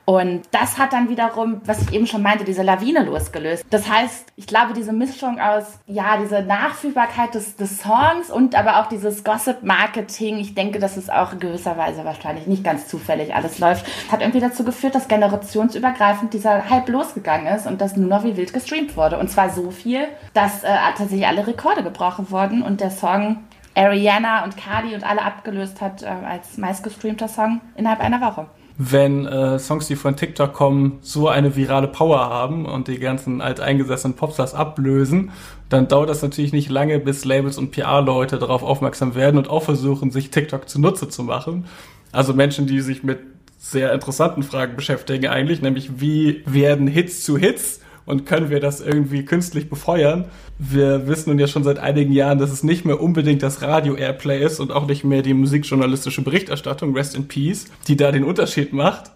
Und 0.09 0.41
das 0.49 0.79
hat 0.79 0.91
dann 0.91 1.07
wiederum, 1.07 1.61
was 1.65 1.83
ich 1.83 1.93
eben 1.93 2.07
schon 2.07 2.23
meinte, 2.23 2.43
diese 2.43 2.63
Lawine 2.63 3.03
losgelöst. 3.03 3.63
Das 3.69 3.87
heißt, 3.87 4.25
ich 4.37 4.47
glaube, 4.47 4.73
diese 4.73 4.91
Mischung 4.91 5.39
aus, 5.39 5.65
ja, 5.85 6.17
diese 6.17 6.41
Nachfühlbarkeit 6.41 7.35
des, 7.35 7.57
des 7.57 7.77
Songs 7.77 8.31
und 8.31 8.55
aber 8.55 8.79
auch 8.79 8.87
dieses 8.87 9.23
Gossip-Marketing, 9.23 10.39
ich 10.39 10.55
denke, 10.55 10.79
dass 10.79 10.97
es 10.97 11.11
auch 11.11 11.33
in 11.33 11.39
gewisser 11.39 11.77
Weise 11.77 12.05
wahrscheinlich 12.05 12.47
nicht 12.47 12.63
ganz 12.63 12.87
zufällig 12.87 13.35
alles 13.35 13.59
läuft, 13.59 13.85
hat 14.11 14.21
irgendwie 14.21 14.39
dazu 14.39 14.63
geführt, 14.63 14.95
dass 14.95 15.07
generationsübergreifend 15.07 16.33
dieser 16.33 16.67
Hype 16.67 16.89
losgegangen 16.89 17.45
ist 17.45 17.67
und 17.67 17.79
dass 17.79 17.95
nur 17.95 18.09
noch 18.09 18.23
wie 18.23 18.35
wild 18.35 18.51
gestreamt 18.51 18.97
wurde. 18.97 19.19
Und 19.19 19.29
zwar 19.29 19.51
so 19.51 19.69
viel, 19.69 20.07
dass 20.33 20.63
äh, 20.63 20.69
tatsächlich 20.97 21.27
alle 21.27 21.45
Rekorde 21.45 21.83
gebrochen 21.83 22.31
wurden 22.31 22.63
und 22.63 22.81
der 22.81 22.89
Song 22.89 23.43
Ariana 23.75 24.43
und 24.43 24.57
Cardi 24.57 24.95
und 24.95 25.03
alle 25.03 25.21
abgelöst 25.21 25.81
hat 25.81 26.01
äh, 26.01 26.07
als 26.07 26.57
meistgestreamter 26.57 27.27
Song 27.27 27.61
innerhalb 27.75 27.99
einer 27.99 28.21
Woche. 28.21 28.47
Wenn 28.81 29.25
äh, 29.25 29.59
Songs, 29.59 29.87
die 29.87 29.97
von 29.97 30.15
TikTok 30.15 30.53
kommen, 30.53 30.99
so 31.01 31.27
eine 31.27 31.57
virale 31.57 31.89
Power 31.89 32.29
haben 32.29 32.65
und 32.65 32.87
die 32.87 32.97
ganzen 32.97 33.41
alteingesessenen 33.41 34.15
Popstars 34.15 34.53
ablösen, 34.53 35.31
dann 35.67 35.89
dauert 35.89 36.09
das 36.09 36.21
natürlich 36.21 36.53
nicht 36.53 36.69
lange, 36.69 36.97
bis 36.97 37.25
Labels 37.25 37.57
und 37.57 37.71
PR-Leute 37.71 38.39
darauf 38.39 38.63
aufmerksam 38.63 39.15
werden 39.15 39.37
und 39.37 39.49
auch 39.49 39.63
versuchen, 39.63 40.11
sich 40.11 40.31
TikTok 40.31 40.69
zunutze 40.69 41.09
zu 41.09 41.23
machen. 41.23 41.65
Also 42.13 42.33
Menschen, 42.33 42.67
die 42.67 42.79
sich 42.79 43.03
mit 43.03 43.19
sehr 43.57 43.91
interessanten 43.91 44.43
Fragen 44.43 44.77
beschäftigen 44.77 45.27
eigentlich, 45.27 45.61
nämlich 45.61 45.99
wie 45.99 46.41
werden 46.45 46.87
Hits 46.87 47.25
zu 47.25 47.37
Hits 47.37 47.81
und 48.09 48.25
können 48.25 48.49
wir 48.49 48.59
das 48.59 48.81
irgendwie 48.81 49.23
künstlich 49.23 49.69
befeuern? 49.69 50.25
Wir 50.57 51.07
wissen 51.07 51.29
nun 51.29 51.39
ja 51.39 51.47
schon 51.47 51.63
seit 51.63 51.77
einigen 51.77 52.11
Jahren, 52.11 52.39
dass 52.39 52.51
es 52.51 52.63
nicht 52.63 52.83
mehr 52.83 52.99
unbedingt 52.99 53.43
das 53.43 53.61
Radio-Airplay 53.61 54.43
ist 54.43 54.59
und 54.59 54.71
auch 54.71 54.87
nicht 54.87 55.03
mehr 55.03 55.21
die 55.21 55.35
musikjournalistische 55.35 56.23
Berichterstattung, 56.23 56.95
Rest 56.95 57.15
in 57.15 57.27
Peace, 57.27 57.65
die 57.87 57.95
da 57.95 58.11
den 58.11 58.23
Unterschied 58.23 58.73
macht, 58.73 59.11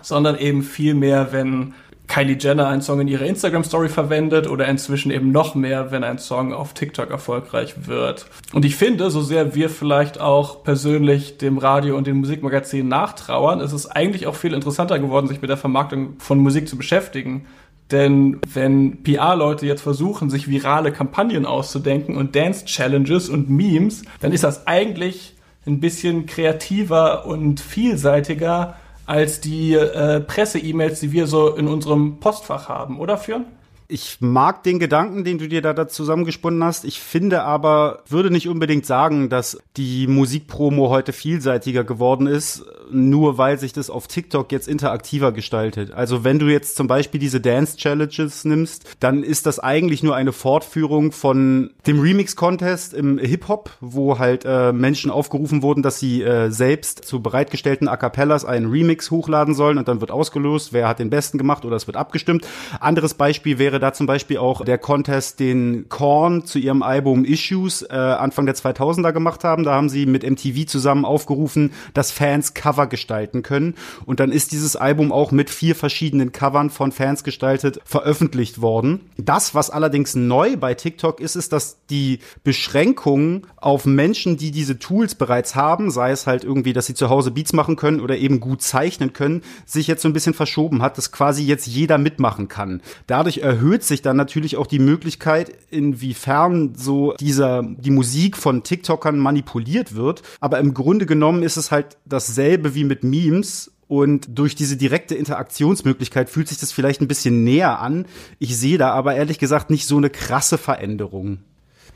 sondern 0.00 0.38
eben 0.38 0.62
viel 0.62 0.94
mehr, 0.94 1.32
wenn 1.32 1.74
Kylie 2.10 2.36
Jenner 2.38 2.66
einen 2.66 2.82
Song 2.82 3.00
in 3.00 3.08
ihrer 3.08 3.24
Instagram-Story 3.24 3.88
verwendet 3.88 4.48
oder 4.48 4.66
inzwischen 4.66 5.12
eben 5.12 5.30
noch 5.30 5.54
mehr, 5.54 5.92
wenn 5.92 6.02
ein 6.02 6.18
Song 6.18 6.52
auf 6.52 6.74
TikTok 6.74 7.08
erfolgreich 7.08 7.86
wird. 7.86 8.26
Und 8.52 8.64
ich 8.64 8.74
finde, 8.74 9.10
so 9.10 9.22
sehr 9.22 9.54
wir 9.54 9.70
vielleicht 9.70 10.20
auch 10.20 10.64
persönlich 10.64 11.38
dem 11.38 11.56
Radio 11.56 11.96
und 11.96 12.08
den 12.08 12.16
Musikmagazinen 12.16 12.88
nachtrauern, 12.88 13.60
ist 13.60 13.72
es 13.72 13.86
eigentlich 13.86 14.26
auch 14.26 14.34
viel 14.34 14.54
interessanter 14.54 14.98
geworden, 14.98 15.28
sich 15.28 15.40
mit 15.40 15.50
der 15.50 15.56
Vermarktung 15.56 16.14
von 16.18 16.38
Musik 16.38 16.68
zu 16.68 16.76
beschäftigen. 16.76 17.46
Denn 17.90 18.40
wenn 18.52 19.02
PR-Leute 19.02 19.66
jetzt 19.66 19.82
versuchen, 19.82 20.30
sich 20.30 20.48
virale 20.48 20.92
Kampagnen 20.92 21.44
auszudenken 21.46 22.16
und 22.16 22.36
Dance-Challenges 22.36 23.28
und 23.28 23.50
Memes, 23.50 24.02
dann 24.20 24.32
ist 24.32 24.44
das 24.44 24.66
eigentlich 24.66 25.34
ein 25.66 25.80
bisschen 25.80 26.26
kreativer 26.26 27.26
und 27.26 27.60
vielseitiger 27.60 28.76
als 29.06 29.40
die 29.40 29.74
äh, 29.74 30.20
Presse-E-Mails, 30.20 31.00
die 31.00 31.12
wir 31.12 31.26
so 31.26 31.54
in 31.54 31.66
unserem 31.66 32.20
Postfach 32.20 32.68
haben, 32.68 33.00
oder 33.00 33.18
Fürn? 33.18 33.44
Ich 33.92 34.18
mag 34.20 34.62
den 34.62 34.78
Gedanken, 34.78 35.24
den 35.24 35.38
du 35.38 35.48
dir 35.48 35.62
da, 35.62 35.72
da 35.72 35.88
zusammengesponnen 35.88 36.62
hast. 36.62 36.84
Ich 36.84 37.00
finde 37.00 37.42
aber, 37.42 38.04
würde 38.08 38.30
nicht 38.30 38.48
unbedingt 38.48 38.86
sagen, 38.86 39.28
dass 39.28 39.58
die 39.76 40.06
Musikpromo 40.06 40.90
heute 40.90 41.12
vielseitiger 41.12 41.82
geworden 41.82 42.28
ist, 42.28 42.64
nur 42.92 43.36
weil 43.36 43.58
sich 43.58 43.72
das 43.72 43.90
auf 43.90 44.06
TikTok 44.06 44.52
jetzt 44.52 44.68
interaktiver 44.68 45.32
gestaltet. 45.32 45.92
Also 45.92 46.22
wenn 46.22 46.38
du 46.38 46.46
jetzt 46.46 46.76
zum 46.76 46.86
Beispiel 46.86 47.18
diese 47.18 47.40
Dance 47.40 47.76
Challenges 47.76 48.44
nimmst, 48.44 48.84
dann 49.00 49.24
ist 49.24 49.46
das 49.46 49.58
eigentlich 49.58 50.04
nur 50.04 50.14
eine 50.14 50.32
Fortführung 50.32 51.10
von 51.10 51.70
dem 51.88 52.00
Remix 52.00 52.36
Contest 52.36 52.94
im 52.94 53.18
Hip 53.18 53.48
Hop, 53.48 53.70
wo 53.80 54.20
halt 54.20 54.44
äh, 54.44 54.72
Menschen 54.72 55.10
aufgerufen 55.10 55.62
wurden, 55.62 55.82
dass 55.82 55.98
sie 55.98 56.22
äh, 56.22 56.50
selbst 56.50 57.04
zu 57.04 57.20
bereitgestellten 57.22 57.88
A 57.88 57.96
cappellas 57.96 58.44
einen 58.44 58.70
Remix 58.70 59.10
hochladen 59.10 59.54
sollen 59.54 59.78
und 59.78 59.88
dann 59.88 60.00
wird 60.00 60.12
ausgelost, 60.12 60.72
wer 60.72 60.86
hat 60.86 61.00
den 61.00 61.10
besten 61.10 61.38
gemacht 61.38 61.64
oder 61.64 61.74
es 61.74 61.88
wird 61.88 61.96
abgestimmt. 61.96 62.46
Anderes 62.78 63.14
Beispiel 63.14 63.58
wäre 63.58 63.79
da 63.80 63.92
zum 63.92 64.06
Beispiel 64.06 64.38
auch 64.38 64.64
der 64.64 64.78
Contest, 64.78 65.40
den 65.40 65.88
Korn 65.88 66.44
zu 66.44 66.58
ihrem 66.58 66.82
Album 66.82 67.24
Issues 67.24 67.82
äh, 67.82 67.94
Anfang 67.94 68.46
der 68.46 68.54
2000er 68.54 69.12
gemacht 69.12 69.44
haben. 69.44 69.64
Da 69.64 69.74
haben 69.74 69.88
sie 69.88 70.06
mit 70.06 70.28
MTV 70.28 70.66
zusammen 70.66 71.04
aufgerufen, 71.04 71.72
dass 71.94 72.10
Fans 72.10 72.54
Cover 72.54 72.86
gestalten 72.86 73.42
können. 73.42 73.74
Und 74.06 74.20
dann 74.20 74.32
ist 74.32 74.52
dieses 74.52 74.76
Album 74.76 75.12
auch 75.12 75.32
mit 75.32 75.50
vier 75.50 75.74
verschiedenen 75.74 76.32
Covern 76.32 76.70
von 76.70 76.92
Fans 76.92 77.24
gestaltet 77.24 77.80
veröffentlicht 77.84 78.60
worden. 78.60 79.00
Das, 79.16 79.54
was 79.54 79.70
allerdings 79.70 80.14
neu 80.14 80.56
bei 80.56 80.74
TikTok 80.74 81.20
ist, 81.20 81.36
ist, 81.36 81.52
dass 81.52 81.78
die 81.90 82.20
Beschränkungen 82.44 83.46
auf 83.56 83.86
Menschen, 83.86 84.36
die 84.36 84.50
diese 84.50 84.78
Tools 84.78 85.14
bereits 85.14 85.54
haben, 85.54 85.90
sei 85.90 86.10
es 86.10 86.26
halt 86.26 86.44
irgendwie, 86.44 86.72
dass 86.72 86.86
sie 86.86 86.94
zu 86.94 87.08
Hause 87.08 87.30
Beats 87.30 87.52
machen 87.52 87.76
können 87.76 88.00
oder 88.00 88.16
eben 88.16 88.40
gut 88.40 88.62
zeichnen 88.62 89.12
können, 89.12 89.42
sich 89.66 89.86
jetzt 89.86 90.02
so 90.02 90.08
ein 90.08 90.12
bisschen 90.12 90.34
verschoben 90.34 90.82
hat, 90.82 90.98
dass 90.98 91.12
quasi 91.12 91.44
jetzt 91.44 91.66
jeder 91.66 91.98
mitmachen 91.98 92.48
kann. 92.48 92.82
Dadurch 93.06 93.38
erhöht 93.38 93.69
erhöht 93.70 93.84
sich 93.84 94.02
dann 94.02 94.16
natürlich 94.16 94.56
auch 94.56 94.66
die 94.66 94.80
Möglichkeit, 94.80 95.52
inwiefern 95.70 96.74
so 96.74 97.14
dieser, 97.20 97.62
die 97.62 97.92
Musik 97.92 98.36
von 98.36 98.64
TikTokern 98.64 99.16
manipuliert 99.16 99.94
wird. 99.94 100.22
Aber 100.40 100.58
im 100.58 100.74
Grunde 100.74 101.06
genommen 101.06 101.44
ist 101.44 101.56
es 101.56 101.70
halt 101.70 101.96
dasselbe 102.04 102.74
wie 102.74 102.82
mit 102.82 103.04
Memes. 103.04 103.70
Und 103.86 104.26
durch 104.36 104.56
diese 104.56 104.76
direkte 104.76 105.14
Interaktionsmöglichkeit 105.14 106.30
fühlt 106.30 106.48
sich 106.48 106.58
das 106.58 106.72
vielleicht 106.72 107.00
ein 107.00 107.06
bisschen 107.06 107.44
näher 107.44 107.78
an. 107.78 108.06
Ich 108.40 108.56
sehe 108.56 108.76
da 108.76 108.90
aber 108.90 109.14
ehrlich 109.14 109.38
gesagt 109.38 109.70
nicht 109.70 109.86
so 109.86 109.96
eine 109.96 110.10
krasse 110.10 110.58
Veränderung. 110.58 111.38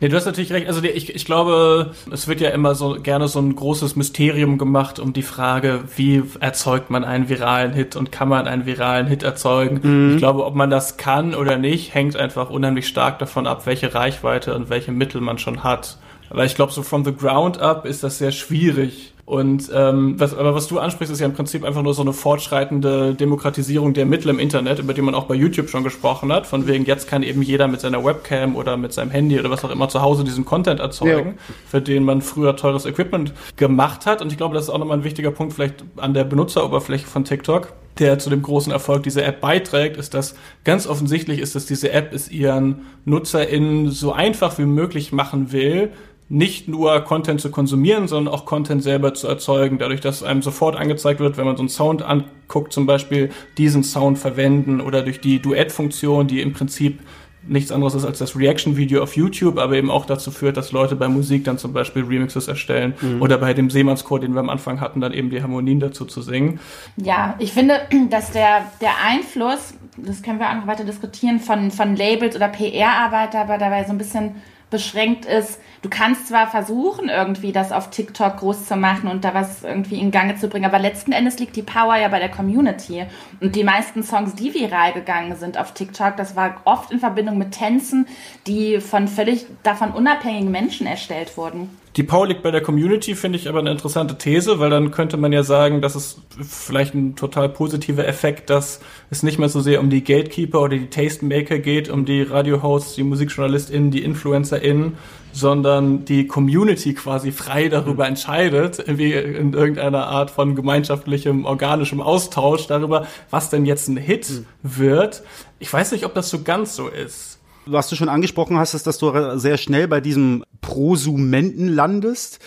Nee, 0.01 0.09
du 0.09 0.17
hast 0.17 0.27
natürlich 0.27 0.53
recht. 0.53 0.67
Also 0.67 0.83
ich, 0.83 1.15
ich 1.15 1.25
glaube, 1.25 1.93
es 2.11 2.29
wird 2.29 2.41
ja 2.41 2.51
immer 2.51 2.75
so 2.75 2.97
gerne 3.01 3.29
so 3.29 3.39
ein 3.39 3.55
großes 3.55 3.97
Mysterium 3.97 4.59
gemacht 4.59 4.99
um 4.99 5.13
die 5.13 5.23
Frage, 5.23 5.85
wie 5.97 6.23
erzeugt 6.41 6.91
man 6.91 7.05
einen 7.05 7.29
viralen 7.29 7.73
Hit 7.73 7.97
und 7.97 8.13
kann 8.13 8.29
man 8.29 8.47
einen 8.47 8.67
viralen 8.67 9.07
Hit 9.07 9.23
erzeugen. 9.23 9.81
Mhm. 9.83 10.13
Ich 10.15 10.19
glaube, 10.19 10.45
ob 10.45 10.55
man 10.55 10.71
das 10.71 10.97
kann 10.97 11.35
oder 11.35 11.57
nicht, 11.57 11.95
hängt 11.95 12.17
einfach 12.17 12.51
unheimlich 12.51 12.89
stark 12.89 13.19
davon 13.19 13.47
ab, 13.47 13.67
welche 13.67 13.95
Reichweite 13.95 14.55
und 14.55 14.69
welche 14.69 14.93
Mittel 14.93 15.21
man 15.21 15.39
schon 15.39 15.65
hat. 15.65 15.99
Aber 16.31 16.45
ich 16.45 16.55
glaube, 16.55 16.73
so 16.73 16.83
from 16.83 17.05
the 17.05 17.15
ground 17.15 17.61
up 17.61 17.87
ist 17.87 18.03
das 18.03 18.19
sehr 18.19 18.33
schwierig 18.33 19.14
und 19.27 19.71
ähm, 19.73 20.21
was, 20.21 20.37
aber 20.37 20.55
was 20.55 20.67
du 20.67 20.79
ansprichst, 20.79 21.11
ist 21.11 21.21
ja 21.21 21.25
im 21.25 21.33
Prinzip 21.33 21.65
einfach 21.65 21.83
nur 21.83 21.95
so 21.95 22.03
eine 22.03 22.13
fortschreitende 22.13 23.15
Demokratisierung 23.15 23.95
der 23.95 24.05
Mittel 24.05 24.29
im 24.29 24.39
Internet, 24.39 24.81
über 24.81 24.93
die 24.93 25.01
man 25.01 25.15
auch 25.15 25.25
bei 25.25 25.35
YouTube 25.35 25.71
schon 25.71 25.83
gesprochen 25.83 26.31
hat. 26.31 26.47
Von 26.47 26.67
wegen, 26.67 26.85
jetzt 26.85 27.09
kann 27.09 27.23
eben 27.23 27.41
jeder 27.41 27.67
mit 27.67 27.81
seiner 27.81 28.05
Webcam 28.05 28.55
oder 28.55 28.77
mit 28.77 28.93
seinem 28.93 29.11
Handy 29.11 29.41
oder 29.41 29.49
was 29.49 29.65
auch 29.65 29.71
immer 29.71 29.89
zu 29.89 30.03
Hause 30.03 30.25
diesen 30.25 30.45
Content 30.45 30.79
erzeugen, 30.79 31.37
ja. 31.39 31.55
für 31.67 31.81
den 31.81 32.05
man 32.05 32.21
früher 32.21 32.55
teures 32.55 32.85
Equipment 32.85 33.33
gemacht 33.57 34.05
hat. 34.05 34.21
Und 34.21 34.31
ich 34.31 34.37
glaube, 34.37 34.55
das 34.55 34.65
ist 34.65 34.71
auch 34.71 34.79
nochmal 34.79 34.99
ein 34.99 35.05
wichtiger 35.05 35.31
Punkt 35.31 35.55
vielleicht 35.55 35.85
an 35.97 36.13
der 36.13 36.25
Benutzeroberfläche 36.25 37.07
von 37.07 37.25
TikTok, 37.25 37.73
der 37.99 38.19
zu 38.19 38.29
dem 38.29 38.43
großen 38.43 38.73
Erfolg 38.73 39.05
dieser 39.05 39.25
App 39.25 39.41
beiträgt, 39.41 39.97
ist, 39.97 40.13
dass 40.13 40.35
ganz 40.65 40.87
offensichtlich 40.87 41.39
ist, 41.39 41.55
dass 41.55 41.65
diese 41.65 41.93
App 41.93 42.13
es 42.13 42.31
ihren 42.31 42.83
NutzerInnen 43.07 43.91
so 43.91 44.13
einfach 44.13 44.59
wie 44.59 44.67
möglich 44.67 45.13
machen 45.13 45.51
will, 45.51 45.93
nicht 46.29 46.69
nur 46.69 47.01
Content 47.01 47.41
zu 47.41 47.51
konsumieren, 47.51 48.09
sondern 48.09 48.33
auch 48.33 48.47
Content 48.47 48.83
selber 48.83 49.15
zu 49.15 49.29
erzeugen, 49.29 49.79
dadurch, 49.79 50.01
dass 50.01 50.23
einem 50.23 50.43
sofort 50.43 50.77
angezeigt 50.77 51.21
wird, 51.21 51.37
wenn 51.37 51.45
man 51.45 51.57
so 51.57 51.63
einen 51.63 51.69
Sound 51.69 52.03
anguckt, 52.03 52.73
zum 52.73 52.87
Beispiel 52.87 53.31
diesen 53.59 53.85
Sound 53.85 54.19
verwenden 54.19 54.81
oder 54.81 55.03
durch 55.03 55.21
die 55.21 55.41
Duett-Funktion, 55.41 56.27
die 56.27 56.41
im 56.41 56.53
Prinzip 56.53 57.01
nichts 57.47 57.71
anderes 57.71 57.95
ist 57.95 58.05
als 58.05 58.19
das 58.19 58.37
Reaction-Video 58.37 59.03
auf 59.03 59.17
YouTube, 59.17 59.59
aber 59.59 59.75
eben 59.75 59.91
auch 59.91 60.07
dazu 60.07 60.31
führt, 60.31 60.57
dass 60.57 60.73
Leute 60.73 60.97
bei 60.97 61.09
Musik 61.09 61.45
dann 61.45 61.59
zum 61.59 61.73
Beispiel 61.73 62.03
Remixes 62.05 62.49
erstellen 62.49 62.95
mhm. 63.01 63.21
oder 63.21 63.39
bei 63.39 63.55
dem 63.55 63.71
Seemannschor, 63.71 64.21
den 64.21 64.33
wir 64.33 64.41
am 64.41 64.49
Anfang 64.49 64.81
hatten, 64.81 65.01
dann 65.01 65.13
eben 65.13 65.31
die 65.31 65.43
Harmonien 65.43 65.81
dazu 65.81 66.05
zu 66.05 66.23
singen. 66.23 66.61
Ja, 66.97 67.35
ich 67.39 67.53
finde, 67.53 67.81
dass 68.11 68.31
der, 68.31 68.63
der 68.81 68.93
Einfluss, 69.05 69.75
das 69.97 70.23
können 70.23 70.39
wir 70.39 70.51
auch 70.51 70.57
noch 70.57 70.67
weiter 70.67 70.85
diskutieren, 70.85 71.39
von, 71.39 71.71
von 71.71 71.97
Labels 71.97 72.35
oder 72.35 72.49
PR-Arbeit 72.49 73.35
aber 73.35 73.59
dabei 73.59 73.85
so 73.85 73.91
ein 73.91 73.99
bisschen 73.99 74.37
beschränkt 74.75 75.25
ist. 75.25 75.61
Du 75.83 75.89
kannst 75.89 76.27
zwar 76.27 76.49
versuchen, 76.49 77.09
irgendwie 77.09 77.53
das 77.53 77.71
auf 77.71 77.91
TikTok 77.91 78.39
groß 78.39 78.67
zu 78.67 78.75
machen 78.75 79.09
und 79.09 79.25
da 79.25 79.35
was 79.35 79.63
irgendwie 79.63 80.01
in 80.01 80.11
Gange 80.11 80.35
zu 80.35 80.49
bringen, 80.49 80.65
aber 80.65 80.81
letzten 80.81 81.13
Endes 81.13 81.39
liegt 81.39 81.55
die 81.55 81.63
Power 81.63 81.95
ja 81.95 82.09
bei 82.09 82.19
der 82.19 82.29
Community. 82.29 83.07
Und 83.41 83.55
die 83.55 83.63
meisten 83.63 84.03
Songs, 84.03 84.35
die 84.35 84.53
viral 84.53 84.93
gegangen 84.93 85.37
sind 85.37 85.59
auf 85.59 85.75
TikTok, 85.75 86.17
das 86.17 86.35
war 86.35 86.61
oft 86.65 86.91
in 86.91 86.99
Verbindung 86.99 87.39
mit 87.39 87.53
Tänzen, 87.53 88.09
die 88.49 88.81
von 88.81 89.07
völlig 89.07 89.47
davon 89.63 89.93
unabhängigen 89.93 90.51
Menschen 90.51 90.89
erstellt 90.89 91.37
wurden. 91.37 91.71
Die 91.97 92.03
Power 92.03 92.27
liegt 92.27 92.43
bei 92.43 92.51
der 92.51 92.61
Community, 92.61 93.15
finde 93.15 93.39
ich 93.39 93.49
aber 93.49 93.61
eine 93.61 93.71
interessante 93.71 94.19
These, 94.19 94.59
weil 94.59 94.69
dann 94.69 94.91
könnte 94.91 95.17
man 95.17 95.33
ja 95.33 95.45
sagen, 95.45 95.81
dass 95.81 95.95
es 95.95 96.21
vielleicht 96.41 96.93
ein 96.93 97.15
total 97.15 97.49
positiver 97.49 98.05
Effekt, 98.05 98.51
dass 98.51 98.81
es 99.11 99.23
nicht 99.23 99.39
mehr 99.39 99.49
so 99.49 99.61
sehr 99.61 99.79
um 99.79 99.91
die 99.91 100.03
Gatekeeper 100.03 100.61
oder 100.61 100.77
die 100.77 100.91
Tastemaker 100.91 101.61
geht, 101.61 101.89
um 101.89 102.05
die 102.05 102.23
Radiohosts, 102.23 102.97
die 102.97 103.05
MusikjournalistInnen, 103.05 103.93
die 103.93 104.03
InfluencerInnen, 104.03 104.95
sondern 105.33 106.05
die 106.05 106.27
Community 106.27 106.95
quasi 106.95 107.31
frei 107.31 107.69
darüber 107.69 108.09
entscheidet, 108.09 108.83
wie 108.89 109.13
in 109.13 109.53
irgendeiner 109.53 110.09
Art 110.09 110.33
von 110.33 110.57
gemeinschaftlichem, 110.57 111.45
organischem 111.45 112.01
Austausch 112.01 112.67
darüber, 112.67 113.07
was 113.31 113.51
denn 113.51 113.67
jetzt 113.67 113.87
ein 113.87 113.99
Hit 113.99 114.31
mhm. 114.31 114.47
wird. 114.63 115.23
Ich 115.61 115.73
weiß 115.73 115.93
nicht, 115.93 116.05
ob 116.05 116.15
das 116.15 116.29
so 116.29 116.43
ganz 116.43 116.75
so 116.75 116.89
ist. 116.89 117.34
Was 117.67 117.89
du 117.89 117.97
schon 117.97 118.09
angesprochen 118.09 118.59
hast, 118.59 118.75
ist, 118.75 118.87
dass 118.87 118.99
du 118.99 119.39
sehr 119.39 119.57
schnell 119.57 119.89
bei 119.89 120.01
diesem 120.01 120.45
Prosumenten 120.61 121.69
landest. 121.69 122.39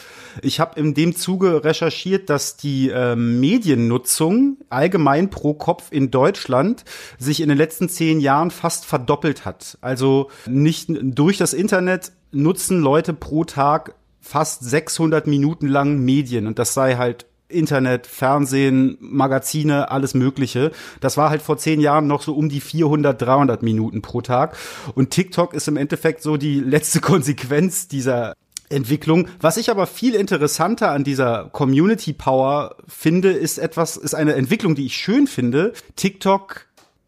Ich 0.41 0.59
habe 0.59 0.79
in 0.79 0.93
dem 0.93 1.15
Zuge 1.15 1.63
recherchiert, 1.63 2.29
dass 2.29 2.57
die 2.57 2.89
äh, 2.89 3.15
Mediennutzung 3.15 4.57
allgemein 4.69 5.29
pro 5.29 5.53
Kopf 5.53 5.91
in 5.91 6.11
Deutschland 6.11 6.85
sich 7.17 7.41
in 7.41 7.49
den 7.49 7.57
letzten 7.57 7.89
zehn 7.89 8.19
Jahren 8.19 8.51
fast 8.51 8.85
verdoppelt 8.85 9.45
hat. 9.45 9.77
Also 9.81 10.29
nicht 10.45 10.89
durch 11.01 11.37
das 11.37 11.53
Internet 11.53 12.11
nutzen 12.31 12.79
Leute 12.81 13.13
pro 13.13 13.43
Tag 13.43 13.95
fast 14.19 14.63
600 14.63 15.25
Minuten 15.25 15.67
lang 15.67 15.99
Medien 15.99 16.47
und 16.47 16.59
das 16.59 16.73
sei 16.73 16.95
halt 16.95 17.25
Internet, 17.49 18.07
Fernsehen, 18.07 18.97
Magazine, 18.99 19.89
alles 19.89 20.13
Mögliche. 20.13 20.71
Das 20.99 21.17
war 21.17 21.29
halt 21.29 21.41
vor 21.41 21.57
zehn 21.57 21.79
Jahren 21.79 22.07
noch 22.07 22.21
so 22.21 22.35
um 22.35 22.49
die 22.49 22.61
400, 22.61 23.21
300 23.21 23.63
Minuten 23.63 24.01
pro 24.01 24.21
Tag. 24.21 24.57
Und 24.95 25.11
TikTok 25.11 25.53
ist 25.53 25.67
im 25.67 25.77
Endeffekt 25.77 26.21
so 26.21 26.37
die 26.37 26.59
letzte 26.59 26.99
Konsequenz 27.01 27.87
dieser 27.87 28.33
Entwicklung. 28.69 29.29
Was 29.39 29.57
ich 29.57 29.69
aber 29.69 29.87
viel 29.87 30.13
interessanter 30.13 30.91
an 30.91 31.03
dieser 31.03 31.49
Community 31.51 32.13
Power 32.13 32.75
finde, 32.87 33.31
ist 33.31 33.57
etwas, 33.57 33.95
ist 33.95 34.13
eine 34.13 34.33
Entwicklung, 34.33 34.75
die 34.75 34.85
ich 34.85 34.97
schön 34.97 35.27
finde. 35.27 35.73
TikTok 35.95 36.67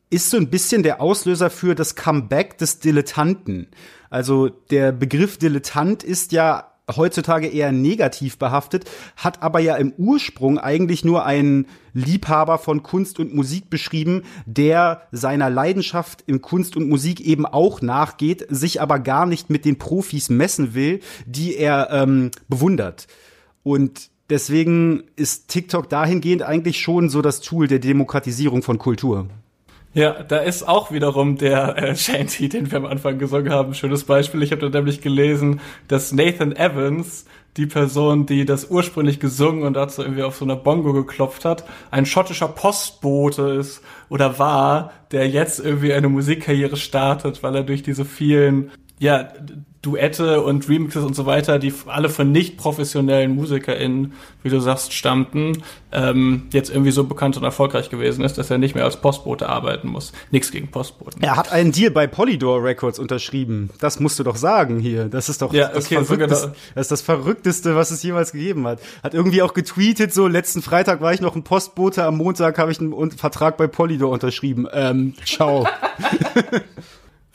ist 0.10 0.30
so 0.30 0.38
ein 0.38 0.50
bisschen 0.50 0.84
der 0.84 1.02
Auslöser 1.02 1.50
für 1.50 1.76
das 1.76 1.96
Comeback 1.96 2.58
des 2.58 2.80
Dilettanten. 2.80 3.68
Also 4.10 4.50
der 4.50 4.92
Begriff 4.92 5.38
Dilettant 5.38 6.04
ist 6.04 6.32
ja 6.32 6.69
heutzutage 6.96 7.48
eher 7.48 7.72
negativ 7.72 8.38
behaftet, 8.38 8.90
hat 9.16 9.42
aber 9.42 9.60
ja 9.60 9.76
im 9.76 9.94
Ursprung 9.98 10.58
eigentlich 10.58 11.06
nur 11.06 11.26
einen 11.26 11.68
Liebhaber 11.94 12.58
von 12.58 12.84
Kunst 12.84 13.20
und 13.20 13.34
Musik 13.34 13.70
beschrieben, 13.70 14.24
der 14.46 15.04
seiner 15.12 15.50
Leidenschaft 15.50 16.24
in 16.26 16.42
Kunst 16.42 16.78
und 16.78 16.90
Musik 16.90 17.22
eben 17.22 17.46
auch 17.46 17.82
nachgeht, 17.82 18.46
sich 18.50 18.82
aber 18.82 19.00
gar 19.00 19.26
nicht 19.26 19.50
mit 19.50 19.66
den 19.66 19.78
Profis 19.78 20.30
messen 20.30 20.74
will, 20.74 21.00
die 21.26 21.56
er 21.56 21.90
ähm, 21.92 22.32
bewundert. 22.48 23.08
Und 23.64 24.10
deswegen 24.30 25.04
ist 25.16 25.50
TikTok 25.50 25.90
dahingehend 25.90 26.44
eigentlich 26.44 26.80
schon 26.80 27.10
so 27.10 27.22
das 27.22 27.42
Tool 27.42 27.68
der 27.68 27.80
Demokratisierung 27.80 28.62
von 28.64 28.78
Kultur. 28.78 29.28
Ja, 29.94 30.22
da 30.24 30.38
ist 30.38 30.68
auch 30.68 30.92
wiederum 30.92 31.38
der 31.38 31.78
äh, 31.78 31.96
Shanty, 31.98 32.48
den 32.48 32.72
wir 32.72 32.78
am 32.78 32.86
Anfang 32.86 33.18
gesungen 33.18 33.52
haben, 33.52 33.74
schönes 33.74 34.04
Beispiel. 34.04 34.44
Ich 34.44 34.52
habe 34.52 34.70
da 34.70 34.78
nämlich 34.78 35.02
gelesen, 35.02 35.62
dass 35.88 36.12
Nathan 36.12 36.56
Evans, 36.56 37.26
die 37.58 37.66
Person, 37.66 38.28
die 38.28 38.46
das 38.46 38.70
ursprünglich 38.70 39.20
gesungen 39.20 39.64
und 39.64 39.74
dazu 39.74 40.04
irgendwie 40.04 40.24
auf 40.24 40.36
so 40.36 40.46
einer 40.46 40.56
Bongo 40.56 40.94
geklopft 40.94 41.44
hat, 41.44 41.66
ein 41.90 42.06
schottischer 42.06 42.48
Postbote 42.48 43.50
ist 43.60 43.82
oder 44.10 44.38
war, 44.38 44.92
der 45.12 45.28
jetzt 45.28 45.60
irgendwie 45.60 45.92
eine 45.94 46.10
Musikkarriere 46.10 46.78
startet, 46.78 47.42
weil 47.42 47.56
er 47.56 47.64
durch 47.64 47.82
diese 47.82 48.06
vielen 48.06 48.72
ja, 49.00 49.30
Duette 49.82 50.42
und 50.42 50.68
Remixes 50.68 51.06
und 51.06 51.16
so 51.16 51.26
weiter, 51.26 51.58
die 51.58 51.74
alle 51.86 52.10
von 52.10 52.34
nicht 52.34 52.58
professionellen 52.58 53.34
MusikerInnen, 53.36 54.14
wie 54.44 54.50
du 54.50 54.60
sagst, 54.60 54.92
stammten, 54.92 55.64
ähm, 55.94 56.48
jetzt 56.52 56.70
irgendwie 56.70 56.92
so 56.92 57.06
bekannt 57.06 57.38
und 57.38 57.44
erfolgreich 57.44 57.90
gewesen 57.90 58.26
ist, 58.26 58.38
dass 58.38 58.50
er 58.50 58.58
nicht 58.58 58.76
mehr 58.76 58.84
als 58.84 58.98
Postbote 58.98 59.48
arbeiten 59.48 59.88
muss. 59.88 60.12
Nichts 60.32 60.52
gegen 60.52 60.70
Postboten. 60.70 61.24
Er 61.24 61.38
hat 61.38 61.54
einen 61.54 61.72
Deal 61.72 61.92
bei 61.92 62.08
Polydor 62.08 62.62
Records 62.62 63.00
unterschrieben. 63.00 63.70
Das 63.80 64.02
musst 64.02 64.20
du 64.20 64.24
doch 64.24 64.36
sagen 64.36 64.80
hier. 64.80 65.06
Das 65.06 65.30
ist 65.30 65.42
doch 65.42 65.54
ja, 65.54 65.70
das, 65.70 65.86
okay, 65.86 66.04
Verrückteste, 66.04 66.48
so 66.48 66.54
das, 66.76 66.82
ist 66.82 66.92
das 66.92 67.02
Verrückteste, 67.02 67.76
was 67.78 67.92
es 67.92 68.04
jemals 68.04 68.34
gegeben 68.34 68.68
hat. 68.68 68.82
Hat 69.02 69.14
irgendwie 69.14 69.42
auch 69.42 69.54
getweetet, 69.54 70.14
so 70.14 70.28
letzten 70.28 70.62
Freitag 70.62 71.00
war 71.00 71.14
ich 71.14 71.22
noch 71.22 71.38
ein 71.38 71.44
Postbote, 71.44 72.04
am 72.04 72.18
Montag 72.18 72.58
habe 72.58 72.72
ich 72.74 72.82
einen 72.82 73.12
Vertrag 73.12 73.56
bei 73.56 73.68
Polydor 73.68 74.12
unterschrieben. 74.12 74.68
Ähm, 74.74 75.14
ciao. 75.26 75.66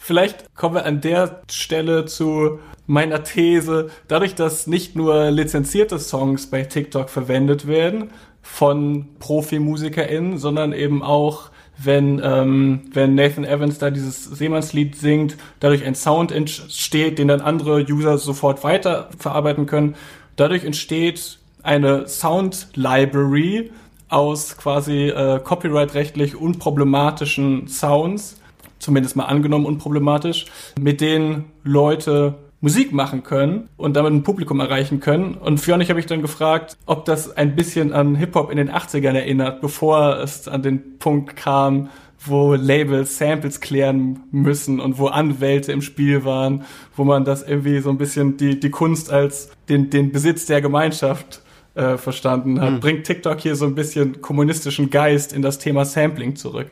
Vielleicht 0.07 0.55
kommen 0.55 0.75
wir 0.75 0.85
an 0.85 1.01
der 1.01 1.41
Stelle 1.51 2.05
zu 2.05 2.59
meiner 2.87 3.25
These, 3.25 3.89
dadurch, 4.07 4.35
dass 4.35 4.67
nicht 4.67 4.97
nur 4.97 5.31
lizenzierte 5.31 5.99
Songs 5.99 6.51
bei 6.51 6.63
TikTok 6.63 7.09
verwendet 7.09 7.67
werden 7.67 8.11
von 8.43 9.07
ProfimusikerInnen, 9.19 10.37
sondern 10.37 10.75
eben 10.75 11.03
auch 11.03 11.49
wenn, 11.79 12.21
ähm, 12.23 12.83
wenn 12.93 13.15
Nathan 13.15 13.47
Evans 13.47 13.79
da 13.79 13.89
dieses 13.89 14.25
Seemannslied 14.25 14.95
singt, 14.95 15.39
dadurch 15.61 15.87
ein 15.87 15.95
Sound 15.95 16.33
entsteht, 16.33 17.19
den 17.19 17.29
dann 17.29 17.41
andere 17.41 17.81
User 17.91 18.19
sofort 18.19 18.63
weiterverarbeiten 18.63 19.65
können. 19.65 19.95
Dadurch 20.37 20.65
entsteht 20.65 21.39
eine 21.63 22.09
Sound 22.09 22.69
Library 22.75 23.71
aus 24.11 24.59
quasi 24.59 25.09
äh, 25.09 25.41
copyright-rechtlich 25.43 26.37
unproblematischen 26.37 27.69
Sounds, 27.69 28.39
zumindest 28.85 29.17
mal 29.17 29.25
angenommen 29.25 29.67
unproblematisch, 29.67 30.47
mit 30.79 31.01
denen 31.01 31.47
Leute 31.65 32.37
Musik 32.61 32.93
machen 32.93 33.23
können 33.23 33.69
und 33.77 33.95
damit 33.95 34.13
ein 34.13 34.23
Publikum 34.23 34.59
erreichen 34.59 35.01
können. 35.01 35.35
Und 35.35 35.59
Fionich 35.59 35.91
habe 35.91 36.01
ich 36.01 36.07
dann 36.07 36.23
gefragt, 36.23 36.79
ob 36.87 37.05
das 37.05 37.37
ein 37.37 37.57
bisschen 37.57 37.93
an 37.93 38.15
Hip-Hop 38.15 38.51
in 38.51 38.57
den 38.57 38.71
80ern 38.71 39.13
erinnert, 39.13 39.61
bevor 39.61 40.19
es 40.21 40.49
an 40.49 40.63
den 40.63 40.99
Punkt 40.99 41.37
kam, 41.37 41.91
wo 42.25 42.55
Labels 42.55 43.19
Samples 43.19 43.61
klären 43.61 44.21
müssen 44.31 44.81
und 44.81 44.99
wo 44.99 45.09
Anwälte 45.09 45.73
im 45.73 45.83
Spiel 45.83 46.25
waren, 46.25 46.65
wo 46.97 47.05
man 47.05 47.27
das 47.27 47.43
irgendwie 47.43 47.81
so 47.81 47.91
ein 47.91 47.99
bisschen 47.99 48.39
die, 48.39 48.59
die 48.59 48.71
Kunst 48.71 49.13
als 49.13 49.51
den, 49.69 49.91
den 49.91 50.11
Besitz 50.11 50.47
der 50.47 50.63
Gemeinschaft 50.63 51.43
äh, 51.75 51.99
verstanden 51.99 52.61
hat. 52.61 52.71
Mhm. 52.71 52.81
Bringt 52.81 53.05
TikTok 53.05 53.41
hier 53.41 53.57
so 53.57 53.67
ein 53.67 53.75
bisschen 53.75 54.23
kommunistischen 54.23 54.89
Geist 54.89 55.33
in 55.33 55.43
das 55.43 55.59
Thema 55.59 55.85
Sampling 55.85 56.35
zurück. 56.37 56.71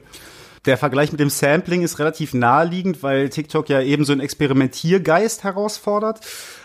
Der 0.64 0.76
Vergleich 0.76 1.10
mit 1.10 1.20
dem 1.20 1.30
Sampling 1.30 1.82
ist 1.82 1.98
relativ 1.98 2.34
naheliegend, 2.34 3.02
weil 3.02 3.28
TikTok 3.30 3.68
ja 3.68 3.80
eben 3.80 4.04
so 4.04 4.12
einen 4.12 4.20
Experimentiergeist 4.20 5.42
herausfordert. 5.42 6.20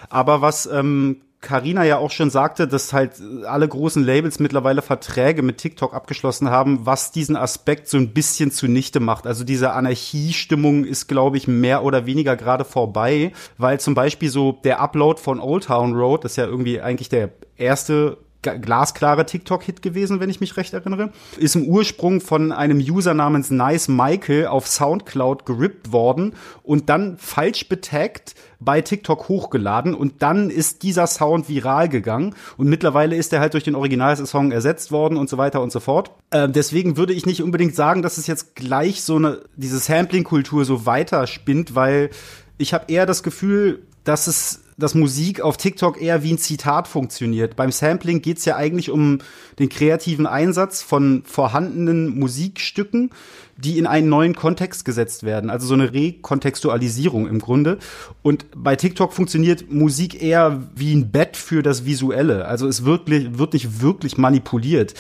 Aber 0.10 0.42
was 0.42 0.68
ähm, 0.68 1.22
Carina 1.42 1.84
ja 1.84 1.98
auch 1.98 2.12
schon 2.12 2.30
sagte, 2.30 2.68
dass 2.68 2.94
halt 2.94 3.14
alle 3.46 3.68
großen 3.68 4.04
Labels 4.04 4.40
mittlerweile 4.40 4.82
Verträge 4.82 5.44
mit 5.44 5.58
TikTok 5.58 5.94
abgeschlossen 5.94 6.50
haben, 6.50 6.86
was 6.86 7.12
diesen 7.12 7.36
Aspekt 7.36 7.88
so 7.88 7.98
ein 7.98 8.14
bisschen 8.14 8.52
zunichte 8.52 9.00
macht. 9.00 9.28
Also 9.28 9.44
diese 9.44 9.74
Anarchiestimmung 9.74 10.84
ist, 10.84 11.08
glaube 11.08 11.38
ich, 11.38 11.48
mehr 11.48 11.84
oder 11.84 12.06
weniger 12.06 12.36
gerade 12.36 12.66
vorbei, 12.66 13.32
weil 13.58 13.80
zum 13.80 13.94
Beispiel 13.94 14.30
so 14.30 14.60
der 14.64 14.80
Upload 14.80 15.22
von 15.22 15.40
Old 15.40 15.66
Town 15.66 15.96
Road, 15.96 16.24
das 16.24 16.34
ist 16.34 16.38
ja 16.38 16.46
irgendwie 16.46 16.82
eigentlich 16.82 17.10
der 17.10 17.30
erste 17.56 18.18
glasklare 18.56 19.26
TikTok-Hit 19.26 19.82
gewesen, 19.82 20.20
wenn 20.20 20.30
ich 20.30 20.40
mich 20.40 20.58
recht 20.58 20.74
erinnere. 20.74 21.12
Ist 21.38 21.56
im 21.56 21.66
Ursprung 21.66 22.22
von 22.22 22.52
einem 22.52 22.78
User 22.78 23.14
namens 23.14 23.50
Nice 23.50 23.88
Michael 23.88 24.48
auf 24.48 24.68
Soundcloud 24.68 25.46
gerippt 25.46 25.92
worden 25.92 26.34
und 26.64 26.90
dann 26.90 27.18
falsch 27.18 27.68
betaggt 27.68 28.36
bei 28.60 28.82
TikTok 28.82 29.28
hochgeladen 29.30 29.94
und 29.94 30.22
dann 30.22 30.50
ist 30.50 30.84
dieser 30.84 31.08
Sound 31.08 31.48
viral 31.48 31.90
gegangen 31.90 32.36
und 32.58 32.68
mittlerweile 32.68 33.16
ist 33.16 33.32
er 33.34 33.40
halt 33.40 33.54
durch 33.54 33.64
den 33.64 33.76
Originalsong 33.76 34.52
ersetzt 34.52 34.92
worden 34.92 35.18
und 35.18 35.30
so 35.30 35.38
weiter 35.38 35.62
und 35.62 35.72
so 35.72 35.80
fort. 35.80 36.12
Äh, 36.32 36.50
deswegen 36.50 36.98
würde 36.98 37.14
ich 37.14 37.26
nicht 37.26 37.44
unbedingt 37.44 37.76
sagen, 37.76 38.02
dass 38.02 38.18
es 38.18 38.28
jetzt 38.28 38.56
gleich 38.56 39.04
so 39.04 39.18
eine 39.18 39.42
diese 39.56 39.78
Sampling-Kultur 39.78 40.66
so 40.66 40.86
weiter 40.86 41.28
spinnt, 41.28 41.76
weil 41.76 42.10
ich 42.58 42.74
habe 42.74 42.86
eher 42.92 43.06
das 43.06 43.22
Gefühl, 43.22 43.84
dass 44.04 44.28
es 44.28 44.64
dass 44.78 44.94
Musik 44.94 45.42
auf 45.42 45.58
TikTok 45.58 46.00
eher 46.00 46.22
wie 46.24 46.34
ein 46.34 46.38
Zitat 46.38 46.88
funktioniert. 46.88 47.56
Beim 47.56 47.72
Sampling 47.72 48.22
geht's 48.22 48.46
ja 48.46 48.56
eigentlich 48.56 48.92
um 48.92 49.20
den 49.58 49.70
kreativen 49.70 50.28
Einsatz 50.28 50.84
von 50.84 51.24
vorhandenen 51.26 52.20
Musikstücken, 52.20 53.10
die 53.58 53.80
in 53.80 53.88
einen 53.88 54.08
neuen 54.08 54.36
Kontext 54.36 54.86
gesetzt 54.86 55.24
werden. 55.24 55.50
Also 55.50 55.66
so 55.66 55.74
eine 55.74 55.92
Rekontextualisierung 55.92 57.28
im 57.28 57.40
Grunde. 57.40 57.80
Und 58.22 58.46
bei 58.56 58.76
TikTok 58.76 59.14
funktioniert 59.14 59.72
Musik 59.72 60.22
eher 60.22 60.62
wie 60.76 60.94
ein 60.94 61.12
Bett 61.12 61.38
für 61.38 61.64
das 61.64 61.86
Visuelle. 61.86 62.46
Also 62.46 62.68
es 62.68 62.86
wirklich, 62.86 63.40
wird 63.40 63.54
nicht 63.54 63.82
wirklich 63.82 64.20
manipuliert. 64.20 64.94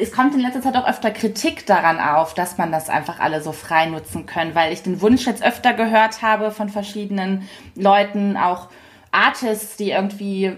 Es 0.00 0.10
kommt 0.12 0.34
in 0.34 0.40
letzter 0.40 0.62
Zeit 0.62 0.76
auch 0.76 0.88
öfter 0.88 1.10
Kritik 1.10 1.66
daran 1.66 2.00
auf, 2.00 2.32
dass 2.32 2.56
man 2.56 2.72
das 2.72 2.88
einfach 2.88 3.20
alle 3.20 3.42
so 3.42 3.52
frei 3.52 3.84
nutzen 3.84 4.24
können, 4.24 4.54
weil 4.54 4.72
ich 4.72 4.82
den 4.82 5.02
Wunsch 5.02 5.26
jetzt 5.26 5.44
öfter 5.44 5.74
gehört 5.74 6.22
habe 6.22 6.50
von 6.50 6.70
verschiedenen 6.70 7.42
Leuten, 7.76 8.38
auch 8.38 8.68
Artists, 9.12 9.76
die 9.76 9.90
irgendwie 9.90 10.56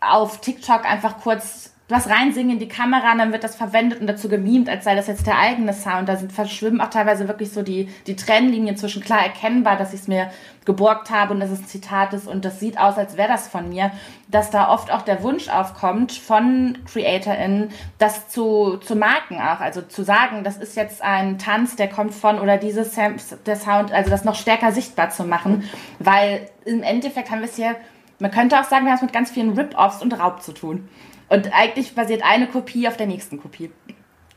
auf 0.00 0.40
TikTok 0.40 0.84
einfach 0.84 1.18
kurz 1.20 1.70
was 1.90 2.08
reinsingen 2.08 2.52
in 2.52 2.58
die 2.58 2.68
Kamera 2.68 3.12
und 3.12 3.18
dann 3.18 3.32
wird 3.32 3.42
das 3.42 3.56
verwendet 3.56 4.00
und 4.00 4.06
dazu 4.06 4.28
gemimt, 4.28 4.68
als 4.68 4.84
sei 4.84 4.94
das 4.94 5.08
jetzt 5.08 5.26
der 5.26 5.38
eigene 5.38 5.72
Sound. 5.72 6.08
Da 6.08 6.16
sind, 6.16 6.32
verschwimmen 6.32 6.80
auch 6.80 6.90
teilweise 6.90 7.26
wirklich 7.26 7.50
so 7.52 7.62
die, 7.62 7.88
die 8.06 8.16
Trennlinien 8.16 8.76
zwischen 8.76 9.02
klar 9.02 9.24
erkennbar, 9.24 9.76
dass 9.76 9.92
ich 9.92 10.00
es 10.00 10.08
mir 10.08 10.30
geborgt 10.64 11.10
habe 11.10 11.34
und 11.34 11.40
dass 11.40 11.50
es 11.50 11.60
ein 11.60 11.66
Zitat 11.66 12.12
ist 12.12 12.28
und 12.28 12.44
das 12.44 12.60
sieht 12.60 12.78
aus, 12.78 12.98
als 12.98 13.16
wäre 13.16 13.28
das 13.28 13.48
von 13.48 13.68
mir, 13.68 13.90
dass 14.28 14.50
da 14.50 14.68
oft 14.68 14.92
auch 14.92 15.02
der 15.02 15.22
Wunsch 15.22 15.48
aufkommt 15.48 16.12
von 16.12 16.78
CreatorInnen, 16.92 17.70
das 17.98 18.28
zu, 18.28 18.76
zu 18.76 18.94
marken 18.94 19.36
auch, 19.36 19.60
also 19.60 19.82
zu 19.82 20.02
sagen, 20.02 20.44
das 20.44 20.58
ist 20.58 20.76
jetzt 20.76 21.02
ein 21.02 21.38
Tanz, 21.38 21.76
der 21.76 21.88
kommt 21.88 22.14
von 22.14 22.38
oder 22.38 22.58
dieses 22.58 22.94
der 22.94 23.56
Sound, 23.56 23.92
also 23.92 24.10
das 24.10 24.24
noch 24.24 24.34
stärker 24.34 24.72
sichtbar 24.72 25.10
zu 25.10 25.24
machen, 25.24 25.64
weil 25.98 26.48
im 26.64 26.82
Endeffekt 26.82 27.30
haben 27.30 27.40
wir 27.40 27.48
es 27.48 27.56
hier 27.56 27.76
man 28.20 28.30
könnte 28.30 28.60
auch 28.60 28.64
sagen, 28.64 28.84
wir 28.84 28.90
haben 28.90 28.96
es 28.96 29.02
mit 29.02 29.12
ganz 29.12 29.30
vielen 29.30 29.58
Rip-Offs 29.58 30.02
und 30.02 30.12
Raub 30.12 30.42
zu 30.42 30.52
tun. 30.52 30.88
Und 31.28 31.52
eigentlich 31.54 31.94
basiert 31.94 32.22
eine 32.22 32.46
Kopie 32.46 32.86
auf 32.86 32.96
der 32.96 33.06
nächsten 33.06 33.40
Kopie. 33.40 33.70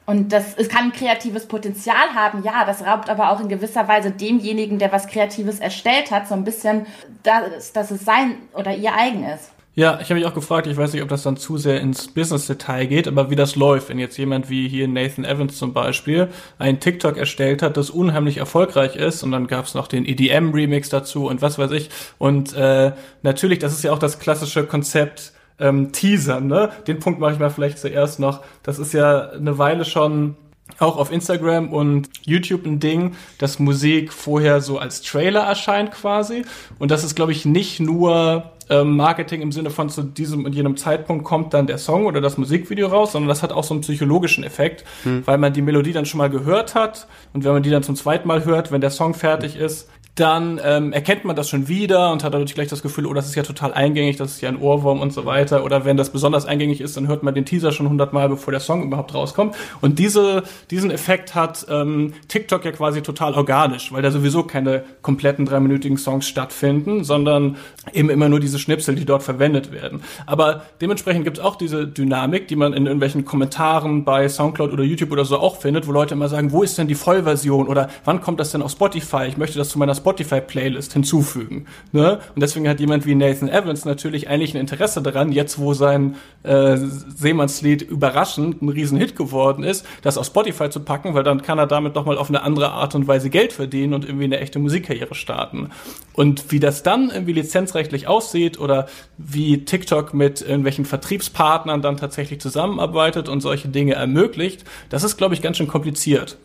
Und 0.06 0.34
das, 0.34 0.56
es 0.58 0.68
kann 0.68 0.92
kreatives 0.92 1.48
Potenzial 1.48 2.14
haben, 2.14 2.44
ja, 2.44 2.66
das 2.66 2.86
raubt 2.86 3.10
aber 3.10 3.32
auch 3.32 3.40
in 3.40 3.48
gewisser 3.48 3.88
Weise 3.88 4.12
demjenigen, 4.12 4.78
der 4.78 4.92
was 4.92 5.08
Kreatives 5.08 5.60
erstellt 5.60 6.12
hat, 6.12 6.28
so 6.28 6.34
ein 6.34 6.44
bisschen, 6.44 6.86
dass, 7.24 7.72
dass 7.72 7.90
es 7.92 8.04
sein 8.04 8.36
oder 8.54 8.76
ihr 8.76 8.94
eigen 8.94 9.24
ist. 9.24 9.52
Ja, 9.76 10.00
ich 10.00 10.10
habe 10.10 10.16
mich 10.20 10.26
auch 10.28 10.36
gefragt, 10.36 10.68
ich 10.68 10.78
weiß 10.78 10.94
nicht, 10.94 11.02
ob 11.02 11.10
das 11.10 11.24
dann 11.24 11.36
zu 11.36 11.58
sehr 11.58 11.82
ins 11.82 12.08
Business-Detail 12.08 12.86
geht, 12.86 13.08
aber 13.08 13.32
wie 13.32 13.36
das 13.36 13.56
läuft, 13.56 13.90
wenn 13.90 13.98
jetzt 13.98 14.18
jemand 14.18 14.48
wie 14.52 14.68
hier 14.68 14.88
Nathan 14.88 15.26
Evans 15.26 15.58
zum 15.58 15.74
Beispiel 15.74 16.28
einen 16.60 16.80
TikTok 16.80 17.18
erstellt 17.18 17.64
hat, 17.64 17.76
das 17.76 17.90
unheimlich 17.90 18.38
erfolgreich 18.38 18.96
ist 18.96 19.24
und 19.24 19.32
dann 19.32 19.48
gab 19.48 19.66
es 19.66 19.74
noch 19.74 19.88
den 19.88 20.06
EDM-Remix 20.06 20.90
dazu 20.90 21.28
und 21.28 21.42
was 21.42 21.58
weiß 21.58 21.72
ich. 21.72 21.90
Und 22.20 22.54
äh, 22.54 22.92
natürlich, 23.24 23.58
das 23.58 23.74
ist 23.74 23.84
ja 23.84 23.92
auch 23.92 23.98
das 23.98 24.20
klassische 24.20 24.64
Konzept, 24.64 25.34
ähm, 25.60 25.92
teasern. 25.92 26.48
Ne? 26.48 26.70
Den 26.88 27.00
Punkt 27.00 27.20
mache 27.20 27.34
ich 27.34 27.40
mal 27.40 27.50
vielleicht 27.50 27.80
zuerst 27.80 28.20
noch. 28.20 28.42
Das 28.64 28.80
ist 28.80 28.94
ja 28.94 29.30
eine 29.30 29.58
Weile 29.58 29.86
schon 29.86 30.36
auch 30.80 30.98
auf 30.98 31.12
Instagram 31.12 31.72
und 31.72 32.10
YouTube 32.24 32.66
ein 32.66 32.80
Ding, 32.80 33.16
dass 33.38 33.60
Musik 33.60 34.12
vorher 34.12 34.62
so 34.62 34.80
als 34.80 35.02
Trailer 35.02 35.42
erscheint 35.42 35.92
quasi. 35.92 36.46
Und 36.80 36.90
das 36.90 37.04
ist, 37.04 37.16
glaube 37.16 37.32
ich, 37.32 37.46
nicht 37.46 37.80
nur 37.80 38.52
ähm, 38.70 38.96
Marketing 38.96 39.42
im 39.42 39.52
Sinne 39.52 39.70
von 39.70 39.90
zu 39.90 40.04
diesem 40.04 40.46
und 40.46 40.56
jenem 40.56 40.78
Zeitpunkt 40.78 41.26
kommt 41.26 41.54
dann 41.54 41.68
der 41.68 41.78
Song 41.78 42.06
oder 42.06 42.22
das 42.22 42.38
Musikvideo 42.38 42.88
raus, 42.88 43.12
sondern 43.12 43.28
das 43.28 43.44
hat 43.44 43.52
auch 43.52 43.64
so 43.64 43.74
einen 43.74 43.82
psychologischen 43.82 44.44
Effekt, 44.44 44.86
hm. 45.04 45.24
weil 45.26 45.38
man 45.38 45.54
die 45.54 45.62
Melodie 45.62 45.94
dann 45.94 46.06
schon 46.06 46.18
mal 46.18 46.30
gehört 46.30 46.76
hat 46.76 47.08
und 47.34 47.44
wenn 47.44 47.54
man 47.54 47.64
die 47.64 47.70
dann 47.70 47.84
zum 47.84 47.96
zweiten 47.96 48.28
Mal 48.28 48.46
hört, 48.46 48.72
wenn 48.72 48.82
der 48.82 48.90
Song 48.90 49.14
fertig 49.14 49.56
ist, 49.58 49.90
dann 50.16 50.62
ähm, 50.64 50.94
erkennt 50.94 51.26
man 51.26 51.36
das 51.36 51.50
schon 51.50 51.68
wieder 51.68 52.12
und 52.12 52.24
hat 52.24 52.36
dadurch 52.36 52.54
gleich 52.54 52.68
das 52.68 52.84
Gefühl, 52.84 53.08
oh, 53.08 53.14
das 53.14 53.26
ist 53.26 53.36
ja 53.36 53.42
total 53.42 53.74
eingängig, 53.74 54.18
das 54.18 54.34
ist 54.34 54.42
ja 54.42 54.50
ein 54.50 54.60
Ohrwurm 54.62 55.02
und 55.02 55.12
so 55.12 55.26
weiter. 55.26 55.64
Oder 55.64 55.86
wenn 55.86 55.98
das 55.98 56.12
besonders 56.12 56.46
eingängig 56.46 56.82
ist, 56.82 56.96
dann 56.96 57.08
hört 57.08 57.24
man 57.24 57.34
den 57.34 57.46
Teaser 57.46 57.72
schon 57.72 57.90
hundertmal, 57.90 58.30
bevor 58.30 58.52
der 58.52 58.60
Song 58.60 58.84
überhaupt 58.84 59.16
rauskommt. 59.16 59.56
Und 59.82 59.98
diese, 59.98 60.44
diesen 60.70 60.92
Effekt 60.92 61.34
hat 61.34 61.66
ähm, 61.68 62.14
TikTok 62.28 62.64
ja 62.64 62.72
quasi 62.72 63.02
total 63.02 63.34
organisch, 63.34 63.92
weil 63.92 64.04
da 64.04 64.12
sowieso 64.12 64.44
keine 64.44 64.84
kompletten 65.02 65.46
dreiminütigen 65.46 65.98
Songs 65.98 66.28
stattfinden, 66.28 67.04
sondern 67.04 67.58
eben 67.92 68.12
immer 68.12 68.30
nur 68.30 68.40
diese 68.40 68.60
Schnipsel, 68.60 68.94
die 68.94 69.06
dort 69.06 69.24
verwendet 69.24 69.72
werden. 69.72 70.04
Aber 70.28 70.62
dementsprechend 70.80 71.24
gibt 71.24 71.40
es 71.40 71.44
auch 71.44 71.56
diese 71.56 71.88
Dynamik, 71.88 72.48
die 72.48 72.56
man 72.56 72.74
in 72.74 72.86
irgendwelchen 72.86 73.26
Kommentaren 73.26 74.04
bei 74.04 74.30
Soundcloud 74.30 74.72
oder 74.72 74.84
YouTube 74.84 75.12
oder 75.12 75.26
so 75.26 75.40
auch 75.40 75.58
findet, 75.58 75.88
wo 75.88 75.92
Leute 75.92 76.14
immer 76.14 76.30
sagen, 76.30 76.52
wo 76.52 76.62
ist 76.62 76.78
denn 76.78 76.88
die 76.88 76.94
Vollversion 76.94 77.68
oder 77.68 77.90
wann 78.06 78.22
kommt 78.22 78.40
das 78.40 78.52
denn 78.52 78.62
auf 78.62 78.72
Spotify? 78.72 79.26
Ich 79.28 79.38
möchte 79.38 79.58
das 79.58 79.70
zu 79.70 79.80
meiner 79.80 79.96
Spotify-Playlist 80.04 80.92
hinzufügen. 80.92 81.66
Ne? 81.94 82.20
Und 82.36 82.42
deswegen 82.42 82.68
hat 82.68 82.82
jemand 82.82 83.06
wie 83.06 83.16
Nathan 83.16 83.48
Evans 83.48 83.86
natürlich 83.86 84.28
eigentlich 84.28 84.54
ein 84.54 84.60
Interesse 84.60 85.02
daran, 85.02 85.32
jetzt 85.32 85.58
wo 85.60 85.74
sein 85.74 86.16
äh, 86.44 86.76
Seemannslied 86.78 87.82
überraschend 87.82 88.62
ein 88.62 88.68
Riesenhit 88.68 89.16
geworden 89.16 89.64
ist, 89.64 89.86
das 90.02 90.18
auf 90.18 90.26
Spotify 90.26 90.70
zu 90.70 90.82
packen, 90.82 91.14
weil 91.14 91.24
dann 91.24 91.42
kann 91.42 91.58
er 91.58 91.68
damit 91.68 91.96
nochmal 91.96 92.18
auf 92.18 92.28
eine 92.28 92.44
andere 92.44 92.72
Art 92.72 92.96
und 92.96 93.08
Weise 93.08 93.30
Geld 93.30 93.54
verdienen 93.54 93.94
und 93.94 94.04
irgendwie 94.04 94.26
eine 94.26 94.40
echte 94.40 94.60
Musikkarriere 94.60 95.16
starten. 95.16 95.70
Und 96.14 96.52
wie 96.52 96.60
das 96.60 96.84
dann 96.84 97.10
irgendwie 97.10 97.34
lizenzrechtlich 97.34 98.08
aussieht 98.08 98.60
oder 98.60 98.88
wie 99.18 99.64
TikTok 99.64 100.14
mit 100.14 100.42
irgendwelchen 100.42 100.84
Vertriebspartnern 100.84 101.82
dann 101.82 101.96
tatsächlich 101.96 102.42
zusammenarbeitet 102.42 103.30
und 103.30 103.40
solche 103.40 103.70
Dinge 103.70 103.94
ermöglicht, 103.94 104.66
das 104.90 105.04
ist, 105.04 105.16
glaube 105.16 105.34
ich, 105.34 105.42
ganz 105.42 105.58
schön 105.58 105.68
kompliziert. 105.68 106.38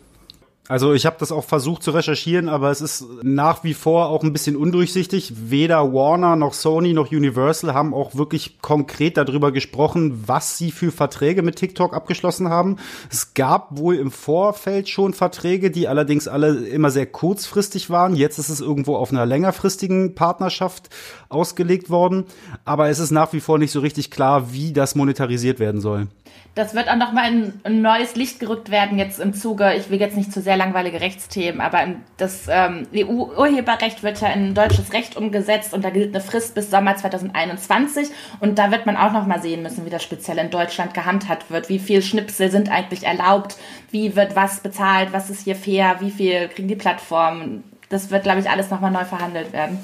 Also 0.69 0.93
ich 0.93 1.07
habe 1.07 1.15
das 1.17 1.31
auch 1.31 1.45
versucht 1.45 1.81
zu 1.81 1.89
recherchieren, 1.89 2.47
aber 2.47 2.69
es 2.69 2.79
ist 2.79 3.03
nach 3.23 3.63
wie 3.63 3.73
vor 3.73 4.09
auch 4.09 4.21
ein 4.21 4.33
bisschen 4.33 4.55
undurchsichtig. 4.55 5.33
Weder 5.49 5.93
Warner 5.95 6.35
noch 6.35 6.53
Sony 6.53 6.93
noch 6.93 7.11
Universal 7.11 7.73
haben 7.73 7.91
auch 7.91 8.13
wirklich 8.13 8.61
konkret 8.61 9.17
darüber 9.17 9.51
gesprochen, 9.51 10.25
was 10.27 10.59
sie 10.59 10.69
für 10.69 10.91
Verträge 10.91 11.41
mit 11.41 11.55
TikTok 11.55 11.95
abgeschlossen 11.95 12.49
haben. 12.49 12.77
Es 13.09 13.33
gab 13.33 13.79
wohl 13.79 13.95
im 13.95 14.11
Vorfeld 14.11 14.87
schon 14.89 15.15
Verträge, 15.15 15.71
die 15.71 15.87
allerdings 15.87 16.27
alle 16.27 16.49
immer 16.67 16.91
sehr 16.91 17.07
kurzfristig 17.07 17.89
waren. 17.89 18.15
Jetzt 18.15 18.37
ist 18.37 18.49
es 18.49 18.61
irgendwo 18.61 18.95
auf 18.95 19.11
einer 19.11 19.25
längerfristigen 19.25 20.13
Partnerschaft 20.13 20.91
ausgelegt 21.29 21.89
worden. 21.89 22.25
Aber 22.63 22.89
es 22.89 22.99
ist 22.99 23.09
nach 23.09 23.33
wie 23.33 23.39
vor 23.39 23.57
nicht 23.57 23.71
so 23.71 23.79
richtig 23.79 24.11
klar, 24.11 24.53
wie 24.53 24.71
das 24.71 24.93
monetarisiert 24.93 25.59
werden 25.59 25.81
soll. 25.81 26.09
Das 26.55 26.75
wird 26.75 26.89
auch 26.89 26.95
nochmal 26.95 27.31
in 27.31 27.53
ein 27.63 27.81
neues 27.81 28.15
Licht 28.15 28.39
gerückt 28.39 28.69
werden 28.69 28.97
jetzt 28.97 29.19
im 29.19 29.33
Zuge, 29.33 29.75
ich 29.75 29.89
will 29.89 29.99
jetzt 29.99 30.17
nicht 30.17 30.33
zu 30.33 30.41
sehr 30.41 30.57
langweilige 30.59 31.01
Rechtsthemen, 31.01 31.61
aber 31.61 31.79
das 32.17 32.47
ähm, 32.47 32.85
EU-Urheberrecht 32.93 34.03
wird 34.03 34.21
ja 34.21 34.27
in 34.27 34.53
deutsches 34.53 34.93
Recht 34.93 35.17
umgesetzt 35.17 35.73
und 35.73 35.83
da 35.83 35.89
gilt 35.89 36.13
eine 36.13 36.23
Frist 36.23 36.53
bis 36.53 36.69
Sommer 36.69 36.95
2021 36.95 38.09
und 38.39 38.59
da 38.59 38.69
wird 38.69 38.85
man 38.85 38.95
auch 38.95 39.11
nochmal 39.11 39.41
sehen 39.41 39.63
müssen, 39.63 39.85
wie 39.85 39.89
das 39.89 40.03
speziell 40.03 40.37
in 40.37 40.51
Deutschland 40.51 40.93
gehandhabt 40.93 41.49
wird, 41.49 41.69
wie 41.69 41.79
viel 41.79 42.03
Schnipsel 42.03 42.51
sind 42.51 42.69
eigentlich 42.69 43.03
erlaubt, 43.03 43.57
wie 43.89 44.15
wird 44.15 44.35
was 44.35 44.59
bezahlt, 44.59 45.13
was 45.13 45.31
ist 45.31 45.45
hier 45.45 45.55
fair, 45.55 45.95
wie 46.01 46.11
viel 46.11 46.47
kriegen 46.49 46.67
die 46.67 46.75
Plattformen. 46.75 47.63
Das 47.89 48.11
wird, 48.11 48.23
glaube 48.23 48.39
ich, 48.39 48.49
alles 48.49 48.69
nochmal 48.69 48.91
neu 48.91 49.05
verhandelt 49.05 49.51
werden. 49.51 49.79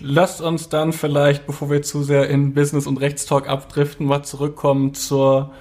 Lasst 0.00 0.40
uns 0.40 0.68
dann 0.68 0.92
vielleicht, 0.92 1.46
bevor 1.46 1.70
wir 1.70 1.82
zu 1.82 2.02
sehr 2.02 2.28
in 2.28 2.52
Business- 2.52 2.86
und 2.86 2.98
Rechtstalk 2.98 3.48
abdriften, 3.48 4.06
mal 4.06 4.22
zurückkommen 4.22 4.94
zur 4.94 5.52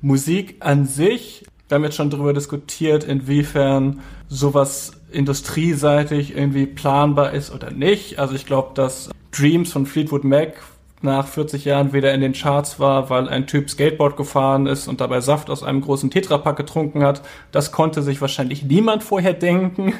Musik 0.00 0.56
an 0.60 0.86
sich, 0.86 1.44
wir 1.72 1.76
haben 1.76 1.84
jetzt 1.84 1.96
schon 1.96 2.10
darüber 2.10 2.34
diskutiert, 2.34 3.02
inwiefern 3.02 4.00
sowas 4.28 4.92
industrieseitig 5.10 6.36
irgendwie 6.36 6.66
planbar 6.66 7.32
ist 7.32 7.50
oder 7.50 7.70
nicht. 7.70 8.18
Also 8.18 8.34
ich 8.34 8.44
glaube, 8.44 8.72
dass 8.74 9.08
Dreams 9.30 9.72
von 9.72 9.86
Fleetwood 9.86 10.22
Mac 10.22 10.60
nach 11.00 11.26
40 11.26 11.64
Jahren 11.64 11.94
wieder 11.94 12.12
in 12.12 12.20
den 12.20 12.34
Charts 12.34 12.78
war, 12.78 13.08
weil 13.08 13.26
ein 13.26 13.46
Typ 13.46 13.70
Skateboard 13.70 14.18
gefahren 14.18 14.66
ist 14.66 14.86
und 14.86 15.00
dabei 15.00 15.22
Saft 15.22 15.48
aus 15.48 15.62
einem 15.62 15.80
großen 15.80 16.10
Tetrapack 16.10 16.58
getrunken 16.58 17.02
hat. 17.04 17.22
Das 17.52 17.72
konnte 17.72 18.02
sich 18.02 18.20
wahrscheinlich 18.20 18.64
niemand 18.64 19.02
vorher 19.02 19.32
denken. 19.32 19.94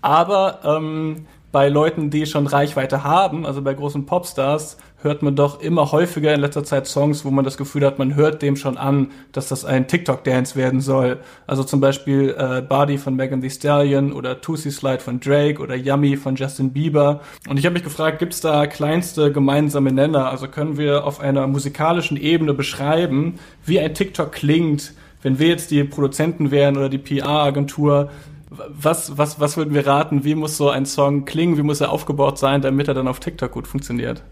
Aber 0.00 0.60
ähm, 0.62 1.26
bei 1.50 1.68
Leuten, 1.68 2.10
die 2.10 2.26
schon 2.26 2.46
Reichweite 2.46 3.02
haben, 3.02 3.44
also 3.44 3.60
bei 3.60 3.74
großen 3.74 4.06
Popstars, 4.06 4.76
hört 5.00 5.22
man 5.22 5.36
doch 5.36 5.60
immer 5.60 5.92
häufiger 5.92 6.34
in 6.34 6.40
letzter 6.40 6.64
Zeit 6.64 6.86
Songs, 6.86 7.24
wo 7.24 7.30
man 7.30 7.44
das 7.44 7.56
Gefühl 7.56 7.86
hat, 7.86 7.98
man 7.98 8.16
hört 8.16 8.42
dem 8.42 8.56
schon 8.56 8.76
an, 8.76 9.12
dass 9.32 9.48
das 9.48 9.64
ein 9.64 9.86
TikTok-Dance 9.86 10.56
werden 10.56 10.80
soll. 10.80 11.18
Also 11.46 11.62
zum 11.62 11.80
Beispiel 11.80 12.34
äh, 12.36 12.62
Body 12.62 12.98
von 12.98 13.14
Megan 13.14 13.40
Thee 13.40 13.50
Stallion 13.50 14.12
oder 14.12 14.40
Tootsie 14.40 14.70
Slide 14.70 15.00
von 15.00 15.20
Drake 15.20 15.60
oder 15.62 15.76
Yummy 15.76 16.16
von 16.16 16.34
Justin 16.34 16.72
Bieber. 16.72 17.20
Und 17.48 17.58
ich 17.58 17.64
habe 17.64 17.74
mich 17.74 17.84
gefragt, 17.84 18.18
gibt 18.18 18.34
es 18.34 18.40
da 18.40 18.66
kleinste 18.66 19.32
gemeinsame 19.32 19.92
Nenner? 19.92 20.30
Also 20.30 20.48
können 20.48 20.76
wir 20.76 21.04
auf 21.04 21.20
einer 21.20 21.46
musikalischen 21.46 22.16
Ebene 22.16 22.52
beschreiben, 22.52 23.38
wie 23.64 23.78
ein 23.78 23.94
TikTok 23.94 24.32
klingt, 24.32 24.94
wenn 25.22 25.38
wir 25.38 25.48
jetzt 25.48 25.70
die 25.70 25.84
Produzenten 25.84 26.50
wären 26.50 26.76
oder 26.76 26.88
die 26.88 26.98
PR-Agentur, 26.98 28.10
was, 28.50 29.16
was, 29.18 29.38
was 29.38 29.56
würden 29.56 29.74
wir 29.74 29.86
raten? 29.86 30.24
Wie 30.24 30.34
muss 30.34 30.56
so 30.56 30.70
ein 30.70 30.86
Song 30.86 31.24
klingen? 31.24 31.56
Wie 31.56 31.62
muss 31.62 31.80
er 31.80 31.92
aufgebaut 31.92 32.38
sein, 32.38 32.62
damit 32.62 32.88
er 32.88 32.94
dann 32.94 33.06
auf 33.06 33.20
TikTok 33.20 33.52
gut 33.52 33.68
funktioniert? 33.68 34.22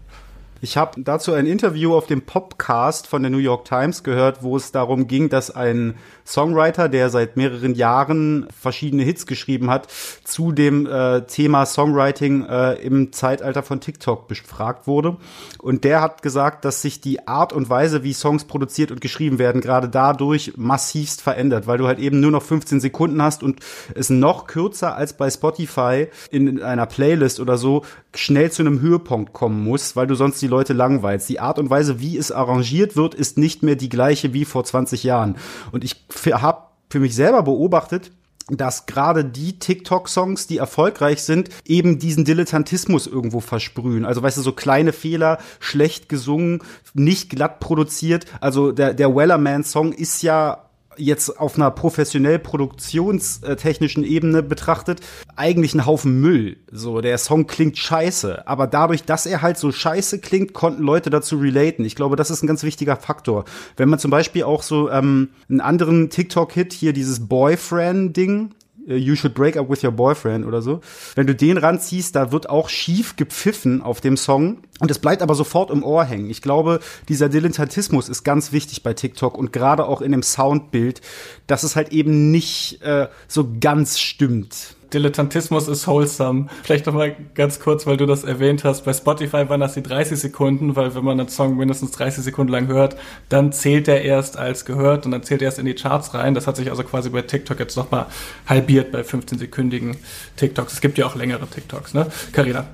Ich 0.59 0.75
habe 0.75 1.01
dazu 1.03 1.33
ein 1.33 1.45
Interview 1.45 1.93
auf 1.93 2.07
dem 2.07 2.23
Popcast 2.23 3.05
von 3.05 3.21
der 3.21 3.29
New 3.29 3.37
York 3.37 3.65
Times 3.65 4.01
gehört, 4.03 4.41
wo 4.41 4.57
es 4.57 4.71
darum 4.71 5.07
ging, 5.07 5.29
dass 5.29 5.51
ein 5.51 5.95
Songwriter, 6.25 6.89
der 6.89 7.09
seit 7.09 7.37
mehreren 7.37 7.75
Jahren 7.75 8.47
verschiedene 8.59 9.03
Hits 9.03 9.27
geschrieben 9.27 9.69
hat, 9.69 9.87
zu 10.23 10.51
dem 10.51 10.87
äh, 10.87 11.21
Thema 11.27 11.65
Songwriting 11.67 12.45
äh, 12.45 12.73
im 12.75 13.13
Zeitalter 13.13 13.61
von 13.61 13.81
TikTok 13.81 14.27
befragt 14.27 14.87
wurde. 14.87 15.17
Und 15.59 15.83
der 15.83 16.01
hat 16.01 16.23
gesagt, 16.23 16.65
dass 16.65 16.81
sich 16.81 17.01
die 17.01 17.27
Art 17.27 17.53
und 17.53 17.69
Weise, 17.69 18.03
wie 18.03 18.13
Songs 18.13 18.45
produziert 18.45 18.91
und 18.91 18.99
geschrieben 18.99 19.37
werden, 19.37 19.61
gerade 19.61 19.89
dadurch 19.89 20.53
massivst 20.57 21.21
verändert, 21.21 21.67
weil 21.67 21.77
du 21.77 21.85
halt 21.85 21.99
eben 21.99 22.19
nur 22.19 22.31
noch 22.31 22.43
15 22.43 22.79
Sekunden 22.79 23.21
hast 23.21 23.43
und 23.43 23.59
es 23.93 24.09
noch 24.09 24.47
kürzer 24.47 24.95
als 24.95 25.15
bei 25.15 25.29
Spotify 25.29 26.07
in 26.31 26.63
einer 26.63 26.87
Playlist 26.87 27.39
oder 27.39 27.57
so 27.57 27.83
schnell 28.17 28.51
zu 28.51 28.61
einem 28.61 28.81
Höhepunkt 28.81 29.33
kommen 29.33 29.63
muss, 29.63 29.95
weil 29.95 30.07
du 30.07 30.15
sonst 30.15 30.41
die 30.41 30.47
Leute 30.47 30.73
langweilst. 30.73 31.29
Die 31.29 31.39
Art 31.39 31.59
und 31.59 31.69
Weise, 31.69 31.99
wie 31.99 32.17
es 32.17 32.31
arrangiert 32.31 32.95
wird, 32.95 33.15
ist 33.15 33.37
nicht 33.37 33.63
mehr 33.63 33.75
die 33.75 33.89
gleiche 33.89 34.33
wie 34.33 34.45
vor 34.45 34.63
20 34.63 35.03
Jahren. 35.03 35.37
Und 35.71 35.83
ich 35.83 36.05
habe 36.31 36.63
für 36.89 36.99
mich 36.99 37.15
selber 37.15 37.43
beobachtet, 37.43 38.11
dass 38.49 38.85
gerade 38.85 39.25
die 39.25 39.59
TikTok-Songs, 39.59 40.47
die 40.47 40.57
erfolgreich 40.57 41.21
sind, 41.21 41.49
eben 41.65 41.99
diesen 41.99 42.23
Dilettantismus 42.23 43.05
irgendwo 43.05 43.41
versprühen. 43.41 44.05
Also 44.05 44.23
weißt 44.23 44.37
du, 44.37 44.41
so 44.41 44.53
kleine 44.53 44.93
Fehler, 44.93 45.39
schlecht 45.59 46.07
gesungen, 46.07 46.61
nicht 46.93 47.29
glatt 47.29 47.59
produziert. 47.59 48.25
Also 48.39 48.71
der, 48.71 48.93
der 48.93 49.13
Wellerman-Song 49.13 49.91
ist 49.91 50.21
ja 50.21 50.66
jetzt 50.97 51.39
auf 51.39 51.55
einer 51.55 51.71
professionell 51.71 52.39
produktionstechnischen 52.39 54.03
Ebene 54.03 54.43
betrachtet, 54.43 55.01
eigentlich 55.35 55.73
ein 55.73 55.85
Haufen 55.85 56.19
Müll. 56.19 56.57
So, 56.71 57.01
der 57.01 57.17
Song 57.17 57.47
klingt 57.47 57.77
scheiße, 57.77 58.47
aber 58.47 58.67
dadurch, 58.67 59.03
dass 59.03 59.25
er 59.25 59.41
halt 59.41 59.57
so 59.57 59.71
scheiße 59.71 60.19
klingt, 60.19 60.53
konnten 60.53 60.83
Leute 60.83 61.09
dazu 61.09 61.37
relaten. 61.37 61.85
Ich 61.85 61.95
glaube, 61.95 62.15
das 62.15 62.29
ist 62.29 62.43
ein 62.43 62.47
ganz 62.47 62.63
wichtiger 62.63 62.95
Faktor. 62.95 63.45
Wenn 63.75 63.89
man 63.89 63.99
zum 63.99 64.11
Beispiel 64.11 64.43
auch 64.43 64.63
so 64.63 64.89
ähm, 64.89 65.29
einen 65.49 65.61
anderen 65.61 66.09
TikTok-Hit, 66.09 66.73
hier 66.73 66.93
dieses 66.93 67.27
Boyfriend-Ding, 67.27 68.51
You 68.87 69.15
Should 69.15 69.33
Break 69.33 69.57
Up 69.57 69.69
With 69.69 69.83
Your 69.83 69.91
Boyfriend 69.91 70.45
oder 70.45 70.61
so. 70.61 70.79
Wenn 71.15 71.27
du 71.27 71.35
den 71.35 71.57
ranziehst, 71.57 72.15
da 72.15 72.31
wird 72.31 72.49
auch 72.49 72.69
schief 72.69 73.17
gepfiffen 73.17 73.81
auf 73.81 73.99
dem 73.99 74.15
Song 74.15 74.59
und 74.79 74.89
es 74.89 74.99
bleibt 74.99 75.21
aber 75.21 75.35
sofort 75.35 75.71
im 75.71 75.83
Ohr 75.83 76.05
hängen. 76.05 76.29
Ich 76.29 76.41
glaube, 76.41 76.79
dieser 77.09 77.27
Dilettantismus 77.27 78.07
ist 78.07 78.23
ganz 78.23 78.53
wichtig 78.53 78.83
bei 78.83 78.93
TikTok 78.93 79.37
und 79.37 79.51
gerade 79.51 79.85
auch 79.85 80.01
in 80.01 80.13
dem 80.13 80.23
Soundbild, 80.23 81.01
dass 81.47 81.63
es 81.63 81.75
halt 81.75 81.91
eben 81.91 82.31
nicht 82.31 82.81
äh, 82.81 83.09
so 83.27 83.49
ganz 83.59 83.99
stimmt. 83.99 84.76
Dilettantismus 84.93 85.67
ist 85.67 85.87
wholesome. 85.87 86.47
Vielleicht 86.63 86.85
noch 86.85 86.93
mal 86.93 87.15
ganz 87.35 87.59
kurz, 87.59 87.85
weil 87.85 87.97
du 87.97 88.05
das 88.05 88.23
erwähnt 88.23 88.63
hast. 88.63 88.85
Bei 88.85 88.93
Spotify 88.93 89.49
waren 89.49 89.59
das 89.59 89.73
die 89.73 89.83
30 89.83 90.17
Sekunden, 90.17 90.75
weil 90.75 90.95
wenn 90.95 91.03
man 91.03 91.19
einen 91.19 91.29
Song 91.29 91.57
mindestens 91.57 91.91
30 91.91 92.23
Sekunden 92.23 92.51
lang 92.51 92.67
hört, 92.67 92.95
dann 93.29 93.51
zählt 93.51 93.87
er 93.87 94.01
erst 94.01 94.37
als 94.37 94.65
gehört 94.65 95.05
und 95.05 95.11
dann 95.11 95.23
zählt 95.23 95.41
er 95.41 95.47
erst 95.47 95.59
in 95.59 95.65
die 95.65 95.75
Charts 95.75 96.13
rein. 96.13 96.33
Das 96.33 96.47
hat 96.47 96.55
sich 96.55 96.69
also 96.69 96.83
quasi 96.83 97.09
bei 97.09 97.21
TikTok 97.21 97.59
jetzt 97.59 97.75
noch 97.75 97.91
mal 97.91 98.07
halbiert 98.47 98.91
bei 98.91 99.01
15-sekündigen 99.01 99.97
TikToks. 100.37 100.73
Es 100.73 100.81
gibt 100.81 100.97
ja 100.97 101.05
auch 101.05 101.15
längere 101.15 101.47
TikToks, 101.47 101.93
ne? 101.93 102.07
Carina. 102.31 102.67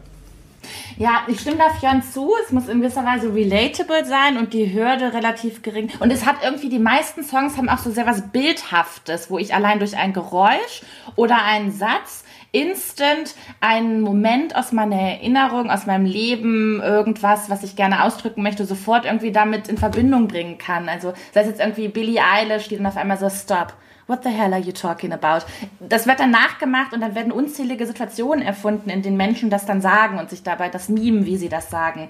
Ja, 0.98 1.24
ich 1.28 1.40
stimme 1.40 1.58
da 1.58 1.70
Fionn 1.70 2.04
zu. 2.04 2.32
Es 2.44 2.52
muss 2.52 2.68
in 2.68 2.82
gewisser 2.82 3.06
Weise 3.06 3.34
relatable 3.34 4.06
sein 4.06 4.38
und 4.38 4.54
die 4.54 4.74
Hürde 4.74 5.14
relativ 5.14 5.62
gering. 5.62 5.90
Und 6.00 6.12
es 6.12 6.26
hat 6.26 6.38
irgendwie, 6.44 6.70
die 6.70 6.80
meisten 6.80 7.24
Songs 7.24 7.58
haben 7.58 7.70
auch 7.70 7.80
so 7.80 7.92
sehr 7.92 8.06
was 8.06 8.30
Bildhaftes, 8.32 9.30
wo 9.30 9.38
ich 9.38 9.54
allein 9.54 9.80
durch 9.80 9.98
ein 9.98 10.14
Geräusch 10.14 10.84
oder 11.16 11.44
einen 11.44 11.72
Satz 11.72 12.24
instant 12.52 13.34
einen 13.62 14.02
Moment 14.02 14.56
aus 14.56 14.72
meiner 14.72 14.96
Erinnerung, 14.96 15.72
aus 15.72 15.88
meinem 15.88 16.06
Leben, 16.06 16.80
irgendwas, 16.82 17.50
was 17.50 17.64
ich 17.64 17.76
gerne 17.76 18.04
ausdrücken 18.04 18.44
möchte, 18.44 18.66
sofort 18.66 19.06
irgendwie 19.06 19.32
damit 19.32 19.68
in 19.68 19.80
Verbindung 19.80 20.28
bringen 20.28 20.60
kann. 20.60 20.88
Also 20.88 21.14
sei 21.34 21.42
es 21.42 21.48
jetzt 21.48 21.60
irgendwie 21.60 21.88
Billie 21.88 22.22
Eilish, 22.22 22.68
die 22.68 22.78
dann 22.78 22.86
auf 22.86 22.96
einmal 22.96 23.18
so 23.18 23.28
Stop 23.30 23.74
What 24.08 24.24
the 24.24 24.30
hell 24.30 24.54
are 24.54 24.62
you 24.62 24.72
talking 24.72 25.14
about? 25.14 25.46
Das 25.80 26.06
wird 26.08 26.20
dann 26.20 26.32
nachgemacht 26.32 26.94
und 26.94 27.02
dann 27.02 27.16
werden 27.16 27.32
unzählige 27.32 27.86
Situationen 27.86 28.46
erfunden, 28.46 28.90
in 28.90 29.02
denen 29.02 29.18
Menschen 29.18 29.50
das 29.50 29.66
dann 29.66 29.82
sagen 29.82 30.20
und 30.20 30.30
sich 30.30 30.44
dabei 30.44 30.70
das 30.70 30.90
mimen, 30.90 31.26
wie 31.26 31.38
sie 31.38 31.50
das 31.50 31.70
sagen. 31.70 32.10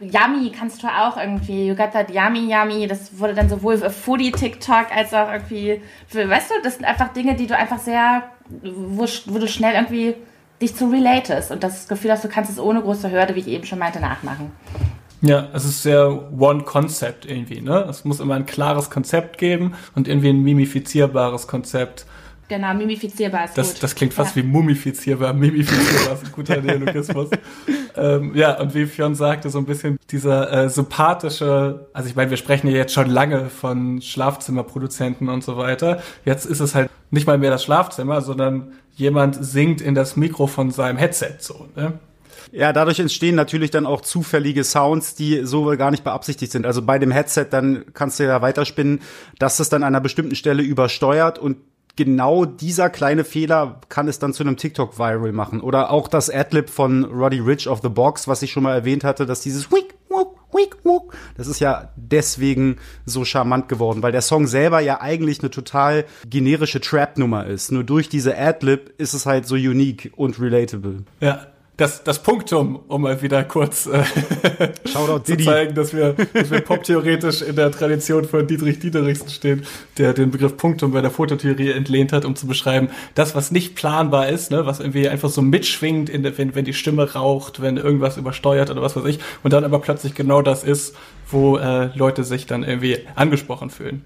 Yummy 0.00 0.50
kannst 0.50 0.82
du 0.82 0.86
auch 0.86 1.16
irgendwie, 1.16 1.66
you 1.66 1.74
got 1.74 1.92
that 1.92 2.10
yummy 2.10 2.50
yummy, 2.52 2.86
das 2.86 3.18
wurde 3.18 3.34
dann 3.34 3.48
sowohl 3.48 3.78
Foodie 3.90 4.32
TikTok 4.32 4.86
als 4.94 5.12
auch 5.12 5.30
irgendwie, 5.30 5.82
weißt 6.12 6.50
du, 6.50 6.54
das 6.62 6.76
sind 6.76 6.84
einfach 6.84 7.12
Dinge, 7.12 7.34
die 7.34 7.46
du 7.46 7.56
einfach 7.56 7.78
sehr, 7.78 8.22
wo, 8.62 9.06
wo 9.26 9.38
du 9.38 9.46
schnell 9.46 9.74
irgendwie 9.74 10.16
dich 10.62 10.74
zu 10.74 10.86
relatest 10.90 11.50
und 11.50 11.62
das 11.62 11.88
Gefühl 11.88 12.12
hast, 12.12 12.24
du 12.24 12.28
kannst 12.28 12.50
es 12.50 12.58
ohne 12.58 12.80
große 12.80 13.10
Hürde, 13.10 13.34
wie 13.34 13.40
ich 13.40 13.48
eben 13.48 13.64
schon 13.64 13.78
meinte, 13.78 14.00
nachmachen. 14.00 14.52
Ja, 15.24 15.48
es 15.54 15.64
ist 15.64 15.82
sehr 15.82 16.32
One-Concept 16.38 17.24
irgendwie, 17.24 17.62
ne? 17.62 17.86
Es 17.88 18.04
muss 18.04 18.20
immer 18.20 18.34
ein 18.34 18.44
klares 18.44 18.90
Konzept 18.90 19.38
geben 19.38 19.74
und 19.94 20.06
irgendwie 20.06 20.28
ein 20.28 20.42
mimifizierbares 20.42 21.46
Konzept. 21.46 22.04
Genau, 22.48 22.74
mimifizierbar 22.74 23.46
ist 23.46 23.56
das, 23.56 23.72
gut. 23.72 23.82
Das 23.82 23.94
klingt 23.94 24.12
fast 24.12 24.36
ja. 24.36 24.42
wie 24.42 24.46
mumifizierbar. 24.46 25.32
Mimifizierbar 25.32 26.14
ist 26.14 26.26
ein 26.26 26.32
guter 26.32 26.60
Neologismus. 26.60 27.30
ähm, 27.96 28.34
ja, 28.34 28.60
und 28.60 28.74
wie 28.74 28.84
Fionn 28.84 29.14
sagte, 29.14 29.48
so 29.48 29.58
ein 29.58 29.64
bisschen 29.64 29.98
dieser 30.10 30.52
äh, 30.52 30.68
sympathische, 30.68 31.88
also 31.94 32.06
ich 32.06 32.16
meine, 32.16 32.28
wir 32.28 32.36
sprechen 32.36 32.66
ja 32.66 32.74
jetzt 32.74 32.92
schon 32.92 33.08
lange 33.08 33.48
von 33.48 34.02
Schlafzimmerproduzenten 34.02 35.30
und 35.30 35.42
so 35.42 35.56
weiter. 35.56 36.02
Jetzt 36.26 36.44
ist 36.44 36.60
es 36.60 36.74
halt 36.74 36.90
nicht 37.10 37.26
mal 37.26 37.38
mehr 37.38 37.50
das 37.50 37.64
Schlafzimmer, 37.64 38.20
sondern 38.20 38.72
jemand 38.94 39.42
singt 39.42 39.80
in 39.80 39.94
das 39.94 40.16
Mikro 40.16 40.46
von 40.46 40.70
seinem 40.70 40.98
Headset 40.98 41.36
so, 41.38 41.66
ne? 41.76 41.94
Ja, 42.54 42.72
dadurch 42.72 43.00
entstehen 43.00 43.34
natürlich 43.34 43.72
dann 43.72 43.84
auch 43.84 44.00
zufällige 44.00 44.62
Sounds, 44.62 45.16
die 45.16 45.44
so 45.44 45.64
gar 45.76 45.90
nicht 45.90 46.04
beabsichtigt 46.04 46.52
sind. 46.52 46.66
Also 46.66 46.82
bei 46.82 47.00
dem 47.00 47.10
Headset, 47.10 47.46
dann 47.50 47.86
kannst 47.94 48.20
du 48.20 48.24
ja 48.24 48.42
weiterspinnen, 48.42 49.00
dass 49.40 49.58
es 49.58 49.70
dann 49.70 49.82
an 49.82 49.88
einer 49.88 50.00
bestimmten 50.00 50.36
Stelle 50.36 50.62
übersteuert 50.62 51.40
und 51.40 51.56
genau 51.96 52.44
dieser 52.44 52.90
kleine 52.90 53.24
Fehler 53.24 53.80
kann 53.88 54.06
es 54.06 54.20
dann 54.20 54.32
zu 54.32 54.44
einem 54.44 54.56
TikTok-Viral 54.56 55.32
machen. 55.32 55.60
Oder 55.60 55.90
auch 55.90 56.06
das 56.06 56.30
Adlib 56.30 56.70
von 56.70 57.04
Roddy 57.04 57.40
Rich 57.40 57.68
of 57.68 57.80
the 57.82 57.88
Box, 57.88 58.28
was 58.28 58.42
ich 58.42 58.52
schon 58.52 58.62
mal 58.62 58.74
erwähnt 58.74 59.02
hatte, 59.02 59.26
dass 59.26 59.40
dieses 59.40 59.72
Wick, 59.72 59.94
Wuck, 60.08 60.38
Wick, 60.52 60.76
Wuck, 60.84 61.12
das 61.36 61.48
ist 61.48 61.58
ja 61.58 61.90
deswegen 61.96 62.76
so 63.04 63.24
charmant 63.24 63.68
geworden, 63.68 64.00
weil 64.04 64.12
der 64.12 64.22
Song 64.22 64.46
selber 64.46 64.78
ja 64.78 65.00
eigentlich 65.00 65.40
eine 65.40 65.50
total 65.50 66.04
generische 66.30 66.80
Trap-Nummer 66.80 67.46
ist. 67.46 67.72
Nur 67.72 67.82
durch 67.82 68.08
diese 68.08 68.38
Adlib 68.38 68.92
ist 68.98 69.12
es 69.12 69.26
halt 69.26 69.44
so 69.44 69.56
unique 69.56 70.12
und 70.14 70.40
relatable. 70.40 71.02
Ja, 71.20 71.48
das, 71.76 72.04
das 72.04 72.22
Punktum, 72.22 72.80
um 72.86 73.02
mal 73.02 73.20
wieder 73.20 73.42
kurz 73.42 73.86
äh, 73.86 74.04
zu 75.24 75.36
zeigen, 75.36 75.74
dass 75.74 75.92
wir, 75.92 76.12
dass 76.12 76.50
wir 76.50 76.60
poptheoretisch 76.60 77.42
in 77.42 77.56
der 77.56 77.72
Tradition 77.72 78.24
von 78.24 78.46
Dietrich 78.46 78.78
Diederichsen 78.78 79.28
stehen, 79.28 79.66
der 79.98 80.12
den 80.12 80.30
Begriff 80.30 80.56
Punktum 80.56 80.92
bei 80.92 81.00
der 81.00 81.10
Fototheorie 81.10 81.72
entlehnt 81.72 82.12
hat, 82.12 82.24
um 82.24 82.36
zu 82.36 82.46
beschreiben, 82.46 82.90
das, 83.14 83.34
was 83.34 83.50
nicht 83.50 83.74
planbar 83.74 84.28
ist, 84.28 84.52
ne, 84.52 84.66
was 84.66 84.78
irgendwie 84.78 85.08
einfach 85.08 85.30
so 85.30 85.42
mitschwingt, 85.42 86.08
in 86.08 86.22
der, 86.22 86.38
wenn, 86.38 86.54
wenn 86.54 86.64
die 86.64 86.74
Stimme 86.74 87.12
raucht, 87.12 87.60
wenn 87.60 87.76
irgendwas 87.76 88.16
übersteuert 88.16 88.70
oder 88.70 88.80
was 88.80 88.94
weiß 88.94 89.04
ich, 89.06 89.18
und 89.42 89.52
dann 89.52 89.64
aber 89.64 89.80
plötzlich 89.80 90.14
genau 90.14 90.42
das 90.42 90.62
ist, 90.62 90.94
wo 91.28 91.56
äh, 91.56 91.86
Leute 91.96 92.22
sich 92.22 92.46
dann 92.46 92.62
irgendwie 92.62 92.98
angesprochen 93.16 93.70
fühlen. 93.70 94.02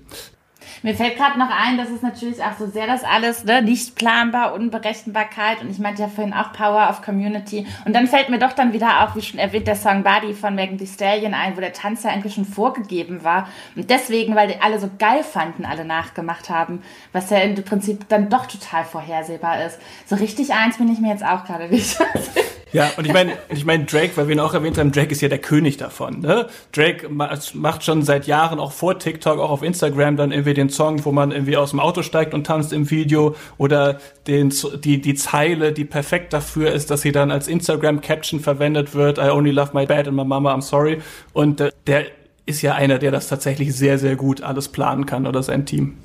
Mir 0.82 0.94
fällt 0.94 1.16
gerade 1.16 1.38
noch 1.38 1.50
ein, 1.50 1.76
dass 1.76 1.90
es 1.90 2.02
natürlich 2.02 2.42
auch 2.42 2.56
so 2.58 2.66
sehr 2.66 2.86
das 2.86 3.04
alles, 3.04 3.44
ne, 3.44 3.62
nicht 3.62 3.96
planbar, 3.96 4.54
Unberechenbarkeit 4.54 5.60
und 5.60 5.70
ich 5.70 5.78
meinte 5.78 6.02
ja 6.02 6.08
vorhin 6.08 6.32
auch 6.32 6.52
Power 6.52 6.88
of 6.88 7.02
Community. 7.02 7.66
Und 7.84 7.94
dann 7.94 8.06
fällt 8.06 8.28
mir 8.28 8.38
doch 8.38 8.52
dann 8.52 8.72
wieder 8.72 9.02
auch, 9.04 9.16
wie 9.16 9.22
schon 9.22 9.40
erwähnt, 9.40 9.66
der 9.66 9.76
Song 9.76 10.02
Body 10.02 10.34
von 10.34 10.54
Megan 10.54 10.78
Thee 10.78 10.86
Stallion 10.86 11.34
ein, 11.34 11.56
wo 11.56 11.60
der 11.60 11.72
Tanz 11.72 12.04
ja 12.04 12.10
eigentlich 12.10 12.34
schon 12.34 12.44
vorgegeben 12.44 13.24
war. 13.24 13.48
Und 13.74 13.90
deswegen, 13.90 14.34
weil 14.34 14.48
die 14.48 14.60
alle 14.60 14.78
so 14.78 14.88
geil 14.98 15.22
fanden, 15.22 15.64
alle 15.64 15.84
nachgemacht 15.84 16.50
haben, 16.50 16.82
was 17.12 17.30
ja 17.30 17.38
im 17.38 17.54
Prinzip 17.64 18.08
dann 18.08 18.28
doch 18.28 18.46
total 18.46 18.84
vorhersehbar 18.84 19.64
ist. 19.64 19.78
So 20.06 20.16
richtig 20.16 20.52
eins 20.52 20.78
bin 20.78 20.92
ich 20.92 21.00
mir 21.00 21.10
jetzt 21.10 21.24
auch 21.24 21.44
gerade 21.44 21.68
nicht. 21.68 21.98
Ja, 22.72 22.90
und 22.96 23.06
ich 23.06 23.12
meine, 23.12 23.32
ich 23.48 23.64
meine 23.64 23.84
Drake, 23.84 24.16
weil 24.16 24.28
wir 24.28 24.34
ihn 24.34 24.40
auch 24.40 24.52
erwähnt 24.52 24.76
haben, 24.78 24.92
Drake 24.92 25.10
ist 25.10 25.20
ja 25.20 25.28
der 25.28 25.38
König 25.38 25.78
davon. 25.78 26.20
Ne? 26.20 26.46
Drake 26.72 27.08
macht 27.08 27.84
schon 27.84 28.02
seit 28.02 28.26
Jahren 28.26 28.60
auch 28.60 28.72
vor 28.72 28.98
TikTok, 28.98 29.38
auch 29.38 29.50
auf 29.50 29.62
Instagram 29.62 30.16
dann 30.16 30.32
irgendwie 30.32 30.54
den 30.54 30.68
Song, 30.68 31.04
wo 31.04 31.12
man 31.12 31.30
irgendwie 31.30 31.56
aus 31.56 31.70
dem 31.70 31.80
Auto 31.80 32.02
steigt 32.02 32.34
und 32.34 32.46
tanzt 32.46 32.72
im 32.72 32.90
Video 32.90 33.34
oder 33.56 34.00
den, 34.26 34.52
die, 34.84 35.00
die 35.00 35.14
Zeile, 35.14 35.72
die 35.72 35.84
perfekt 35.84 36.32
dafür 36.32 36.72
ist, 36.72 36.90
dass 36.90 37.00
sie 37.00 37.12
dann 37.12 37.30
als 37.30 37.48
Instagram-Caption 37.48 38.40
verwendet 38.40 38.94
wird, 38.94 39.18
I 39.18 39.30
only 39.30 39.50
love 39.50 39.70
my 39.72 39.86
dad 39.86 40.06
and 40.06 40.16
my 40.16 40.24
mama, 40.24 40.54
I'm 40.54 40.62
sorry. 40.62 41.00
Und 41.32 41.60
äh, 41.60 41.70
der 41.86 42.06
ist 42.44 42.62
ja 42.62 42.74
einer, 42.74 42.98
der 42.98 43.10
das 43.10 43.28
tatsächlich 43.28 43.74
sehr, 43.74 43.98
sehr 43.98 44.16
gut 44.16 44.42
alles 44.42 44.68
planen 44.68 45.06
kann 45.06 45.26
oder 45.26 45.42
sein 45.42 45.64
Team. 45.64 45.96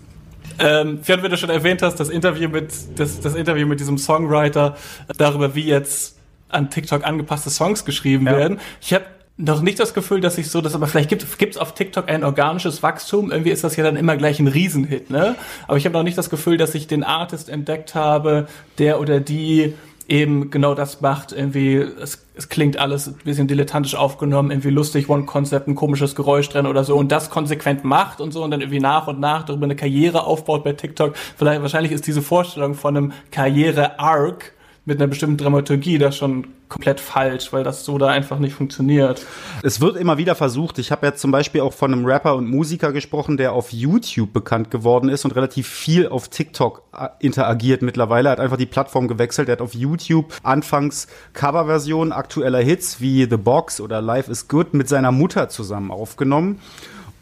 Ähm, 0.60 1.00
Fionn, 1.04 1.24
wie 1.24 1.30
du 1.30 1.38
schon 1.38 1.50
erwähnt 1.50 1.82
hast, 1.82 2.00
das 2.00 2.10
Interview 2.10 2.50
mit, 2.50 2.72
das, 2.96 3.20
das 3.20 3.36
Interview 3.36 3.66
mit 3.66 3.80
diesem 3.80 3.98
Songwriter 3.98 4.76
darüber, 5.18 5.56
wie 5.56 5.64
jetzt 5.64 6.18
an 6.54 6.70
TikTok 6.70 7.06
angepasste 7.06 7.50
Songs 7.50 7.86
geschrieben 7.86 8.26
ja. 8.26 8.38
werden. 8.38 8.60
Ich 8.82 8.94
habe 8.94 9.06
noch 9.38 9.62
nicht 9.62 9.80
das 9.80 9.94
Gefühl, 9.94 10.22
dass 10.22 10.38
ich 10.38 10.50
so 10.50 10.62
das, 10.62 10.76
aber 10.76 10.86
vielleicht 10.88 11.10
gibt 11.10 11.24
es 11.24 11.58
auf 11.58 11.74
TikTok 11.74 12.08
ein 12.08 12.24
organisches 12.24 12.84
Wachstum. 12.84 13.32
Irgendwie 13.32 13.50
ist 13.50 13.64
das 13.64 13.76
ja 13.76 13.84
dann 13.84 13.96
immer 13.96 14.16
gleich 14.16 14.40
ein 14.40 14.48
Riesenhit, 14.48 15.10
ne? 15.10 15.36
Aber 15.68 15.78
ich 15.78 15.86
habe 15.86 15.94
noch 15.94 16.04
nicht 16.04 16.18
das 16.18 16.30
Gefühl, 16.30 16.58
dass 16.58 16.76
ich 16.76 16.88
den 16.88 17.04
Artist 17.04 17.50
entdeckt 17.50 17.96
habe, 17.96 18.48
der 18.78 19.00
oder 19.00 19.20
die 19.20 19.74
eben 20.08 20.52
genau 20.52 20.76
das 20.76 21.02
macht. 21.02 21.32
Irgendwie, 21.32 21.78
es, 21.78 22.26
es 22.36 22.50
klingt 22.50 22.78
alles 22.78 23.08
ein 23.08 23.16
bisschen 23.24 23.48
dilettantisch 23.48 23.96
aufgenommen, 23.96 24.52
irgendwie 24.52 24.70
lustig, 24.70 25.10
One-Concept, 25.10 25.68
ein 25.68 25.76
komisches 25.76 26.16
Geräusch 26.16 26.50
drin 26.50 26.68
oder 26.68 26.84
so 26.84 26.96
und 26.96 27.12
das 27.12 27.30
konsequent 27.30 27.84
macht 27.84 28.22
und 28.22 28.32
so 28.32 28.44
und 28.44 28.52
dann 28.52 28.62
irgendwie 28.62 28.80
nach 28.80 29.08
und 29.08 29.20
nach 29.20 29.44
darüber 29.44 29.66
eine 29.66 29.76
Karriere 29.76 30.26
aufbaut 30.26 30.64
bei 30.64 30.74
TikTok. 30.74 31.16
Vielleicht, 31.38 31.62
wahrscheinlich 31.62 31.92
ist 31.92 32.06
diese 32.06 32.22
Vorstellung 32.22 32.76
von 32.76 32.96
einem 32.96 33.12
Karriere-Arc 33.32 34.54
mit 34.86 35.00
einer 35.00 35.08
bestimmten 35.08 35.38
Dramaturgie 35.38 35.98
das 35.98 36.18
schon 36.18 36.48
komplett 36.68 37.00
falsch, 37.00 37.54
weil 37.54 37.64
das 37.64 37.86
so 37.86 37.98
da 37.98 38.08
einfach 38.08 38.40
nicht 38.40 38.54
funktioniert. 38.54 39.26
Es 39.62 39.80
wird 39.80 39.96
immer 39.96 40.18
wieder 40.18 40.36
versucht. 40.36 40.80
Ich 40.80 40.92
habe 40.92 41.06
jetzt 41.06 41.22
zum 41.22 41.32
Beispiel 41.32 41.62
auch 41.62 41.72
von 41.72 41.94
einem 41.94 42.06
Rapper 42.06 42.36
und 42.36 42.50
Musiker 42.50 42.92
gesprochen, 42.92 43.38
der 43.38 43.54
auf 43.54 43.72
YouTube 43.72 44.34
bekannt 44.34 44.72
geworden 44.72 45.08
ist 45.08 45.24
und 45.24 45.36
relativ 45.36 45.68
viel 45.68 46.08
auf 46.08 46.28
TikTok 46.28 46.84
äh, 46.98 47.10
interagiert 47.20 47.82
mittlerweile. 47.82 48.30
Er 48.30 48.32
hat 48.34 48.40
einfach 48.40 48.58
die 48.58 48.66
Plattform 48.66 49.08
gewechselt. 49.08 49.48
Er 49.48 49.54
hat 49.54 49.62
auf 49.62 49.74
YouTube 49.74 50.34
anfangs 50.44 51.08
Coverversionen 51.34 52.12
aktueller 52.12 52.60
Hits 52.60 53.00
wie 53.00 53.28
The 53.30 53.38
Box 53.38 53.80
oder 53.80 54.02
Life 54.02 54.30
is 54.30 54.48
Good 54.48 54.74
mit 54.74 54.90
seiner 54.90 55.12
Mutter 55.12 55.48
zusammen 55.48 55.92
aufgenommen 55.92 56.60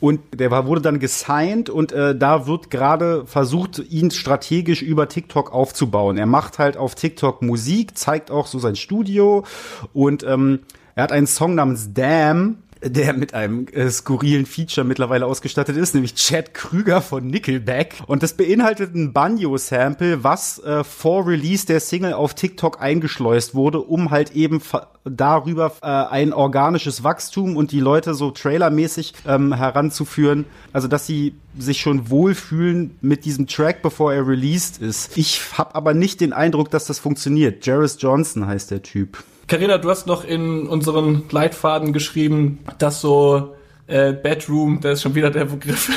und 0.02 0.20
der 0.34 0.50
war, 0.50 0.66
wurde 0.66 0.82
dann 0.82 1.00
gesigned 1.00 1.70
und 1.70 1.94
äh, 1.94 2.18
da 2.18 2.48
wird 2.48 2.72
gerade 2.72 3.26
versucht, 3.28 3.80
ihn 3.90 4.10
strategisch 4.10 4.82
über 4.82 5.08
TikTok 5.08 5.54
aufzubauen. 5.54 6.18
Er 6.18 6.26
macht 6.26 6.60
halt 6.60 6.76
auf 6.76 6.96
TikTok 6.96 7.44
Musik, 7.44 7.98
zeigt 7.98 8.32
auch 8.32 8.48
so 8.48 8.58
sein 8.58 8.76
Studio 8.76 9.46
und 9.94 10.24
ähm, 10.24 10.62
er 10.96 11.04
hat 11.04 11.12
einen 11.12 11.28
Song 11.28 11.54
namens 11.54 11.94
Damn, 11.94 12.58
der 12.84 13.13
mit 13.13 13.34
einem 13.34 13.67
äh, 13.67 13.89
skurrilen 13.89 14.46
Feature 14.46 14.86
mittlerweile 14.86 15.26
ausgestattet 15.26 15.78
ist, 15.78 15.94
nämlich 15.94 16.15
Chad 16.15 16.54
Krüger 16.54 17.02
von 17.02 17.28
Nickelback. 17.28 17.98
Und 18.08 18.24
das 18.24 18.34
beinhaltet 18.34 18.96
ein 18.96 19.13
Banjo-Sample, 19.13 20.24
was 20.24 20.60
äh, 20.60 20.84
vor 20.84 21.28
Release 21.28 21.65
der 21.65 21.80
Single 21.80 22.13
auf 22.13 22.34
TikTok 22.34 22.82
eingeschleust 22.82 23.54
wurde, 23.56 23.82
um 23.82 24.10
halt 24.10 24.32
eben 24.32 24.62
darüber 25.04 25.74
äh, 25.82 25.86
ein 25.86 26.34
organisches 26.34 27.04
Wachstum 27.04 27.56
und 27.56 27.72
die 27.72 27.80
Leute 27.80 28.13
so 28.13 28.32
trailermäßig 28.32 29.13
ähm, 29.28 29.54
heranzuführen, 29.54 30.46
also 30.74 30.88
dass 30.88 31.06
sie 31.06 31.36
sich 31.58 31.82
schon 31.82 32.10
wohlfühlen 32.10 32.98
mit 33.02 33.26
diesem 33.26 33.48
Track, 33.48 33.82
bevor 33.82 34.13
er 34.13 34.28
released 34.28 34.82
ist. 34.82 35.17
Ich 35.17 35.58
habe 35.58 35.76
aber 35.76 35.94
nicht 35.94 36.22
den 36.22 36.34
Eindruck, 36.34 36.72
dass 36.72 36.86
das 36.86 37.00
funktioniert. 37.00 37.65
Jarvis 37.65 37.98
Johnson 38.00 38.48
heißt 38.48 38.72
der 38.72 38.82
Typ. 38.82 39.24
Carina, 39.52 39.78
du 39.78 39.90
hast 39.90 40.08
noch 40.08 40.24
in 40.24 40.66
unseren 40.66 41.24
Leitfaden 41.30 41.92
geschrieben, 41.92 42.60
dass 42.78 43.02
so 43.02 43.54
äh, 43.86 44.14
Bedroom, 44.14 44.80
da 44.80 44.92
ist 44.92 45.02
schon 45.02 45.14
wieder 45.14 45.30
der 45.30 45.44
Begriff, 45.44 45.92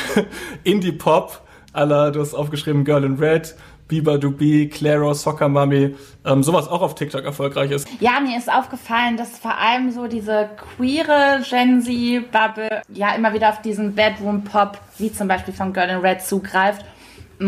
Indie-Pop, 0.64 1.40
aller, 1.72 2.10
du 2.10 2.20
hast 2.20 2.34
aufgeschrieben 2.34 2.84
Girl 2.84 3.04
in 3.04 3.14
Red, 3.14 3.54
Biba 3.86 4.16
Dubi, 4.16 4.68
Claro, 4.68 5.14
Soccer 5.14 5.48
Mummy, 5.48 5.94
ähm, 6.24 6.42
sowas 6.42 6.66
auch 6.66 6.82
auf 6.82 6.96
TikTok 6.96 7.24
erfolgreich 7.24 7.70
ist. 7.70 7.86
Ja, 8.00 8.18
mir 8.18 8.36
ist 8.36 8.50
aufgefallen, 8.52 9.16
dass 9.16 9.38
vor 9.38 9.56
allem 9.56 9.92
so 9.92 10.08
diese 10.08 10.50
queere 10.76 11.40
Gen 11.48 11.80
Z-Bubble 11.80 12.82
ja 12.92 13.14
immer 13.14 13.34
wieder 13.34 13.50
auf 13.50 13.62
diesen 13.62 13.94
Bedroom-Pop, 13.94 14.78
wie 14.98 15.12
zum 15.12 15.28
Beispiel 15.28 15.54
von 15.54 15.72
Girl 15.72 15.90
in 15.90 15.98
Red, 15.98 16.22
zugreift. 16.22 16.84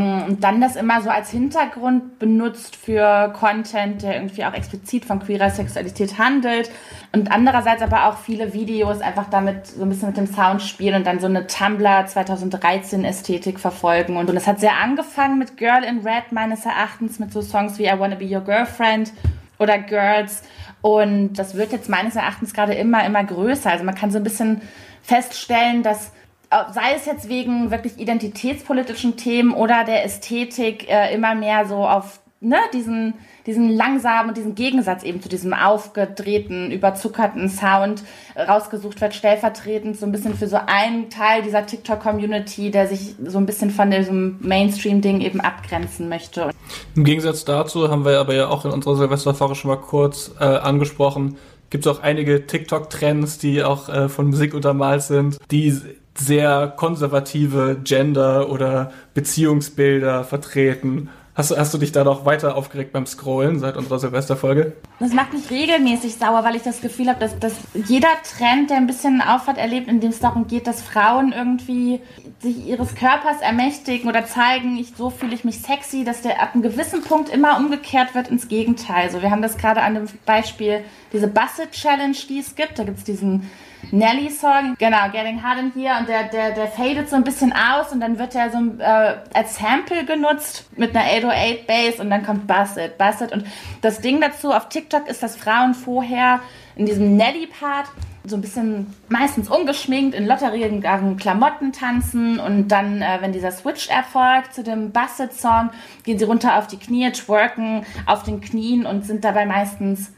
Und 0.01 0.39
dann 0.41 0.61
das 0.61 0.77
immer 0.77 1.01
so 1.03 1.11
als 1.11 1.31
Hintergrund 1.31 2.19
benutzt 2.19 2.77
für 2.77 3.33
Content, 3.39 4.03
der 4.03 4.15
irgendwie 4.17 4.45
auch 4.45 4.53
explizit 4.53 5.05
von 5.05 5.21
queerer 5.21 5.51
Sexualität 5.51 6.19
handelt. 6.19 6.71
Und 7.13 7.31
andererseits 7.31 7.83
aber 7.83 8.07
auch 8.07 8.19
viele 8.19 8.53
Videos 8.53 9.01
einfach 9.01 9.31
damit 9.31 9.67
so 9.67 9.83
ein 9.83 9.89
bisschen 9.89 10.09
mit 10.09 10.17
dem 10.17 10.27
Sound 10.27 10.63
spielen 10.63 10.97
und 10.97 11.07
dann 11.07 11.21
so 11.21 11.27
eine 11.27 11.47
Tumblr 11.47 12.07
2013 12.07 13.05
Ästhetik 13.05 13.61
verfolgen. 13.61 14.17
Und, 14.17 14.29
und 14.29 14.35
das 14.35 14.47
hat 14.47 14.61
sehr 14.61 14.77
angefangen 14.77 15.39
mit 15.39 15.57
Girl 15.57 15.85
in 15.85 16.07
Red 16.07 16.33
meines 16.33 16.67
Erachtens, 16.67 17.19
mit 17.19 17.33
so 17.33 17.41
Songs 17.41 17.79
wie 17.79 17.87
I 17.87 17.99
Wanna 17.99 18.17
Be 18.17 18.27
Your 18.27 18.43
Girlfriend 18.43 19.13
oder 19.59 19.79
Girls. 19.79 20.43
Und 20.83 21.35
das 21.35 21.55
wird 21.55 21.73
jetzt 21.73 21.89
meines 21.89 22.17
Erachtens 22.17 22.55
gerade 22.55 22.75
immer, 22.75 23.05
immer 23.05 23.25
größer. 23.25 23.71
Also 23.71 23.85
man 23.85 23.95
kann 23.95 24.11
so 24.11 24.19
ein 24.19 24.25
bisschen 24.25 24.61
feststellen, 25.03 25.83
dass 25.83 26.13
sei 26.51 26.95
es 26.95 27.07
jetzt 27.07 27.29
wegen 27.29 27.71
wirklich 27.71 27.99
identitätspolitischen 27.99 29.17
Themen 29.17 29.53
oder 29.53 29.85
der 29.85 30.05
Ästhetik 30.05 30.89
äh, 30.89 31.15
immer 31.15 31.35
mehr 31.35 31.67
so 31.67 31.87
auf 31.87 32.21
ne, 32.41 32.59
diesen, 32.73 33.15
diesen 33.47 33.71
langsamen 33.71 34.29
und 34.29 34.37
diesen 34.37 34.55
Gegensatz 34.55 35.03
eben 35.03 35.21
zu 35.21 35.29
diesem 35.29 35.53
aufgedrehten, 35.53 36.71
überzuckerten 36.71 37.49
Sound 37.49 38.03
rausgesucht 38.37 39.01
wird, 39.01 39.15
stellvertretend 39.15 39.97
so 39.97 40.07
ein 40.07 40.13
bisschen 40.13 40.35
für 40.35 40.47
so 40.47 40.59
einen 40.67 41.11
Teil 41.11 41.43
dieser 41.43 41.67
TikTok-Community, 41.67 42.71
der 42.71 42.87
sich 42.87 43.17
so 43.25 43.39
ein 43.39 43.47
bisschen 43.47 43.71
von 43.71 43.91
diesem 43.91 44.37
Mainstream-Ding 44.41 45.21
eben 45.21 45.41
abgrenzen 45.41 46.09
möchte. 46.09 46.51
Im 46.95 47.05
Gegensatz 47.05 47.45
dazu 47.45 47.91
haben 47.91 48.05
wir 48.05 48.19
aber 48.21 48.35
ja 48.35 48.49
auch 48.49 48.65
in 48.65 48.71
unserer 48.71 48.97
Silvesterfolge 48.97 49.55
schon 49.55 49.71
mal 49.71 49.81
kurz 49.81 50.33
äh, 50.39 50.45
angesprochen, 50.45 51.37
gibt 51.71 51.85
es 51.85 51.93
auch 51.93 52.03
einige 52.03 52.47
TikTok-Trends, 52.47 53.39
die 53.39 53.65
auch 53.65 53.89
äh, 53.89 54.09
von 54.09 54.29
Musik 54.29 54.55
untermalt 54.55 55.03
sind, 55.03 55.39
die 55.51 55.77
sehr 56.19 56.69
konservative 56.77 57.79
Gender- 57.83 58.51
oder 58.51 58.93
Beziehungsbilder 59.15 60.25
vertreten. 60.25 61.11
Hast, 61.37 61.55
hast 61.55 61.75
du 61.75 61.79
dich 61.79 61.93
da 61.93 62.03
noch 62.03 62.25
weiter 62.25 62.57
aufgeregt 62.57 62.95
beim 62.95 63.05
Scrollen 63.05 63.59
seit 63.59 63.77
unserer 63.77 63.99
Silvesterfolge? 63.99 64.73
Das 64.99 65.13
macht 65.13 65.35
mich 65.35 65.51
regelmäßig 65.51 66.15
sauer, 66.15 66.43
weil 66.45 66.57
ich 66.57 66.63
das 66.63 66.81
Gefühl 66.81 67.09
habe, 67.09 67.21
dass, 67.21 67.39
dass 67.39 67.53
jeder 67.75 68.09
Trend, 68.39 68.71
der 68.71 68.79
ein 68.79 68.87
bisschen 68.87 69.21
Auffahrt 69.21 69.59
erlebt, 69.59 69.89
in 69.89 70.01
dem 70.01 70.09
es 70.09 70.21
darum 70.21 70.47
geht, 70.47 70.67
dass 70.67 70.81
Frauen 70.81 71.35
irgendwie 71.37 72.01
sich 72.39 72.67
ihres 72.67 72.95
Körpers 72.95 73.43
ermächtigen 73.43 74.09
oder 74.09 74.25
zeigen, 74.25 74.79
ich, 74.79 74.95
so 74.97 75.11
fühle 75.11 75.35
ich 75.35 75.45
mich 75.45 75.61
sexy, 75.61 76.05
dass 76.05 76.23
der 76.23 76.41
ab 76.41 76.55
einem 76.55 76.63
gewissen 76.63 77.03
Punkt 77.03 77.29
immer 77.29 77.59
umgekehrt 77.59 78.15
wird 78.15 78.29
ins 78.29 78.49
Gegenteil. 78.49 79.11
So, 79.11 79.21
wir 79.21 79.31
haben 79.31 79.43
das 79.43 79.59
gerade 79.59 79.83
an 79.83 79.95
dem 79.95 80.07
Beispiel, 80.25 80.85
diese 81.13 81.29
Basset 81.29 81.73
Challenge, 81.73 82.17
die 82.31 82.39
es 82.39 82.55
gibt. 82.55 82.79
Da 82.79 82.85
gibt 82.85 82.97
es 82.97 83.05
diesen 83.05 83.51
Nelly-Song, 83.91 84.77
genau, 84.79 85.09
Getting 85.11 85.43
Hard 85.43 85.59
in 85.59 85.73
Here 85.73 85.99
und 85.99 86.09
der, 86.09 86.25
der, 86.25 86.53
der 86.53 86.67
fadet 86.69 87.09
so 87.09 87.17
ein 87.17 87.25
bisschen 87.25 87.53
aus 87.53 87.93
und 87.93 88.01
dann 88.01 88.19
wird 88.19 88.35
er 88.35 88.51
so 88.51 88.59
äh, 88.79 89.17
als 89.35 89.57
Sample 89.57 90.05
genutzt 90.05 90.69
mit 90.77 90.97
einer 90.97 91.07
808 91.07 91.67
Bass 91.67 92.01
und 92.01 92.11
dann 92.11 92.25
kommt 92.25 92.47
Bass 92.47 92.77
It 92.77 93.33
und 93.33 93.45
das 93.83 94.01
Ding 94.01 94.21
dazu 94.21 94.53
auf 94.53 94.69
TikTok 94.69 95.09
ist, 95.09 95.23
dass 95.23 95.37
Frauen 95.37 95.75
vorher 95.75 96.41
in 96.75 96.87
diesem 96.87 97.17
Nelly-Part 97.17 97.87
so 98.29 98.37
ein 98.37 98.41
bisschen 98.41 98.93
meistens 99.09 99.49
ungeschminkt 99.49 100.15
in 100.15 100.27
lotterigen 100.27 100.83
Klamotten 101.17 101.73
tanzen 101.73 102.41
und 102.41 102.69
dann, 102.69 103.01
äh, 103.01 103.19
wenn 103.21 103.33
dieser 103.33 103.53
Switch 103.53 103.89
erfolgt 103.89 104.55
zu 104.55 104.63
dem 104.63 104.91
Basset-Song, 104.91 105.71
gehen 106.03 106.19
sie 106.19 106.25
runter 106.25 106.59
auf 106.59 106.67
die 106.67 106.79
Knie, 106.79 107.11
twerken 107.13 107.87
auf 108.05 108.25
den 108.25 108.41
Knien 108.41 108.85
und 108.85 109.07
sind 109.07 109.25
dabei 109.25 109.47
meistens 109.47 110.13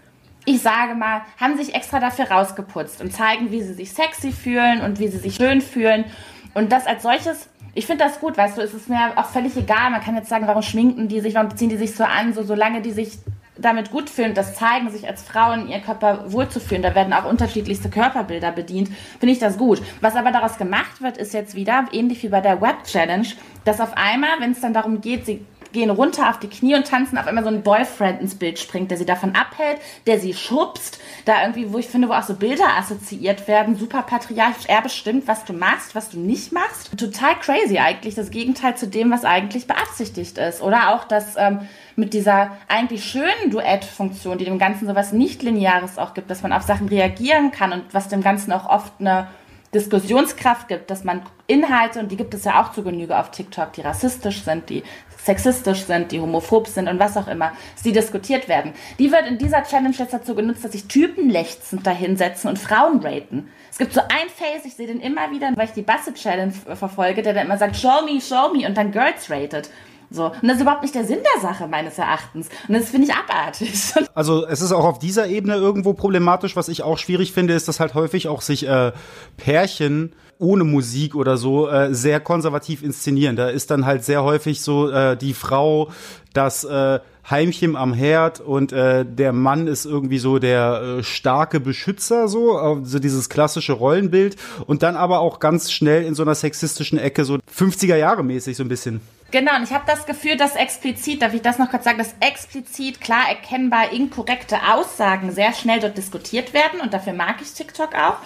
ich 0.49 0.63
sage 0.63 0.95
mal, 0.95 1.21
haben 1.39 1.59
sich 1.59 1.75
extra 1.75 2.01
dafür 2.01 2.31
rausgeputzt 2.31 3.03
und 3.03 3.13
zeigen, 3.13 3.51
wie 3.51 3.61
sie 3.61 3.75
sich 3.75 3.93
sexy 3.93 4.33
fühlen 4.33 4.81
und 4.81 4.99
wie 4.99 5.09
sie 5.09 5.19
sich 5.19 5.35
schön 5.35 5.61
fühlen. 5.61 6.07
Und 6.55 6.73
das 6.73 6.87
als 6.87 7.03
solches, 7.03 7.51
ich 7.75 7.85
finde 7.85 8.05
das 8.05 8.19
gut, 8.19 8.39
weißt 8.39 8.57
du, 8.57 8.63
es 8.63 8.73
ist 8.73 8.89
mir 8.89 9.13
auch 9.17 9.27
völlig 9.27 9.55
egal. 9.59 9.91
Man 9.91 10.01
kann 10.01 10.17
jetzt 10.17 10.31
sagen, 10.31 10.47
warum 10.47 10.63
schminken 10.63 11.07
die 11.07 11.21
sich, 11.21 11.35
warum 11.35 11.55
ziehen 11.55 11.69
die 11.69 11.77
sich 11.77 11.95
so 11.95 12.03
an, 12.03 12.33
so 12.33 12.43
solange 12.45 12.81
die 12.81 12.93
sich 12.93 13.19
damit 13.59 13.91
gut 13.91 14.09
fühlen, 14.09 14.33
das 14.33 14.55
zeigen, 14.55 14.89
sich 14.89 15.07
als 15.07 15.23
Frauen 15.23 15.69
ihr 15.69 15.81
Körper 15.81 16.33
wohlzufühlen, 16.33 16.83
da 16.83 16.95
werden 16.95 17.13
auch 17.13 17.29
unterschiedlichste 17.29 17.91
Körperbilder 17.91 18.53
bedient, 18.53 18.89
finde 19.19 19.33
ich 19.33 19.41
das 19.41 19.59
gut. 19.59 19.83
Was 20.01 20.17
aber 20.17 20.31
daraus 20.31 20.57
gemacht 20.57 21.03
wird, 21.03 21.19
ist 21.19 21.35
jetzt 21.35 21.57
wieder, 21.57 21.87
ähnlich 21.93 22.23
wie 22.23 22.29
bei 22.29 22.41
der 22.41 22.63
Web 22.63 22.85
Challenge, 22.85 23.27
dass 23.65 23.81
auf 23.81 23.97
einmal, 23.97 24.41
wenn 24.41 24.53
es 24.53 24.61
dann 24.61 24.73
darum 24.73 25.01
geht, 25.01 25.27
sie 25.27 25.45
gehen 25.79 25.91
runter 25.91 26.29
auf 26.29 26.41
die 26.41 26.49
Knie 26.49 26.75
und 26.75 26.89
tanzen, 26.89 27.19
auf 27.19 27.29
einmal 27.29 27.45
so 27.45 27.51
ein 27.51 27.63
Boyfriend 27.63 28.21
ins 28.21 28.35
Bild 28.35 28.59
springt, 28.59 28.91
der 28.91 28.99
sie 28.99 29.07
davon 29.07 29.37
abhält, 29.37 29.79
der 30.07 30.19
sie 30.19 30.35
schubst, 30.35 30.99
da 31.25 31.43
irgendwie, 31.43 31.73
wo 31.73 31.79
ich 31.79 31.87
finde, 31.87 32.09
wo 32.09 32.15
auch 32.15 32.25
so 32.25 32.35
Bilder 32.35 32.77
assoziiert 32.77 33.47
werden, 33.47 33.77
super 33.77 34.03
patriarchisch, 34.03 34.67
er 34.67 34.83
bestimmt, 34.83 35.29
was 35.29 35.45
du 35.45 35.53
machst, 35.53 35.95
was 35.95 36.11
du 36.11 36.19
nicht 36.19 36.53
machst. 36.53 36.99
Total 36.99 37.37
crazy 37.39 37.79
eigentlich, 37.79 38.17
das 38.17 38.31
Gegenteil 38.31 38.77
zu 38.77 38.89
dem, 38.89 39.13
was 39.13 39.25
eigentlich 39.25 39.69
beabsichtigt 39.69 40.37
ist. 40.37 40.63
Oder 40.63 40.95
auch 40.95 41.05
das 41.05 41.37
ähm, 41.37 41.61
mit 41.95 42.13
dieser 42.13 42.57
eigentlich 42.67 43.05
schönen 43.05 43.51
Duettfunktion, 43.51 44.39
die 44.39 44.47
dem 44.47 44.59
Ganzen 44.59 44.89
sowas 44.89 45.13
nicht-lineares 45.13 45.99
auch 45.99 46.15
gibt, 46.15 46.29
dass 46.29 46.43
man 46.43 46.53
auf 46.53 46.63
Sachen 46.63 46.89
reagieren 46.89 47.53
kann 47.53 47.73
und 47.73 47.85
was 47.93 48.09
dem 48.09 48.23
Ganzen 48.23 48.53
auch 48.53 48.69
oft 48.69 48.93
eine 48.99 49.29
Diskussionskraft 49.75 50.69
gibt, 50.69 50.91
dass 50.91 51.05
man 51.05 51.23
Inhalte, 51.47 52.01
und 52.01 52.11
die 52.11 52.17
gibt 52.17 52.33
es 52.35 52.45
ja 52.45 52.63
auch 52.63 52.73
zu 52.73 52.83
Genüge 52.83 53.19
auf 53.19 53.31
TikTok, 53.31 53.73
die 53.75 53.83
rassistisch 53.83 54.43
sind, 54.43 54.71
die 54.71 54.83
sexistisch 55.23 55.85
sind, 55.85 56.11
die 56.11 56.21
homophob 56.21 56.67
sind 56.69 56.89
und 56.89 56.99
was 56.99 57.17
auch 57.17 57.29
immer, 57.29 57.53
die 57.85 57.93
diskutiert 57.93 58.49
werden. 58.49 58.73
Die 58.99 59.13
wird 59.13 59.27
in 59.27 59.37
dieser 59.37 59.63
Challenge 59.63 59.95
jetzt 59.97 60.15
dazu 60.15 60.35
genutzt, 60.35 60.65
dass 60.65 60.73
sich 60.73 60.87
Typen 60.87 61.29
lechzend 61.29 61.87
dahinsetzen 61.87 62.49
und 62.49 62.59
Frauen 62.59 63.01
raten. 63.01 63.51
Es 63.71 63.77
gibt 63.77 63.93
so 63.93 64.01
ein 64.01 64.29
Face, 64.35 64.65
ich 64.65 64.75
sehe 64.75 64.87
den 64.87 65.01
immer 65.01 65.31
wieder, 65.31 65.53
weil 65.55 65.67
ich 65.67 65.73
die 65.73 65.83
Bassett 65.83 66.15
Challenge 66.15 66.53
verfolge, 66.53 67.23
der 67.23 67.35
dann 67.35 67.47
immer 67.47 67.59
sagt, 67.59 67.77
show 67.77 68.03
me, 68.05 68.21
show 68.21 68.51
me 68.55 68.67
und 68.67 68.77
dann 68.77 68.91
Girls 68.91 69.31
rated. 69.31 69.69
So. 70.11 70.27
Und 70.27 70.45
das 70.45 70.57
ist 70.57 70.63
überhaupt 70.63 70.83
nicht 70.83 70.95
der 70.95 71.05
Sinn 71.05 71.19
der 71.35 71.43
Sache, 71.43 71.67
meines 71.67 71.99
Erachtens. 71.99 72.49
Und 72.67 72.75
das 72.75 72.91
finde 72.91 73.09
ich 73.09 73.15
abartig. 73.15 73.69
Also 74.15 74.47
es 74.47 74.63
ist 74.63 74.73
auch 74.73 74.85
auf 74.85 74.99
dieser 74.99 75.29
Ebene 75.29 75.55
irgendwo 75.55 75.93
problematisch. 75.93 76.57
Was 76.57 76.69
ich 76.69 76.83
auch 76.83 76.99
schwierig 76.99 77.33
finde, 77.33 77.55
ist, 77.55 77.69
dass 77.69 77.79
halt 77.79 77.95
häufig 77.95 78.27
auch 78.27 78.43
sich 78.43 78.67
äh, 78.67 78.93
Pärchen 79.37 80.13
ohne 80.39 80.65
Musik 80.65 81.15
oder 81.15 81.37
so 81.37 81.69
äh, 81.69 81.95
sehr 81.95 82.21
konservativ 82.21 82.83
inszenieren. 82.83 83.37
Da 83.37 83.49
ist 83.49 83.71
dann 83.71 83.87
halt 83.87 84.05
sehr 84.05 84.25
häufig 84.25 84.61
so 84.61 84.91
äh, 84.91 85.17
die 85.17 85.35
Frau, 85.35 85.91
das 86.33 86.65
äh, 86.65 87.01
Heimchen 87.31 87.77
am 87.77 87.93
Herd 87.93 88.41
und 88.41 88.73
äh, 88.73 89.05
der 89.05 89.33
Mann 89.33 89.67
ist 89.67 89.85
irgendwie 89.85 90.19
so 90.19 90.39
der 90.39 90.99
äh, 90.99 91.03
starke 91.03 91.61
Beschützer, 91.61 92.29
so, 92.29 92.57
also 92.57 92.99
dieses 92.99 93.29
klassische 93.29 93.75
Rollenbild 93.75 94.37
und 94.67 94.83
dann 94.83 94.97
aber 94.97 95.21
auch 95.21 95.39
ganz 95.39 95.71
schnell 95.71 96.05
in 96.05 96.15
so 96.15 96.23
einer 96.23 96.35
sexistischen 96.35 96.99
Ecke, 96.99 97.25
so 97.25 97.39
50er 97.55 97.97
Jahre 97.97 98.25
mäßig 98.25 98.57
so 98.57 98.65
ein 98.65 98.69
bisschen. 98.69 99.01
Genau, 99.31 99.57
und 99.57 99.63
ich 99.63 99.73
habe 99.73 99.85
das 99.87 100.07
Gefühl, 100.07 100.39
dass 100.39 100.57
explizit, 100.57 101.21
darf 101.21 101.35
ich 101.35 101.43
das 101.43 101.59
noch 101.59 101.71
kurz 101.71 101.85
sagen, 101.85 101.99
dass 101.99 102.15
explizit 102.21 103.01
klar 103.01 103.29
erkennbar 103.29 103.93
inkorrekte 103.93 104.57
Aussagen 104.73 105.33
sehr 105.33 105.53
schnell 105.53 105.81
dort 105.81 105.99
diskutiert 105.99 106.55
werden 106.55 106.81
und 106.81 106.95
dafür 106.95 107.13
mag 107.13 107.37
ich 107.43 107.53
TikTok 107.53 107.95
auch. 107.95 108.17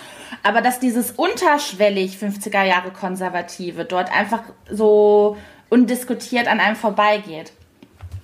Aber 0.44 0.60
dass 0.60 0.78
dieses 0.78 1.10
unterschwellig 1.10 2.16
50er 2.16 2.62
Jahre 2.62 2.92
Konservative 2.92 3.84
dort 3.84 4.12
einfach 4.12 4.42
so 4.70 5.36
undiskutiert 5.70 6.46
an 6.46 6.60
einem 6.60 6.76
vorbeigeht. 6.76 7.52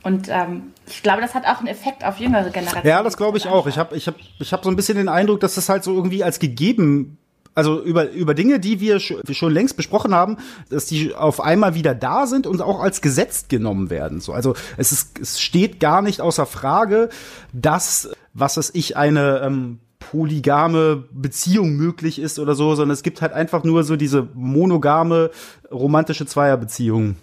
Und 0.05 0.29
ähm, 0.29 0.73
ich 0.87 1.03
glaube, 1.03 1.21
das 1.21 1.35
hat 1.35 1.47
auch 1.47 1.59
einen 1.59 1.67
Effekt 1.67 2.05
auf 2.05 2.19
jüngere 2.21 2.51
Generationen. 2.51 2.87
Ja, 2.87 3.03
das 3.03 3.17
glaube 3.17 3.39
ich 3.39 3.49
auch. 3.49 3.67
Ich 3.67 3.77
habe 3.77 3.97
ich 3.97 4.07
hab, 4.07 4.15
ich 4.39 4.53
hab 4.53 4.63
so 4.63 4.71
ein 4.71 4.77
bisschen 4.77 4.97
den 4.97 5.09
Eindruck, 5.09 5.41
dass 5.41 5.57
das 5.57 5.69
halt 5.69 5.83
so 5.83 5.95
irgendwie 5.95 6.23
als 6.23 6.39
gegeben 6.39 7.19
also 7.59 7.83
über, 7.83 8.13
über 8.13 8.35
Dinge, 8.35 8.61
die 8.61 8.79
wir 8.79 9.01
schon 9.01 9.53
längst 9.53 9.77
besprochen 9.77 10.15
haben, 10.15 10.37
dass 10.71 10.87
die 10.87 11.13
auf 11.13 11.41
einmal 11.41 11.75
wieder 11.75 11.93
da 11.93 12.29
sind 12.29 12.47
und 12.47 12.63
auch 12.63 12.79
als 12.79 13.01
gesetzt 13.01 13.49
genommen 13.49 13.91
werden. 13.91 14.21
So, 14.21 14.33
also 14.33 14.55
es, 14.77 14.93
ist, 14.93 15.19
es 15.19 15.41
steht 15.41 15.81
gar 15.81 16.01
nicht 16.01 16.21
außer 16.21 16.47
Frage, 16.47 17.09
dass, 17.53 18.11
was 18.33 18.59
es 18.59 18.73
ich, 18.73 18.97
eine 18.97 19.41
ähm, 19.41 19.81
polygame 19.99 21.03
Beziehung 21.11 21.75
möglich 21.75 22.21
ist 22.21 22.39
oder 22.39 22.55
so, 22.55 22.77
sondern 22.77 22.95
es 22.95 23.03
gibt 23.03 23.23
halt 23.23 23.33
einfach 23.33 23.65
nur 23.65 23.83
so 23.83 23.97
diese 23.97 24.29
monogame 24.35 25.33
romantische 25.73 26.27
Zweierbeziehung 26.27 27.17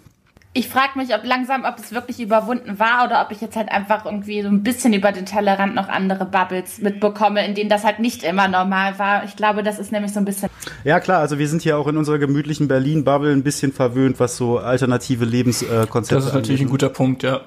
ich 0.58 0.70
frage 0.70 0.98
mich, 0.98 1.14
ob 1.14 1.26
langsam, 1.26 1.66
ob 1.66 1.78
es 1.78 1.92
wirklich 1.92 2.22
überwunden 2.22 2.80
war 2.80 3.06
oder 3.06 3.22
ob 3.22 3.32
ich 3.32 3.42
jetzt 3.42 3.58
halt 3.58 3.70
einfach 3.70 4.06
irgendwie 4.06 4.42
so 4.42 4.48
ein 4.48 4.64
bisschen 4.64 4.94
über 4.94 5.12
den 5.12 5.26
Tellerrand 5.26 5.76
noch 5.76 5.90
andere 5.90 6.26
Bubbles 6.26 6.80
mitbekomme, 6.80 7.46
in 7.46 7.56
denen 7.56 7.70
das 7.70 7.84
halt 7.84 8.00
nicht 8.00 8.24
immer 8.24 8.48
normal 8.48 8.98
war. 8.98 9.26
Ich 9.26 9.36
glaube, 9.36 9.64
das 9.64 9.80
ist 9.80 9.92
nämlich 9.92 10.14
so 10.14 10.20
ein 10.20 10.26
bisschen. 10.26 10.50
Ja, 10.86 11.02
klar, 11.02 11.20
also 11.20 11.38
wir 11.40 11.50
sind 11.50 11.62
hier 11.62 11.78
auch 11.78 11.88
in 11.88 11.98
unserer 11.98 12.20
gemütlichen 12.20 12.70
Berlin-Bubble 12.70 13.34
ein 13.34 13.44
bisschen 13.44 13.74
verwöhnt, 13.74 14.18
was 14.22 14.38
so 14.38 14.58
alternative 14.58 15.26
Lebenskonzepte 15.26 15.98
angeht. 15.98 16.12
Das 16.12 16.26
ist 16.26 16.34
natürlich 16.34 16.62
ein 16.62 16.70
guter 16.70 16.90
Punkt, 16.90 17.24
ja 17.24 17.42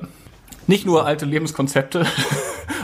nicht 0.69 0.87
nur 0.87 1.07
alte 1.07 1.25
Lebenskonzepte, 1.25 2.07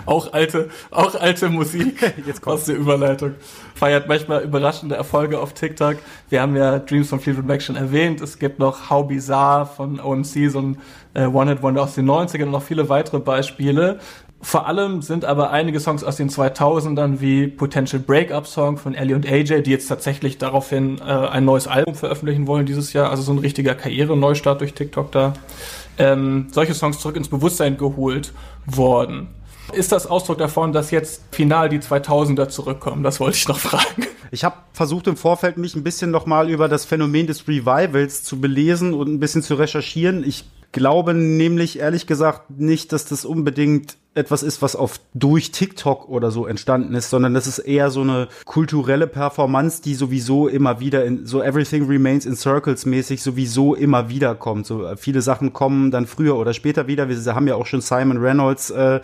auch 0.07 0.33
alte, 0.33 0.71
auch 0.91 1.15
alte 1.15 1.49
Musik 1.49 2.15
Jetzt 2.27 2.47
aus 2.47 2.65
der 2.65 2.77
Überleitung. 2.77 3.35
Feiert 3.75 4.09
manchmal 4.09 4.43
überraschende 4.43 4.95
Erfolge 4.95 5.39
auf 5.39 5.53
TikTok. 5.53 5.97
Wir 6.29 6.41
haben 6.41 6.57
ja 6.57 6.79
Dreams 6.79 7.09
von 7.09 7.21
Fleetwood 7.21 7.47
Mac 7.47 7.63
schon 7.63 7.77
erwähnt. 7.77 8.21
Es 8.21 8.39
gibt 8.39 8.59
noch 8.59 8.91
How 8.91 9.07
Bizarre 9.07 9.67
von 9.67 10.01
OMC, 10.01 10.51
so 10.51 10.61
ein 10.61 10.79
äh, 11.15 11.27
One-Hit-Wonder 11.27 11.83
aus 11.83 11.95
den 11.95 12.09
90ern 12.09 12.45
und 12.45 12.51
noch 12.53 12.63
viele 12.63 12.89
weitere 12.89 13.19
Beispiele. 13.19 13.99
Vor 14.45 14.67
allem 14.67 15.01
sind 15.01 15.25
aber 15.25 15.53
einige 15.53 15.81
Songs 15.81 16.05
aus 16.05 16.17
den 16.17 16.29
2000ern 16.29 17.21
wie 17.21 17.47
Potential 17.47 18.03
Breakup 18.03 18.47
Song 18.47 18.77
von 18.77 18.95
Ellie 18.95 19.17
und 19.17 19.27
AJ, 19.27 19.63
die 19.63 19.71
jetzt 19.71 19.89
tatsächlich 19.89 20.37
daraufhin 20.37 20.99
äh, 20.99 21.03
ein 21.05 21.47
neues 21.47 21.67
Album 21.67 21.95
veröffentlichen 21.95 22.47
wollen 22.47 22.67
dieses 22.67 22.93
Jahr, 22.93 23.09
also 23.09 23.23
so 23.23 23.33
ein 23.33 23.39
richtiger 23.39 23.75
Karriereneustart 23.75 24.61
durch 24.61 24.75
TikTok 24.75 25.11
da, 25.13 25.33
ähm, 25.97 26.49
solche 26.53 26.75
Songs 26.75 26.99
zurück 26.99 27.17
ins 27.17 27.31
Bewusstsein 27.31 27.79
geholt 27.79 28.35
worden. 28.67 29.29
Ist 29.75 29.93
das 29.93 30.07
Ausdruck 30.07 30.39
davon, 30.39 30.73
dass 30.73 30.91
jetzt 30.91 31.23
final 31.33 31.69
die 31.69 31.79
2000er 31.79 32.49
zurückkommen? 32.49 33.03
Das 33.03 33.21
wollte 33.21 33.37
ich 33.37 33.49
noch 33.49 33.59
fragen. 33.59 34.07
Ich 34.31 34.45
habe 34.45 34.57
versucht 34.73 35.07
im 35.07 35.17
Vorfeld 35.17 35.59
mich 35.59 35.77
ein 35.77 35.85
bisschen 35.85 36.11
nochmal 36.11 36.51
über 36.51 36.69
das 36.69 36.85
Phänomen 36.85 37.27
des 37.27 37.47
Revivals 37.47 38.25
zu 38.25 38.41
belesen 38.41 38.95
und 38.95 39.09
ein 39.09 39.21
bisschen 39.21 39.43
zu 39.43 39.55
recherchieren. 39.55 40.27
Ich 40.27 40.45
glaube 40.75 41.15
nämlich 41.15 41.79
ehrlich 41.79 42.09
gesagt 42.09 42.51
nicht, 42.51 42.93
dass 42.93 43.07
das 43.07 43.25
unbedingt 43.25 43.97
etwas 44.17 44.43
ist, 44.43 44.61
was 44.61 44.75
auf 44.75 44.99
durch 45.15 45.53
TikTok 45.53 46.09
oder 46.09 46.33
so 46.33 46.47
entstanden 46.47 46.95
ist, 46.95 47.11
sondern 47.11 47.33
das 47.33 47.47
ist 47.47 47.61
eher 47.61 47.91
so 47.91 48.01
eine 48.01 48.27
kulturelle 48.45 49.07
Performance, 49.07 49.83
die 49.83 49.95
sowieso 49.95 50.49
immer 50.49 50.81
wieder 50.81 51.05
in 51.05 51.27
so 51.27 51.43
Everything 51.43 51.87
Remains 51.87 52.27
in 52.27 52.35
Circles 52.35 52.87
mäßig 52.87 53.23
sowieso 53.23 53.77
immer 53.77 54.09
wieder 54.09 54.35
kommt. 54.35 54.67
So 54.67 54.85
äh, 54.85 54.97
viele 54.97 55.23
Sachen 55.23 55.53
kommen 55.53 55.93
dann 55.93 56.07
früher 56.07 56.37
oder 56.37 56.55
später 56.55 56.89
wieder. 56.89 57.09
Wir 57.09 57.35
haben 57.35 57.47
ja 57.47 57.55
auch 57.55 57.67
schon 57.67 57.81
Simon 57.81 58.19
Reynolds 58.19 58.71
äh, 58.71 59.01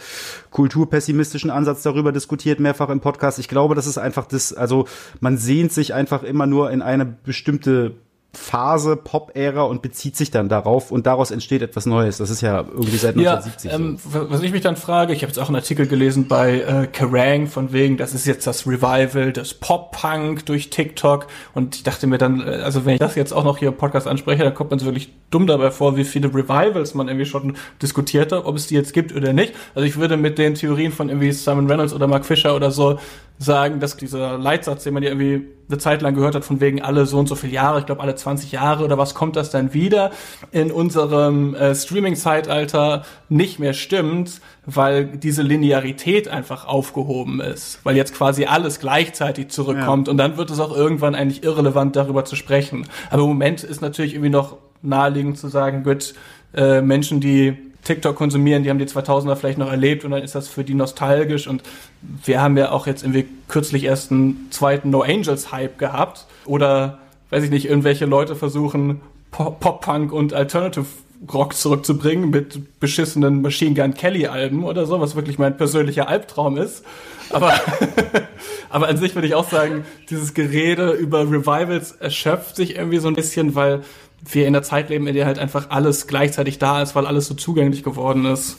kulturpessimistischen 0.51 1.51
Ansatz 1.51 1.83
darüber 1.83 2.11
diskutiert 2.11 2.59
mehrfach 2.59 2.89
im 2.89 3.01
Podcast. 3.01 3.39
Ich 3.39 3.49
glaube, 3.49 3.77
das 3.77 3.87
ist 3.87 3.99
einfach 3.99 4.27
das, 4.27 4.53
also 4.53 4.87
man 5.21 5.39
sehnt 5.39 5.73
sich 5.73 5.95
einfach 5.95 6.25
immer 6.25 6.47
nur 6.47 6.73
in 6.73 6.83
eine 6.83 7.07
bestimmte 7.07 7.95
Phase, 8.33 8.97
Pop-Ära 8.97 9.63
und 9.63 9.83
bezieht 9.83 10.17
sich 10.17 10.31
dann 10.31 10.49
darauf 10.49 10.93
und 10.93 11.07
daraus 11.07 11.33
entsteht 11.33 11.63
etwas 11.63 11.85
Neues. 11.85 12.19
Das 12.19 12.31
ist 12.31 12.43
ja 12.43 12.59
irgendwie 12.59 12.97
seit 12.97 13.17
1970. 13.17 13.71
Ja, 13.71 13.77
ähm, 13.77 13.99
so. 13.99 14.31
Was 14.31 14.43
ich 14.43 14.53
mich 14.53 14.61
dann 14.61 14.77
frage, 14.77 15.13
ich 15.13 15.23
habe 15.23 15.29
jetzt 15.29 15.39
auch 15.39 15.49
einen 15.49 15.57
Artikel 15.57 15.89
gelesen 15.89 16.29
bei 16.29 16.61
äh, 16.61 16.87
Kerrang 16.87 17.49
von 17.49 17.73
wegen, 17.73 17.97
das 17.97 18.15
ist 18.15 18.27
jetzt 18.27 18.47
das 18.47 18.69
Revival 18.69 19.33
des 19.33 19.55
Pop-Punk 19.55 20.47
durch 20.47 20.71
TikTok 20.71 21.27
und 21.55 21.75
ich 21.75 21.83
dachte 21.83 22.07
mir 22.07 22.19
dann, 22.19 22.41
äh, 22.41 22.61
also 22.63 22.85
wenn 22.87 22.95
ich 22.95 23.01
das 23.01 23.17
jetzt 23.17 23.33
auch 23.33 23.43
noch 23.43 23.59
hier 23.59 23.69
im 23.69 23.77
Podcast 23.77 24.07
anspreche, 24.07 24.45
dann 24.45 24.55
kommt 24.55 24.71
man 24.71 24.79
so 24.79 24.87
wirklich 24.87 25.13
dumm 25.31 25.49
dabei 25.49 25.73
vor, 25.73 25.97
wie 25.97 26.05
viele 26.05 26.29
Revivals 26.29 26.95
man 26.95 27.09
irgendwie 27.09 27.27
schon 27.27 27.57
diskutiert 27.83 28.31
hat, 28.31 28.45
ob 28.45 28.55
es 28.55 28.69
die 28.69 28.77
jetzt 28.77 28.93
gibt 28.93 29.13
oder 29.13 29.33
nicht. 29.33 29.55
Also 29.75 29.87
ich 29.87 29.97
würde 29.97 30.17
mit 30.17 30.39
den 30.39 30.55
Theorien 30.55 30.93
von 30.93 31.09
irgendwie 31.09 31.33
Simon 31.33 31.69
Reynolds 31.69 31.93
oder 31.93 32.07
Mark 32.07 32.25
Fisher 32.25 32.55
oder 32.55 32.71
so 32.71 32.99
sagen, 33.43 33.81
dass 33.81 33.97
dieser 33.97 34.37
Leitsatz, 34.37 34.85
den 34.85 34.93
man 34.93 35.03
ja 35.03 35.09
irgendwie 35.09 35.47
eine 35.69 35.79
Zeit 35.79 36.03
lang 36.03 36.15
gehört 36.15 36.35
hat, 36.35 36.45
von 36.45 36.61
wegen 36.61 36.83
alle 36.83 37.07
so 37.07 37.19
und 37.19 37.27
so 37.27 37.35
viele 37.35 37.55
Jahre, 37.55 37.79
ich 37.81 37.87
glaube 37.87 38.03
alle 38.03 38.15
20 38.15 38.53
Jahre 38.53 38.85
oder 38.85 38.99
was 38.99 39.15
kommt 39.15 39.35
das 39.35 39.51
dann 39.51 39.73
wieder, 39.73 40.11
in 40.53 40.71
unserem 40.71 41.55
äh, 41.55 41.75
Streaming-Zeitalter 41.75 43.03
nicht 43.31 43.59
mehr 43.59 43.73
stimmt, 43.73 44.43
weil 44.67 45.07
diese 45.07 45.43
Linearität 45.43 46.29
einfach 46.29 46.67
aufgehoben 46.67 47.41
ist, 47.41 47.81
weil 47.83 47.97
jetzt 47.97 48.15
quasi 48.15 48.45
alles 48.45 48.79
gleichzeitig 48.79 49.49
zurückkommt 49.49 50.09
ja. 50.09 50.11
und 50.11 50.19
dann 50.19 50.37
wird 50.37 50.51
es 50.51 50.61
auch 50.61 50.77
irgendwann 50.77 51.15
eigentlich 51.15 51.43
irrelevant, 51.43 51.97
darüber 51.97 52.27
zu 52.27 52.37
sprechen. 52.37 52.87
Aber 53.09 53.23
im 53.23 53.29
Moment 53.29 53.65
ist 53.65 53.81
natürlich 53.81 54.13
irgendwie 54.13 54.31
noch 54.31 54.59
naheliegend 54.83 55.39
zu 55.39 55.49
sagen, 55.49 55.83
gut, 55.83 56.13
äh, 56.55 56.83
Menschen, 56.83 57.21
die 57.21 57.70
TikTok 57.85 58.17
konsumieren, 58.17 58.63
die 58.63 58.71
haben 58.71 58.79
die 58.79 58.87
2000er 58.87 59.37
vielleicht 59.37 59.59
noch 59.59 59.71
erlebt 59.71 60.05
und 60.05 60.11
dann 60.11 60.23
ist 60.23 60.35
das 60.35 60.49
für 60.49 60.65
die 60.65 60.75
nostalgisch 60.75 61.47
und 61.47 61.63
wir 62.25 62.41
haben 62.41 62.57
ja 62.57 62.73
auch 62.73 62.87
jetzt 62.87 63.03
irgendwie 63.03 63.27
kürzlich 63.49 63.85
erst 63.85 64.11
einen 64.11 64.49
zweiten 64.51 64.91
No 64.91 65.03
Angels 65.03 65.53
Hype 65.53 65.79
gehabt 65.79 66.27
oder 66.45 66.99
weiß 67.31 67.45
ich 67.45 67.51
nicht, 67.51 67.69
irgendwelche 67.69 68.07
Leute 68.07 68.37
versuchen 68.37 69.01
Pop-Punk 69.31 70.13
und 70.13 70.35
Alternative 70.35 70.87
Rock 71.33 71.55
zurückzubringen 71.55 72.31
mit 72.31 72.81
beschissenen 72.81 73.43
Machine 73.43 73.75
Gun 73.75 73.95
Kelly 73.95 74.27
Alben 74.27 74.65
oder 74.65 74.87
so, 74.87 75.01
was 75.01 75.17
wirklich 75.17 75.39
mein 75.39 75.57
persönlicher 75.57 76.09
Albtraum 76.09 76.57
ist. 76.57 76.85
Aber, 77.31 77.53
aber 78.71 78.89
an 78.89 78.97
sich 78.97 79.15
würde 79.15 79.29
ich 79.29 79.35
auch 79.35 79.49
sagen, 79.49 79.85
dieses 80.09 80.33
Gerede 80.35 80.93
über 80.93 81.21
Revivals 81.31 81.93
erschöpft 81.93 82.57
sich 82.57 82.77
irgendwie 82.77 82.99
so 82.99 83.09
ein 83.09 83.15
bisschen, 83.15 83.55
weil 83.55 83.83
wir 84.25 84.47
in 84.47 84.53
der 84.53 84.63
Zeit 84.63 84.91
leben, 84.91 85.07
in 85.07 85.15
der 85.15 85.27
halt 85.27 85.39
einfach 85.39 85.71
alles 85.71 86.07
gleichzeitig 86.07 86.59
da 86.59 86.83
ist, 86.83 86.95
weil 86.95 87.07
alles 87.07 87.27
so 87.27 87.35
zugänglich 87.35 87.83
geworden 87.83 88.27
ist. 88.27 88.59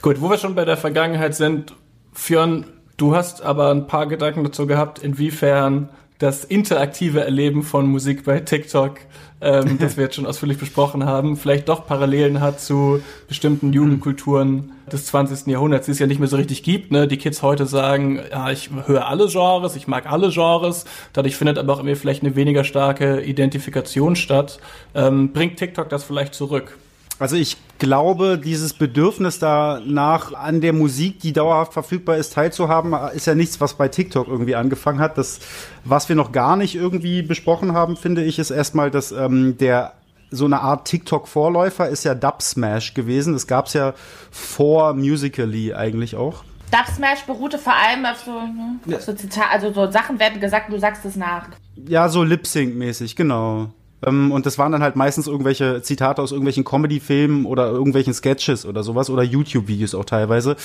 Gut, 0.00 0.20
wo 0.20 0.30
wir 0.30 0.38
schon 0.38 0.54
bei 0.54 0.64
der 0.64 0.76
Vergangenheit 0.76 1.34
sind, 1.34 1.74
Fionn, 2.12 2.66
du 2.96 3.14
hast 3.14 3.42
aber 3.42 3.70
ein 3.70 3.86
paar 3.86 4.06
Gedanken 4.06 4.44
dazu 4.44 4.66
gehabt, 4.66 4.98
inwiefern 5.00 5.88
das 6.22 6.44
interaktive 6.44 7.24
Erleben 7.24 7.64
von 7.64 7.86
Musik 7.86 8.24
bei 8.24 8.38
TikTok, 8.38 9.00
ähm, 9.40 9.78
das 9.80 9.96
wir 9.96 10.04
jetzt 10.04 10.14
schon 10.14 10.26
ausführlich 10.26 10.56
besprochen 10.56 11.04
haben, 11.04 11.36
vielleicht 11.36 11.68
doch 11.68 11.84
Parallelen 11.84 12.40
hat 12.40 12.60
zu 12.60 13.02
bestimmten 13.26 13.72
Jugendkulturen 13.72 14.70
des 14.90 15.06
20. 15.06 15.48
Jahrhunderts, 15.48 15.86
die 15.86 15.92
es 15.92 15.98
ja 15.98 16.06
nicht 16.06 16.20
mehr 16.20 16.28
so 16.28 16.36
richtig 16.36 16.62
gibt. 16.62 16.92
Ne? 16.92 17.08
Die 17.08 17.16
Kids 17.16 17.42
heute 17.42 17.66
sagen, 17.66 18.20
ja, 18.30 18.52
ich 18.52 18.70
höre 18.86 19.08
alle 19.08 19.26
Genres, 19.26 19.74
ich 19.74 19.88
mag 19.88 20.10
alle 20.10 20.30
Genres. 20.30 20.84
Dadurch 21.12 21.36
findet 21.36 21.58
aber 21.58 21.72
auch 21.72 21.78
irgendwie 21.78 21.96
vielleicht 21.96 22.22
eine 22.22 22.36
weniger 22.36 22.62
starke 22.62 23.22
Identifikation 23.22 24.14
statt. 24.14 24.60
Ähm, 24.94 25.32
bringt 25.32 25.56
TikTok 25.56 25.88
das 25.88 26.04
vielleicht 26.04 26.34
zurück? 26.34 26.78
Also 27.18 27.36
ich 27.36 27.56
glaube, 27.78 28.38
dieses 28.38 28.72
Bedürfnis 28.72 29.38
danach, 29.38 30.32
an 30.32 30.60
der 30.60 30.72
Musik, 30.72 31.20
die 31.20 31.32
dauerhaft 31.32 31.72
verfügbar 31.72 32.16
ist, 32.16 32.32
teilzuhaben, 32.32 32.94
ist 33.14 33.26
ja 33.26 33.34
nichts, 33.34 33.60
was 33.60 33.74
bei 33.74 33.88
TikTok 33.88 34.28
irgendwie 34.28 34.56
angefangen 34.56 34.98
hat. 34.98 35.18
Das, 35.18 35.40
was 35.84 36.08
wir 36.08 36.16
noch 36.16 36.32
gar 36.32 36.56
nicht 36.56 36.74
irgendwie 36.74 37.22
besprochen 37.22 37.72
haben, 37.72 37.96
finde 37.96 38.24
ich, 38.24 38.38
ist 38.38 38.50
erstmal, 38.50 38.90
dass 38.90 39.12
ähm, 39.12 39.56
der 39.58 39.94
so 40.30 40.46
eine 40.46 40.60
Art 40.60 40.88
TikTok-Vorläufer 40.88 41.88
ist 41.88 42.04
ja 42.04 42.14
Dub 42.14 42.42
Smash 42.42 42.94
gewesen. 42.94 43.34
Das 43.34 43.46
gab 43.46 43.66
es 43.66 43.74
ja 43.74 43.94
vor 44.30 44.94
Musically 44.94 45.74
eigentlich 45.74 46.16
auch. 46.16 46.42
Dub 46.70 46.86
Smash 46.86 47.20
beruhte 47.26 47.58
vor 47.58 47.74
allem 47.74 48.06
auf 48.06 48.18
so, 48.24 48.32
ne, 48.32 48.96
auf 48.96 49.02
so 49.02 49.12
Zitat, 49.12 49.44
also 49.52 49.72
so 49.72 49.90
Sachen 49.90 50.18
werden 50.18 50.40
gesagt, 50.40 50.72
du 50.72 50.78
sagst 50.78 51.04
es 51.04 51.16
nach. 51.16 51.48
Ja, 51.86 52.08
so 52.08 52.22
Lip-Sync-mäßig, 52.22 53.14
genau. 53.14 53.68
Ähm, 54.04 54.32
und 54.32 54.46
das 54.46 54.58
waren 54.58 54.72
dann 54.72 54.82
halt 54.82 54.96
meistens 54.96 55.26
irgendwelche 55.26 55.82
Zitate 55.82 56.22
aus 56.22 56.32
irgendwelchen 56.32 56.64
Comedy-Filmen 56.64 57.46
oder 57.46 57.70
irgendwelchen 57.70 58.14
Sketches 58.14 58.66
oder 58.66 58.82
sowas 58.82 59.10
oder 59.10 59.22
YouTube-Videos 59.22 59.94
auch 59.94 60.04
teilweise, 60.04 60.56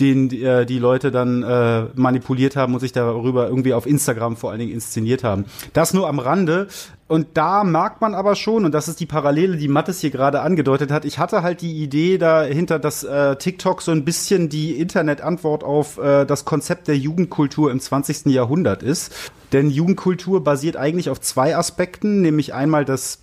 den 0.00 0.30
äh, 0.30 0.66
die 0.66 0.78
Leute 0.78 1.10
dann 1.10 1.42
äh, 1.42 1.84
manipuliert 1.94 2.56
haben 2.56 2.74
und 2.74 2.80
sich 2.80 2.92
darüber 2.92 3.48
irgendwie 3.48 3.74
auf 3.74 3.86
Instagram 3.86 4.36
vor 4.36 4.50
allen 4.50 4.60
Dingen 4.60 4.72
inszeniert 4.72 5.24
haben. 5.24 5.44
Das 5.72 5.94
nur 5.94 6.08
am 6.08 6.18
Rande. 6.18 6.68
Und 7.12 7.26
da 7.34 7.62
merkt 7.62 8.00
man 8.00 8.14
aber 8.14 8.34
schon, 8.36 8.64
und 8.64 8.72
das 8.72 8.88
ist 8.88 8.98
die 8.98 9.04
Parallele, 9.04 9.58
die 9.58 9.68
Mattes 9.68 10.00
hier 10.00 10.08
gerade 10.08 10.40
angedeutet 10.40 10.90
hat, 10.90 11.04
ich 11.04 11.18
hatte 11.18 11.42
halt 11.42 11.60
die 11.60 11.82
Idee 11.82 12.16
dahinter, 12.16 12.78
dass 12.78 13.04
äh, 13.04 13.36
TikTok 13.36 13.82
so 13.82 13.92
ein 13.92 14.06
bisschen 14.06 14.48
die 14.48 14.80
Internetantwort 14.80 15.62
auf 15.62 15.98
äh, 15.98 16.24
das 16.24 16.46
Konzept 16.46 16.88
der 16.88 16.96
Jugendkultur 16.96 17.70
im 17.70 17.80
20. 17.80 18.32
Jahrhundert 18.32 18.82
ist. 18.82 19.12
Denn 19.52 19.68
Jugendkultur 19.68 20.42
basiert 20.42 20.78
eigentlich 20.78 21.10
auf 21.10 21.20
zwei 21.20 21.54
Aspekten, 21.54 22.22
nämlich 22.22 22.54
einmal 22.54 22.86
das 22.86 23.18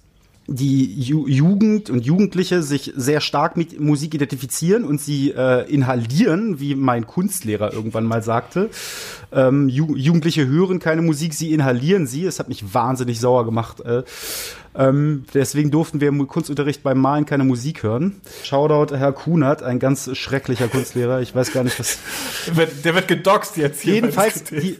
die 0.56 0.94
Ju 1.00 1.28
Jugend 1.28 1.90
und 1.90 2.06
Jugendliche 2.06 2.64
sich 2.64 2.94
sehr 2.96 3.22
stark 3.22 3.58
mit 3.58 3.80
Musik 3.80 4.14
identifizieren 4.14 4.84
und 4.84 5.00
sie 5.00 5.32
äh, 5.32 5.70
inhalieren, 5.72 6.60
wie 6.60 6.76
mein 6.76 7.06
Kunstlehrer 7.06 7.74
irgendwann 7.74 8.06
mal 8.06 8.24
sagte. 8.24 8.70
Ähm, 9.32 9.70
Ju 9.70 9.96
Jugendliche 9.96 10.48
hören 10.48 10.80
keine 10.80 11.02
Musik, 11.02 11.34
sie 11.34 11.54
inhalieren 11.54 12.08
sie. 12.08 12.26
Es 12.26 12.40
hat 12.40 12.50
mich 12.50 12.74
wahnsinnig 12.74 13.20
sauer 13.20 13.46
gemacht. 13.46 13.82
Äh, 13.82 14.04
ähm, 14.76 15.26
deswegen 15.34 15.72
durften 15.72 16.00
wir 16.00 16.10
im 16.10 16.28
Kunstunterricht 16.28 16.84
beim 16.84 17.00
Malen 17.00 17.26
keine 17.26 17.44
Musik 17.44 17.84
hören. 17.84 18.22
Shoutout 18.44 18.96
Herr 18.96 19.12
Kunert, 19.14 19.64
ein 19.64 19.80
ganz 19.80 20.16
schrecklicher 20.16 20.68
Kunstlehrer. 20.68 21.22
Ich 21.22 21.34
weiß 21.34 21.52
gar 21.54 21.64
nicht, 21.64 21.80
was. 21.80 22.00
Der 22.48 22.56
wird, 22.56 22.86
der 22.86 22.96
wird 22.96 23.08
gedoxt 23.08 23.58
jetzt 23.58 23.82
hier. 23.82 23.96
Jedenfalls, 23.96 24.44
die, 24.44 24.78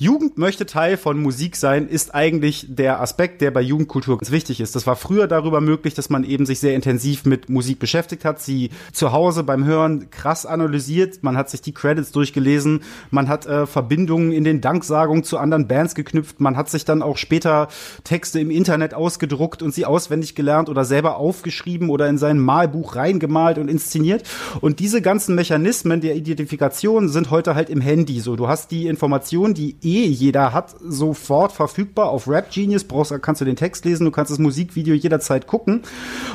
Jugend 0.00 0.38
möchte 0.38 0.64
Teil 0.64 0.96
von 0.96 1.20
Musik 1.20 1.56
sein, 1.56 1.86
ist 1.86 2.14
eigentlich 2.14 2.64
der 2.70 3.02
Aspekt, 3.02 3.42
der 3.42 3.50
bei 3.50 3.60
Jugendkultur 3.60 4.16
ganz 4.16 4.30
wichtig 4.30 4.58
ist. 4.62 4.74
Das 4.74 4.86
war 4.86 4.96
früher 4.96 5.26
darüber 5.26 5.60
möglich, 5.60 5.92
dass 5.92 6.08
man 6.08 6.24
eben 6.24 6.46
sich 6.46 6.58
sehr 6.58 6.74
intensiv 6.74 7.26
mit 7.26 7.50
Musik 7.50 7.78
beschäftigt 7.78 8.24
hat, 8.24 8.40
sie 8.40 8.70
zu 8.94 9.12
Hause 9.12 9.44
beim 9.44 9.66
Hören 9.66 10.08
krass 10.08 10.46
analysiert, 10.46 11.22
man 11.22 11.36
hat 11.36 11.50
sich 11.50 11.60
die 11.60 11.74
Credits 11.74 12.12
durchgelesen, 12.12 12.80
man 13.10 13.28
hat 13.28 13.44
äh, 13.44 13.66
Verbindungen 13.66 14.32
in 14.32 14.42
den 14.42 14.62
Danksagungen 14.62 15.22
zu 15.22 15.36
anderen 15.36 15.68
Bands 15.68 15.94
geknüpft, 15.94 16.40
man 16.40 16.56
hat 16.56 16.70
sich 16.70 16.86
dann 16.86 17.02
auch 17.02 17.18
später 17.18 17.68
Texte 18.02 18.40
im 18.40 18.50
Internet 18.50 18.94
ausgedruckt 18.94 19.62
und 19.62 19.74
sie 19.74 19.84
auswendig 19.84 20.34
gelernt 20.34 20.70
oder 20.70 20.86
selber 20.86 21.18
aufgeschrieben 21.18 21.90
oder 21.90 22.08
in 22.08 22.16
sein 22.16 22.38
Malbuch 22.38 22.96
reingemalt 22.96 23.58
und 23.58 23.68
inszeniert. 23.68 24.22
Und 24.62 24.80
diese 24.80 25.02
ganzen 25.02 25.34
Mechanismen 25.34 26.00
der 26.00 26.16
Identifikation 26.16 27.10
sind 27.10 27.30
heute 27.30 27.54
halt 27.54 27.68
im 27.68 27.82
Handy 27.82 28.20
so. 28.20 28.34
Du 28.34 28.48
hast 28.48 28.70
die 28.70 28.86
Information, 28.86 29.52
die 29.52 29.76
eh 29.90 30.06
jeder 30.06 30.52
hat, 30.52 30.76
sofort 30.80 31.52
verfügbar 31.52 32.10
auf 32.10 32.28
Rap 32.28 32.50
Genius. 32.50 32.84
Brauchst, 32.84 33.12
kannst 33.22 33.40
du 33.40 33.44
den 33.44 33.56
Text 33.56 33.84
lesen, 33.84 34.04
du 34.04 34.10
kannst 34.10 34.30
das 34.30 34.38
Musikvideo 34.38 34.94
jederzeit 34.94 35.46
gucken. 35.46 35.82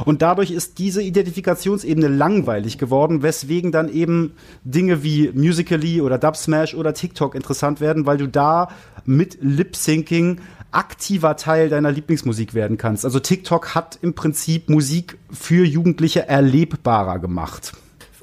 Und 0.05 0.21
dadurch 0.21 0.51
ist 0.51 0.77
diese 0.77 1.01
Identifikationsebene 1.01 2.07
langweilig 2.07 2.77
geworden, 2.77 3.23
weswegen 3.23 3.71
dann 3.71 3.89
eben 3.89 4.33
Dinge 4.63 5.03
wie 5.03 5.31
Musically 5.33 6.01
oder 6.01 6.17
Dub 6.17 6.35
Smash 6.35 6.75
oder 6.75 6.93
TikTok 6.93 7.35
interessant 7.35 7.79
werden, 7.79 8.05
weil 8.05 8.17
du 8.17 8.27
da 8.27 8.69
mit 9.05 9.37
Lip 9.41 9.75
Syncing 9.75 10.41
aktiver 10.71 11.37
Teil 11.37 11.69
deiner 11.69 11.91
Lieblingsmusik 11.91 12.53
werden 12.53 12.77
kannst. 12.77 13.05
Also 13.05 13.19
TikTok 13.19 13.75
hat 13.75 13.97
im 14.01 14.13
Prinzip 14.13 14.69
Musik 14.69 15.17
für 15.31 15.65
Jugendliche 15.65 16.27
erlebbarer 16.27 17.19
gemacht 17.19 17.73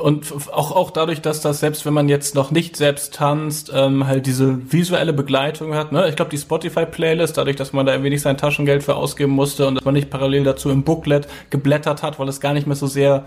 und 0.02 0.32
auch, 0.52 0.72
auch 0.72 0.90
dadurch, 0.90 1.20
dass 1.22 1.40
das 1.40 1.60
selbst 1.60 1.86
wenn 1.86 1.94
man 1.94 2.08
jetzt 2.08 2.34
noch 2.34 2.50
nicht 2.50 2.76
selbst 2.76 3.14
tanzt, 3.14 3.70
ähm, 3.74 4.06
halt 4.06 4.26
diese 4.26 4.72
visuelle 4.72 5.12
Begleitung 5.12 5.74
hat. 5.74 5.92
Ne? 5.92 6.08
Ich 6.08 6.16
glaube, 6.16 6.30
die 6.30 6.38
Spotify-Playlist, 6.38 7.38
dadurch, 7.38 7.56
dass 7.56 7.72
man 7.72 7.86
da 7.86 7.92
ein 7.92 8.02
wenig 8.02 8.20
sein 8.20 8.36
Taschengeld 8.36 8.82
für 8.82 8.96
ausgeben 8.96 9.32
musste 9.32 9.66
und 9.66 9.76
dass 9.76 9.84
man 9.84 9.94
nicht 9.94 10.10
parallel 10.10 10.44
dazu 10.44 10.70
im 10.70 10.82
Booklet 10.82 11.28
geblättert 11.50 12.02
hat, 12.02 12.18
weil 12.18 12.28
es 12.28 12.40
gar 12.40 12.52
nicht 12.52 12.66
mehr 12.66 12.76
so 12.76 12.86
sehr 12.86 13.26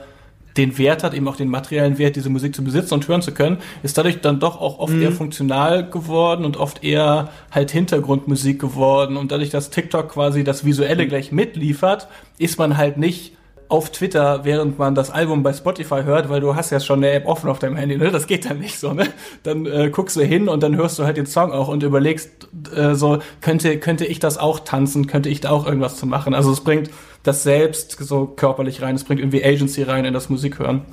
den 0.57 0.77
Wert 0.77 1.03
hat, 1.03 1.13
eben 1.13 1.27
auch 1.27 1.35
den 1.35 1.49
materiellen 1.49 1.97
Wert, 1.97 2.15
diese 2.15 2.29
Musik 2.29 2.55
zu 2.55 2.63
besitzen 2.63 2.93
und 2.93 3.07
hören 3.07 3.21
zu 3.21 3.33
können, 3.33 3.57
ist 3.83 3.97
dadurch 3.97 4.21
dann 4.21 4.39
doch 4.39 4.59
auch 4.61 4.79
oft 4.79 4.93
mhm. 4.93 5.01
eher 5.01 5.11
funktional 5.11 5.89
geworden 5.89 6.45
und 6.45 6.57
oft 6.57 6.83
eher 6.83 7.29
halt 7.51 7.71
Hintergrundmusik 7.71 8.59
geworden. 8.59 9.17
Und 9.17 9.31
dadurch, 9.31 9.49
dass 9.49 9.69
TikTok 9.69 10.09
quasi 10.09 10.43
das 10.43 10.65
Visuelle 10.65 11.07
gleich 11.07 11.31
mitliefert, 11.31 12.07
ist 12.37 12.57
man 12.57 12.77
halt 12.77 12.97
nicht 12.97 13.33
auf 13.67 13.91
Twitter, 13.91 14.45
während 14.45 14.77
man 14.77 14.93
das 14.93 15.09
Album 15.09 15.41
bei 15.41 15.51
Spotify 15.53 16.03
hört, 16.03 16.29
weil 16.29 16.39
du 16.39 16.55
hast 16.55 16.69
ja 16.69 16.79
schon 16.79 17.03
eine 17.03 17.11
App 17.11 17.25
offen 17.25 17.49
auf 17.49 17.59
deinem 17.59 17.75
Handy, 17.75 17.97
ne? 17.97 18.11
Das 18.11 18.27
geht 18.27 18.45
dann 18.45 18.59
nicht 18.59 18.79
so, 18.79 18.93
ne? 18.93 19.07
Dann 19.43 19.65
äh, 19.65 19.89
guckst 19.89 20.15
du 20.15 20.21
hin 20.21 20.47
und 20.47 20.61
dann 20.61 20.75
hörst 20.75 20.99
du 20.99 21.03
halt 21.03 21.17
den 21.17 21.25
Song 21.25 21.51
auch 21.51 21.67
und 21.67 21.81
überlegst 21.81 22.47
äh, 22.75 22.93
so, 22.93 23.19
könnte, 23.41 23.79
könnte 23.79 24.05
ich 24.05 24.19
das 24.19 24.37
auch 24.37 24.59
tanzen, 24.59 25.07
könnte 25.07 25.29
ich 25.29 25.41
da 25.41 25.49
auch 25.49 25.65
irgendwas 25.65 25.97
zu 25.97 26.05
machen? 26.05 26.33
Also 26.33 26.51
es 26.51 26.61
bringt 26.61 26.91
das 27.23 27.43
selbst 27.43 27.97
so 27.99 28.27
körperlich 28.27 28.81
rein, 28.81 28.95
es 28.95 29.03
bringt 29.03 29.19
irgendwie 29.19 29.43
Agency 29.43 29.83
rein 29.83 30.05
in 30.05 30.13
das 30.13 30.29
Musikhören. 30.29 30.83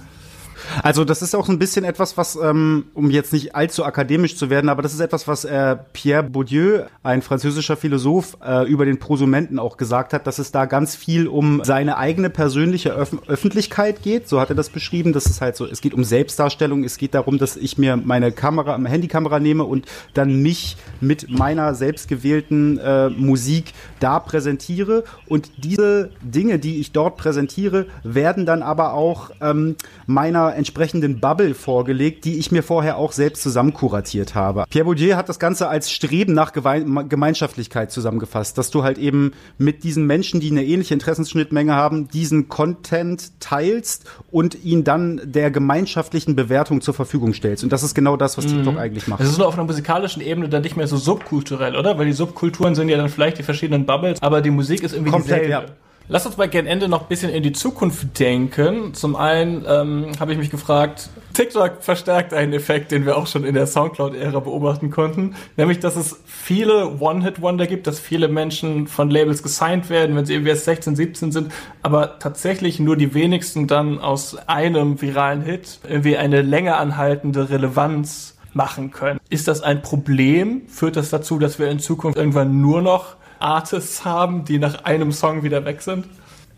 Also 0.82 1.04
das 1.04 1.22
ist 1.22 1.34
auch 1.34 1.48
ein 1.48 1.58
bisschen 1.58 1.84
etwas, 1.84 2.16
was, 2.16 2.36
ähm, 2.36 2.86
um 2.94 3.10
jetzt 3.10 3.32
nicht 3.32 3.54
allzu 3.54 3.84
akademisch 3.84 4.36
zu 4.36 4.50
werden, 4.50 4.68
aber 4.68 4.82
das 4.82 4.94
ist 4.94 5.00
etwas, 5.00 5.28
was 5.28 5.44
äh, 5.44 5.76
Pierre 5.92 6.22
Bourdieu, 6.22 6.84
ein 7.02 7.22
französischer 7.22 7.76
Philosoph, 7.76 8.36
äh, 8.44 8.66
über 8.68 8.84
den 8.84 8.98
Prosumenten 8.98 9.58
auch 9.58 9.76
gesagt 9.76 10.12
hat, 10.12 10.26
dass 10.26 10.38
es 10.38 10.52
da 10.52 10.66
ganz 10.66 10.96
viel 10.96 11.26
um 11.26 11.62
seine 11.64 11.96
eigene 11.96 12.30
persönliche 12.30 12.90
Öf 12.90 13.12
Öffentlichkeit 13.26 14.02
geht. 14.02 14.28
So 14.28 14.40
hat 14.40 14.50
er 14.50 14.54
das 14.54 14.70
beschrieben. 14.70 15.12
Das 15.12 15.26
ist 15.26 15.40
halt 15.40 15.56
so, 15.56 15.66
es 15.66 15.80
geht 15.80 15.94
um 15.94 16.04
Selbstdarstellung, 16.04 16.84
es 16.84 16.96
geht 16.96 17.14
darum, 17.14 17.38
dass 17.38 17.56
ich 17.56 17.78
mir 17.78 17.96
meine 17.96 18.32
Kamera, 18.32 18.78
meine 18.78 18.88
Handykamera 18.88 19.38
nehme 19.38 19.64
und 19.64 19.86
dann 20.14 20.42
mich 20.42 20.76
mit 21.00 21.30
meiner 21.30 21.74
selbstgewählten 21.74 22.78
äh, 22.78 23.10
Musik 23.10 23.72
da 24.00 24.18
präsentiere. 24.20 25.04
Und 25.26 25.50
diese 25.58 26.10
Dinge, 26.22 26.58
die 26.58 26.80
ich 26.80 26.92
dort 26.92 27.16
präsentiere, 27.16 27.86
werden 28.02 28.46
dann 28.46 28.62
aber 28.62 28.94
auch 28.94 29.30
ähm, 29.40 29.76
meiner 30.06 30.54
entsprechenden 30.62 31.18
Bubble 31.18 31.54
vorgelegt, 31.54 32.24
die 32.24 32.38
ich 32.38 32.52
mir 32.52 32.62
vorher 32.62 32.96
auch 32.96 33.10
selbst 33.10 33.42
zusammenkuratiert 33.42 34.36
habe. 34.36 34.64
Pierre 34.70 34.84
Bourdieu 34.84 35.16
hat 35.16 35.28
das 35.28 35.40
Ganze 35.40 35.66
als 35.68 35.90
Streben 35.90 36.34
nach 36.34 36.52
Gemeinschaftlichkeit 36.52 37.90
zusammengefasst, 37.90 38.56
dass 38.58 38.70
du 38.70 38.84
halt 38.84 38.96
eben 38.96 39.32
mit 39.58 39.82
diesen 39.82 40.06
Menschen, 40.06 40.38
die 40.38 40.52
eine 40.52 40.64
ähnliche 40.64 40.94
Interessensschnittmenge 40.94 41.74
haben, 41.74 42.06
diesen 42.06 42.48
Content 42.48 43.40
teilst 43.40 44.04
und 44.30 44.62
ihn 44.62 44.84
dann 44.84 45.20
der 45.24 45.50
gemeinschaftlichen 45.50 46.36
Bewertung 46.36 46.80
zur 46.80 46.94
Verfügung 46.94 47.34
stellst. 47.34 47.64
Und 47.64 47.72
das 47.72 47.82
ist 47.82 47.94
genau 47.94 48.16
das, 48.16 48.38
was 48.38 48.46
TikTok 48.46 48.74
mhm. 48.74 48.78
eigentlich 48.78 49.08
macht. 49.08 49.20
Das 49.20 49.28
ist 49.28 49.38
nur 49.38 49.48
auf 49.48 49.54
einer 49.54 49.64
musikalischen 49.64 50.22
Ebene 50.22 50.48
dann 50.48 50.62
nicht 50.62 50.76
mehr 50.76 50.86
so 50.86 50.96
subkulturell, 50.96 51.74
oder? 51.74 51.98
Weil 51.98 52.06
die 52.06 52.12
Subkulturen 52.12 52.76
sind 52.76 52.88
ja 52.88 52.96
dann 52.96 53.08
vielleicht 53.08 53.38
die 53.38 53.42
verschiedenen 53.42 53.84
Bubbles, 53.84 54.22
aber 54.22 54.42
die 54.42 54.50
Musik 54.50 54.84
ist 54.84 54.92
irgendwie 54.92 55.10
Komplett, 55.10 55.46
dieselbe. 55.46 55.66
Ja. 55.66 55.74
Lass 56.08 56.26
uns 56.26 56.36
mal 56.36 56.48
gern 56.48 56.66
Ende 56.66 56.88
noch 56.88 57.02
ein 57.02 57.08
bisschen 57.08 57.30
in 57.30 57.42
die 57.42 57.52
Zukunft 57.52 58.18
denken. 58.18 58.92
Zum 58.94 59.16
einen 59.16 59.64
ähm, 59.66 60.12
habe 60.18 60.32
ich 60.32 60.38
mich 60.38 60.50
gefragt, 60.50 61.10
TikTok 61.32 61.82
verstärkt 61.82 62.34
einen 62.34 62.52
Effekt, 62.52 62.90
den 62.92 63.06
wir 63.06 63.16
auch 63.16 63.26
schon 63.26 63.44
in 63.44 63.54
der 63.54 63.66
Soundcloud-Ära 63.66 64.40
beobachten 64.40 64.90
konnten, 64.90 65.34
nämlich, 65.56 65.78
dass 65.78 65.96
es 65.96 66.20
viele 66.26 67.00
One-Hit-Wonder 67.00 67.66
gibt, 67.66 67.86
dass 67.86 67.98
viele 67.98 68.28
Menschen 68.28 68.86
von 68.86 69.10
Labels 69.10 69.42
gesigned 69.42 69.88
werden, 69.88 70.16
wenn 70.16 70.26
sie 70.26 70.34
irgendwie 70.34 70.50
erst 70.50 70.64
16, 70.64 70.96
17 70.96 71.32
sind, 71.32 71.52
aber 71.82 72.18
tatsächlich 72.18 72.80
nur 72.80 72.96
die 72.96 73.14
wenigsten 73.14 73.66
dann 73.66 73.98
aus 73.98 74.36
einem 74.48 75.00
viralen 75.00 75.42
Hit 75.42 75.80
irgendwie 75.88 76.16
eine 76.16 76.42
länger 76.42 76.78
anhaltende 76.78 77.48
Relevanz 77.48 78.36
machen 78.52 78.90
können. 78.90 79.18
Ist 79.30 79.48
das 79.48 79.62
ein 79.62 79.82
Problem? 79.82 80.62
Führt 80.68 80.96
das 80.96 81.10
dazu, 81.10 81.38
dass 81.38 81.58
wir 81.58 81.70
in 81.70 81.78
Zukunft 81.78 82.18
irgendwann 82.18 82.60
nur 82.60 82.82
noch 82.82 83.16
Artists 83.42 84.04
haben, 84.04 84.44
die 84.44 84.58
nach 84.58 84.84
einem 84.84 85.12
Song 85.12 85.42
wieder 85.42 85.64
weg 85.64 85.82
sind? 85.82 86.06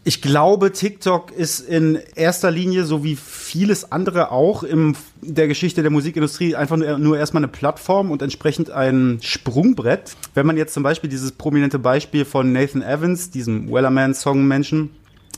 Ich 0.07 0.21
glaube, 0.21 0.71
TikTok 0.71 1.33
ist 1.33 1.61
in 1.61 1.99
erster 2.15 2.51
Linie, 2.51 2.85
so 2.85 3.03
wie 3.05 3.17
vieles 3.17 3.91
andere 3.91 4.31
auch 4.31 4.63
in 4.63 4.95
der 5.23 5.49
Geschichte 5.49 5.81
der 5.81 5.91
Musikindustrie, 5.91 6.55
einfach 6.55 6.77
nur, 6.77 6.99
nur 6.99 7.19
erstmal 7.19 7.43
eine 7.43 7.51
Plattform 7.51 8.11
und 8.11 8.21
entsprechend 8.21 8.71
ein 8.71 9.21
Sprungbrett. 9.23 10.15
Wenn 10.35 10.45
man 10.45 10.59
jetzt 10.59 10.75
zum 10.75 10.83
Beispiel 10.83 11.09
dieses 11.09 11.33
prominente 11.33 11.79
Beispiel 11.79 12.27
von 12.27 12.53
Nathan 12.53 12.83
Evans, 12.83 13.31
diesem 13.31 13.73
Wellerman-Song-Menschen, 13.73 14.91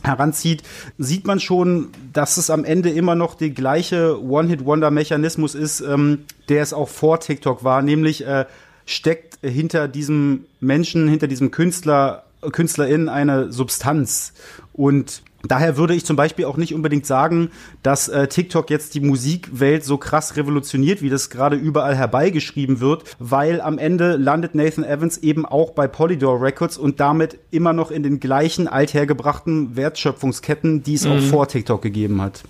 heranzieht, 0.02 0.62
sieht 0.98 1.26
man 1.26 1.40
schon, 1.40 1.88
dass 2.12 2.36
es 2.36 2.50
am 2.50 2.64
Ende 2.64 2.90
immer 2.90 3.14
noch 3.14 3.34
der 3.34 3.50
gleiche 3.50 4.22
One-Hit-Wonder-Mechanismus 4.22 5.54
ist, 5.54 5.80
ähm, 5.80 6.24
der 6.48 6.62
es 6.62 6.72
auch 6.72 6.88
vor 6.88 7.20
TikTok 7.20 7.64
war, 7.64 7.82
nämlich 7.82 8.26
äh, 8.26 8.46
steckt 8.86 9.38
hinter 9.42 9.88
diesem 9.88 10.46
Menschen, 10.60 11.08
hinter 11.08 11.26
diesem 11.26 11.50
Künstler, 11.50 12.24
Künstlerin 12.52 13.08
eine 13.08 13.52
Substanz. 13.52 14.32
Und 14.72 15.22
daher 15.42 15.76
würde 15.76 15.94
ich 15.94 16.06
zum 16.06 16.16
Beispiel 16.16 16.44
auch 16.44 16.56
nicht 16.56 16.74
unbedingt 16.74 17.04
sagen, 17.04 17.50
dass 17.82 18.08
äh, 18.08 18.28
TikTok 18.28 18.70
jetzt 18.70 18.94
die 18.94 19.00
Musikwelt 19.00 19.84
so 19.84 19.98
krass 19.98 20.36
revolutioniert, 20.36 21.02
wie 21.02 21.10
das 21.10 21.30
gerade 21.30 21.56
überall 21.56 21.96
herbeigeschrieben 21.96 22.80
wird, 22.80 23.04
weil 23.18 23.60
am 23.60 23.78
Ende 23.78 24.16
landet 24.16 24.54
Nathan 24.54 24.84
Evans 24.84 25.18
eben 25.18 25.44
auch 25.44 25.72
bei 25.72 25.88
Polydor 25.88 26.40
Records 26.40 26.78
und 26.78 27.00
damit 27.00 27.38
immer 27.50 27.72
noch 27.72 27.90
in 27.90 28.02
den 28.02 28.20
gleichen 28.20 28.68
althergebrachten 28.68 29.76
Wertschöpfungsketten, 29.76 30.82
die 30.82 30.94
es 30.94 31.04
mhm. 31.04 31.12
auch 31.12 31.20
vor 31.20 31.48
TikTok 31.48 31.82
gegeben 31.82 32.22
hat. 32.22 32.42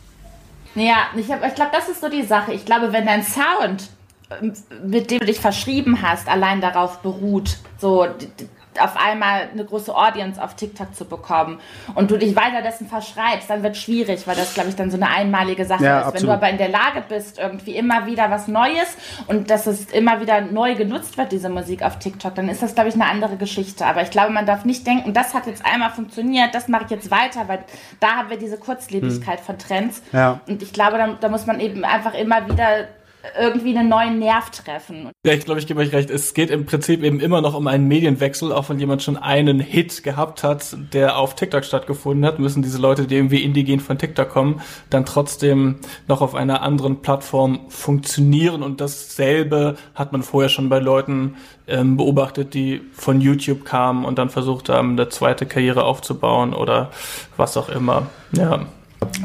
Ja, 0.75 1.07
ich, 1.15 1.21
ich 1.21 1.55
glaube, 1.55 1.71
das 1.73 1.89
ist 1.89 2.03
so 2.03 2.11
die 2.11 2.23
Sache. 2.23 2.53
Ich 2.53 2.67
glaube, 2.67 2.93
wenn 2.93 3.07
dein 3.07 3.23
Sound 3.23 3.89
mit 4.85 5.11
dem 5.11 5.21
du 5.21 5.27
dich 5.27 5.41
verschrieben 5.41 6.03
hast, 6.03 6.29
allein 6.29 6.61
darauf 6.61 6.99
beruht, 6.99 7.59
so 7.79 8.07
auf 8.79 8.97
einmal 8.97 9.49
eine 9.53 9.65
große 9.65 9.95
Audience 9.95 10.43
auf 10.43 10.55
TikTok 10.55 10.95
zu 10.95 11.05
bekommen 11.05 11.61
und 11.95 12.11
du 12.11 12.19
dich 12.19 12.37
weiter 12.37 12.63
dessen 12.63 12.87
verschreibst, 12.87 13.49
dann 13.49 13.63
wird 13.63 13.75
es 13.75 13.83
schwierig, 13.83 14.27
weil 14.27 14.37
das, 14.37 14.55
glaube 14.55 14.69
ich, 14.69 14.77
dann 14.77 14.91
so 14.91 14.97
eine 14.97 15.09
einmalige 15.09 15.65
Sache 15.65 15.85
ja, 15.85 16.01
ist. 16.01 16.07
Absolut. 16.07 16.23
Wenn 16.23 16.27
du 16.29 16.35
aber 16.35 16.51
in 16.51 16.59
der 16.59 16.69
Lage 16.69 17.05
bist, 17.09 17.39
irgendwie 17.39 17.77
immer 17.77 18.07
wieder 18.07 18.31
was 18.31 18.49
Neues 18.49 18.97
und 19.29 19.51
dass 19.51 19.67
es 19.67 19.87
immer 19.87 20.21
wieder 20.21 20.41
neu 20.41 20.75
genutzt 20.75 21.17
wird, 21.17 21.33
diese 21.33 21.49
Musik 21.49 21.83
auf 21.83 21.99
TikTok, 21.99 22.35
dann 22.35 22.49
ist 22.49 22.63
das, 22.63 22.75
glaube 22.75 22.89
ich, 22.89 22.95
eine 22.95 23.07
andere 23.07 23.37
Geschichte. 23.37 23.87
Aber 23.87 24.03
ich 24.03 24.11
glaube, 24.11 24.33
man 24.33 24.47
darf 24.47 24.65
nicht 24.65 24.87
denken, 24.87 25.13
das 25.13 25.35
hat 25.35 25.47
jetzt 25.47 25.65
einmal 25.65 25.91
funktioniert, 25.91 26.55
das 26.55 26.69
mache 26.69 26.85
ich 26.85 26.91
jetzt 26.91 27.11
weiter, 27.11 27.49
weil 27.49 27.61
da 28.01 28.17
haben 28.17 28.31
wir 28.31 28.39
diese 28.39 28.59
Kurzlebigkeit 28.59 29.39
hm. 29.39 29.45
von 29.47 29.59
Trends. 29.59 30.03
Ja. 30.13 30.41
Und 30.47 30.63
ich 30.63 30.73
glaube, 30.73 30.99
da, 30.99 31.09
da 31.21 31.29
muss 31.29 31.47
man 31.47 31.61
eben 31.61 31.85
einfach 31.85 32.15
immer 32.15 32.49
wieder 32.49 32.89
irgendwie 33.39 33.77
einen 33.77 33.89
neuen 33.89 34.19
Nerv 34.19 34.51
treffen. 34.51 35.11
Ja, 35.25 35.33
ich 35.33 35.45
glaube, 35.45 35.61
ich 35.61 35.67
gebe 35.67 35.81
euch 35.81 35.93
recht. 35.93 36.11
Es 36.11 36.35
geht 36.35 36.51
im 36.51 36.67
Prinzip 36.67 37.03
eben 37.03 37.21
immer 37.21 37.41
noch 37.41 37.55
um 37.55 37.67
einen 37.67 37.89
Medienwechsel. 37.89 38.53
Auch 38.53 38.69
wenn 38.69 38.79
jemand 38.79 39.03
schon 39.03 39.17
einen 39.17 39.61
Hit 39.61 40.03
gehabt 40.03 40.43
hat, 40.43 40.77
der 40.93 41.19
auf 41.19 41.35
TikTok 41.35 41.65
stattgefunden 41.65 42.25
hat, 42.25 42.39
müssen 42.39 42.63
diese 42.63 42.79
Leute, 42.79 43.07
die 43.07 43.17
irgendwie 43.17 43.43
indigen 43.43 43.81
von 43.81 43.99
TikTok 43.99 44.29
kommen, 44.29 44.61
dann 44.91 45.05
trotzdem 45.05 45.77
noch 46.09 46.21
auf 46.21 46.35
einer 46.35 46.63
anderen 46.63 47.03
Plattform 47.03 47.61
funktionieren. 47.69 48.63
Und 48.63 48.81
dasselbe 48.81 49.77
hat 49.95 50.13
man 50.13 50.23
vorher 50.23 50.49
schon 50.49 50.69
bei 50.69 50.79
Leuten 50.79 51.37
ähm, 51.67 51.97
beobachtet, 51.97 52.55
die 52.55 52.83
von 52.93 53.21
YouTube 53.21 53.65
kamen 53.65 54.05
und 54.05 54.19
dann 54.19 54.31
versucht 54.31 54.69
haben, 54.69 54.93
eine 54.93 55.09
zweite 55.09 55.47
Karriere 55.47 55.85
aufzubauen 55.85 56.55
oder 56.55 56.91
was 57.37 57.57
auch 57.57 57.69
immer. 57.69 58.07
Ja. 58.33 58.67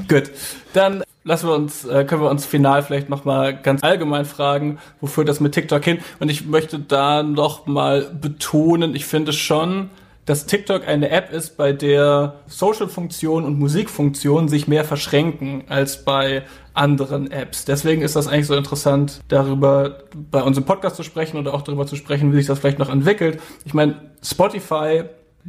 Gut. 0.08 0.32
Dann 0.74 1.04
lassen 1.24 1.48
wir 1.48 1.56
uns, 1.56 1.86
äh, 1.86 2.04
können 2.06 2.22
wir 2.22 2.30
uns 2.30 2.46
final 2.46 2.84
vielleicht 2.84 3.10
nochmal 3.10 3.56
ganz 3.56 3.84
allgemein 3.84 4.26
fragen, 4.26 4.80
wofür 5.00 5.26
das 5.26 5.40
mit 5.40 5.54
TikTok 5.54 5.84
hin? 5.84 6.00
Und 6.20 6.30
ich 6.30 6.46
möchte 6.46 6.80
da 6.80 7.24
noch 7.24 7.68
mal 7.68 8.10
betonen, 8.20 8.96
ich 8.96 9.06
finde 9.06 9.34
schon, 9.34 9.90
dass 10.26 10.46
TikTok 10.46 10.88
eine 10.88 11.10
App 11.10 11.32
ist, 11.32 11.58
bei 11.58 11.74
der 11.74 12.36
Social-Funktionen 12.48 13.46
und 13.46 13.60
Musikfunktionen 13.60 14.50
sich 14.50 14.68
mehr 14.68 14.86
verschränken 14.86 15.64
als 15.68 16.06
bei 16.06 16.44
anderen 16.74 17.32
Apps. 17.32 17.66
Deswegen 17.66 18.02
ist 18.02 18.16
das 18.16 18.28
eigentlich 18.28 18.48
so 18.48 18.56
interessant, 18.56 19.20
darüber 19.28 20.04
bei 20.32 20.42
unserem 20.44 20.66
Podcast 20.66 20.96
zu 20.96 21.04
sprechen 21.04 21.38
oder 21.38 21.54
auch 21.54 21.64
darüber 21.64 21.88
zu 21.88 21.96
sprechen, 21.96 22.32
wie 22.32 22.38
sich 22.38 22.46
das 22.46 22.60
vielleicht 22.60 22.80
noch 22.80 22.90
entwickelt. 22.90 23.42
Ich 23.66 23.74
meine, 23.74 23.96
Spotify 24.24 25.04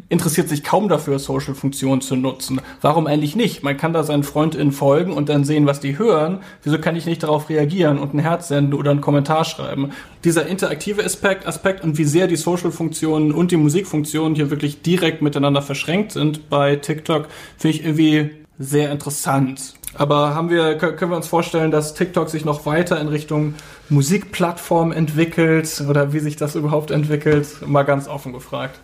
interessiert 0.08 0.48
sich 0.48 0.62
kaum 0.62 0.88
dafür, 0.88 1.18
Social-Funktionen 1.18 2.00
zu 2.00 2.16
nutzen. 2.16 2.60
Warum 2.80 3.06
eigentlich 3.06 3.36
nicht? 3.36 3.62
Man 3.62 3.76
kann 3.76 3.92
da 3.92 4.02
seinen 4.02 4.22
FreundInnen 4.22 4.72
folgen 4.72 5.12
und 5.12 5.28
dann 5.28 5.44
sehen, 5.44 5.66
was 5.66 5.80
die 5.80 5.98
hören. 5.98 6.40
Wieso 6.62 6.78
kann 6.78 6.96
ich 6.96 7.06
nicht 7.06 7.22
darauf 7.22 7.48
reagieren 7.48 7.98
und 7.98 8.14
ein 8.14 8.18
Herz 8.18 8.48
senden 8.48 8.74
oder 8.74 8.90
einen 8.90 9.00
Kommentar 9.00 9.44
schreiben? 9.44 9.92
Dieser 10.24 10.46
interaktive 10.46 11.04
Aspekt, 11.04 11.46
Aspekt 11.46 11.84
und 11.84 11.98
wie 11.98 12.04
sehr 12.04 12.26
die 12.26 12.36
Social-Funktionen 12.36 13.32
und 13.32 13.50
die 13.50 13.56
Musikfunktionen 13.56 14.34
hier 14.34 14.50
wirklich 14.50 14.82
direkt 14.82 15.22
miteinander 15.22 15.62
verschränkt 15.62 16.12
sind 16.12 16.48
bei 16.48 16.76
TikTok, 16.76 17.28
finde 17.58 17.76
ich 17.76 17.84
irgendwie 17.84 18.30
sehr 18.58 18.92
interessant. 18.92 19.74
Aber 19.94 20.34
haben 20.34 20.48
wir, 20.48 20.76
können 20.76 21.10
wir 21.10 21.16
uns 21.16 21.28
vorstellen, 21.28 21.70
dass 21.70 21.92
TikTok 21.92 22.30
sich 22.30 22.46
noch 22.46 22.64
weiter 22.64 22.98
in 22.98 23.08
Richtung 23.08 23.54
Musikplattform 23.90 24.90
entwickelt 24.90 25.84
oder 25.86 26.14
wie 26.14 26.20
sich 26.20 26.36
das 26.36 26.54
überhaupt 26.54 26.90
entwickelt? 26.90 27.66
Mal 27.66 27.82
ganz 27.82 28.08
offen 28.08 28.32
gefragt 28.32 28.80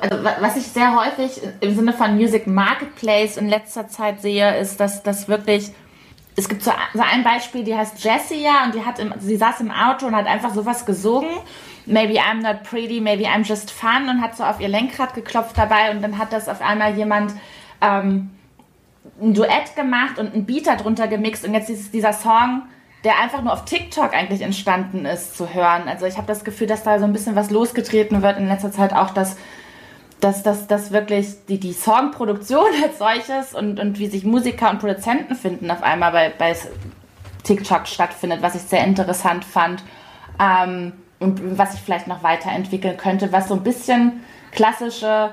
also 0.00 0.24
was 0.24 0.56
ich 0.56 0.64
sehr 0.64 0.94
häufig 0.96 1.40
im 1.60 1.74
Sinne 1.74 1.92
von 1.92 2.16
Music 2.16 2.46
Marketplace 2.46 3.36
in 3.36 3.48
letzter 3.48 3.88
Zeit 3.88 4.20
sehe, 4.22 4.56
ist, 4.58 4.80
dass 4.80 5.02
das 5.02 5.28
wirklich 5.28 5.72
es 6.36 6.48
gibt 6.48 6.62
so, 6.62 6.70
ein 6.94 7.22
Beispiel, 7.22 7.64
die 7.64 7.76
heißt 7.76 8.02
Jessia 8.02 8.64
und 8.64 8.74
die 8.74 8.84
hat 8.84 8.98
im, 8.98 9.12
sie 9.18 9.36
saß 9.36 9.60
im 9.60 9.70
Auto 9.70 10.06
und 10.06 10.16
hat 10.16 10.26
einfach 10.26 10.54
sowas 10.54 10.86
gesungen. 10.86 11.30
Maybe 11.86 12.14
I'm 12.14 12.40
not 12.40 12.62
pretty, 12.62 13.00
maybe 13.00 13.24
I'm 13.24 13.44
just 13.44 13.70
fun 13.70 14.08
und 14.08 14.22
hat 14.22 14.36
so 14.36 14.44
auf 14.44 14.60
ihr 14.60 14.68
Lenkrad 14.68 15.14
geklopft 15.14 15.58
dabei 15.58 15.90
und 15.90 16.02
dann 16.02 16.18
hat 16.18 16.32
das 16.32 16.48
auf 16.48 16.62
einmal 16.62 16.96
jemand 16.96 17.32
ähm, 17.80 18.30
ein 19.20 19.34
Duett 19.34 19.74
gemacht 19.76 20.18
und 20.18 20.32
einen 20.32 20.46
Beat 20.46 20.66
darunter 20.66 21.08
gemixt 21.08 21.44
und 21.44 21.52
jetzt 21.52 21.68
ist 21.68 21.92
dieser 21.92 22.12
Song, 22.12 22.62
der 23.04 23.18
einfach 23.18 23.42
nur 23.42 23.52
auf 23.52 23.64
TikTok 23.64 24.14
eigentlich 24.14 24.42
entstanden 24.42 25.06
ist, 25.06 25.36
zu 25.36 25.52
hören. 25.52 25.88
Also 25.88 26.06
ich 26.06 26.16
habe 26.16 26.26
das 26.26 26.44
Gefühl, 26.44 26.66
dass 26.66 26.84
da 26.84 26.98
so 26.98 27.06
ein 27.06 27.12
bisschen 27.12 27.34
was 27.34 27.50
losgetreten 27.50 28.22
wird 28.22 28.38
in 28.38 28.46
letzter 28.46 28.70
Zeit 28.72 28.92
auch, 28.92 29.10
dass 29.10 29.36
dass 30.20 30.42
das 30.42 30.66
dass 30.66 30.92
wirklich 30.92 31.46
die, 31.48 31.58
die 31.58 31.72
Songproduktion 31.72 32.66
als 32.82 32.98
solches 32.98 33.54
und, 33.54 33.80
und 33.80 33.98
wie 33.98 34.06
sich 34.06 34.24
Musiker 34.24 34.70
und 34.70 34.78
Produzenten 34.78 35.34
finden 35.34 35.70
auf 35.70 35.82
einmal 35.82 36.12
bei, 36.12 36.32
bei 36.36 36.56
TikTok 37.42 37.86
stattfindet, 37.86 38.42
was 38.42 38.54
ich 38.54 38.62
sehr 38.62 38.84
interessant 38.84 39.44
fand 39.44 39.82
ähm, 40.38 40.92
und 41.18 41.58
was 41.58 41.74
ich 41.74 41.80
vielleicht 41.80 42.06
noch 42.06 42.22
weiterentwickeln 42.22 42.96
könnte, 42.96 43.32
was 43.32 43.48
so 43.48 43.54
ein 43.54 43.62
bisschen 43.62 44.24
klassische 44.52 45.32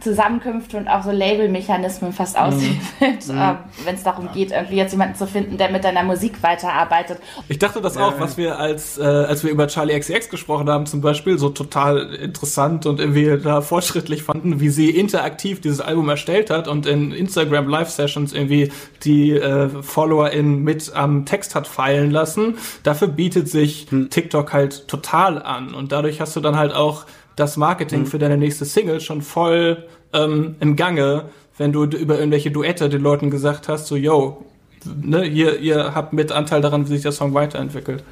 Zusammenkünfte 0.00 0.76
und 0.76 0.88
auch 0.88 1.02
so 1.02 1.10
Labelmechanismen 1.10 2.12
fast 2.12 2.38
aussehen 2.38 2.78
mhm. 3.00 3.06
wird, 3.06 3.28
mhm. 3.28 3.38
äh, 3.38 3.54
wenn 3.84 3.94
es 3.94 4.02
darum 4.02 4.28
geht, 4.32 4.50
irgendwie 4.50 4.76
jetzt 4.76 4.92
jemanden 4.92 5.14
zu 5.14 5.26
finden, 5.26 5.56
der 5.56 5.70
mit 5.70 5.84
deiner 5.84 6.02
Musik 6.02 6.42
weiterarbeitet. 6.42 7.18
Ich 7.48 7.58
dachte 7.58 7.80
das 7.80 7.96
auch, 7.96 8.20
was 8.20 8.36
wir 8.36 8.58
als, 8.58 8.98
äh, 8.98 9.02
als 9.02 9.42
wir 9.42 9.50
über 9.50 9.68
Charlie 9.68 9.98
XCX 9.98 10.28
gesprochen 10.28 10.68
haben, 10.68 10.84
zum 10.84 11.00
Beispiel, 11.00 11.38
so 11.38 11.48
total 11.48 12.14
interessant 12.14 12.84
und 12.84 13.00
irgendwie 13.00 13.38
da 13.42 13.62
fortschrittlich 13.62 14.22
fanden, 14.22 14.60
wie 14.60 14.68
sie 14.68 14.90
interaktiv 14.90 15.62
dieses 15.62 15.80
Album 15.80 16.10
erstellt 16.10 16.50
hat 16.50 16.68
und 16.68 16.84
in 16.84 17.12
Instagram 17.12 17.66
Live 17.68 17.88
Sessions 17.88 18.34
irgendwie 18.34 18.70
die 19.02 19.32
äh, 19.32 19.70
FollowerInnen 19.82 20.62
mit 20.62 20.94
am 20.94 21.24
Text 21.24 21.54
hat 21.54 21.66
feilen 21.66 22.10
lassen. 22.10 22.58
Dafür 22.82 23.08
bietet 23.08 23.48
sich 23.48 23.86
hm. 23.88 24.10
TikTok 24.10 24.52
halt 24.52 24.88
total 24.88 25.42
an 25.42 25.72
und 25.72 25.92
dadurch 25.92 26.20
hast 26.20 26.36
du 26.36 26.40
dann 26.40 26.56
halt 26.56 26.74
auch 26.74 27.06
das 27.36 27.56
Marketing 27.56 28.00
mhm. 28.00 28.06
für 28.06 28.18
deine 28.18 28.36
nächste 28.36 28.64
Single 28.64 29.00
schon 29.00 29.22
voll 29.22 29.84
ähm, 30.12 30.56
im 30.60 30.74
Gange, 30.76 31.26
wenn 31.58 31.72
du 31.72 31.84
über 31.84 32.18
irgendwelche 32.18 32.50
Duette 32.50 32.88
den 32.88 33.02
Leuten 33.02 33.30
gesagt 33.30 33.68
hast, 33.68 33.86
so, 33.86 33.96
yo, 33.96 34.44
ne, 34.84 35.24
ihr, 35.26 35.58
ihr 35.60 35.94
habt 35.94 36.12
mit 36.12 36.32
Anteil 36.32 36.60
daran, 36.60 36.86
wie 36.86 36.94
sich 36.94 37.02
der 37.02 37.12
Song 37.12 37.34
weiterentwickelt. 37.34 38.04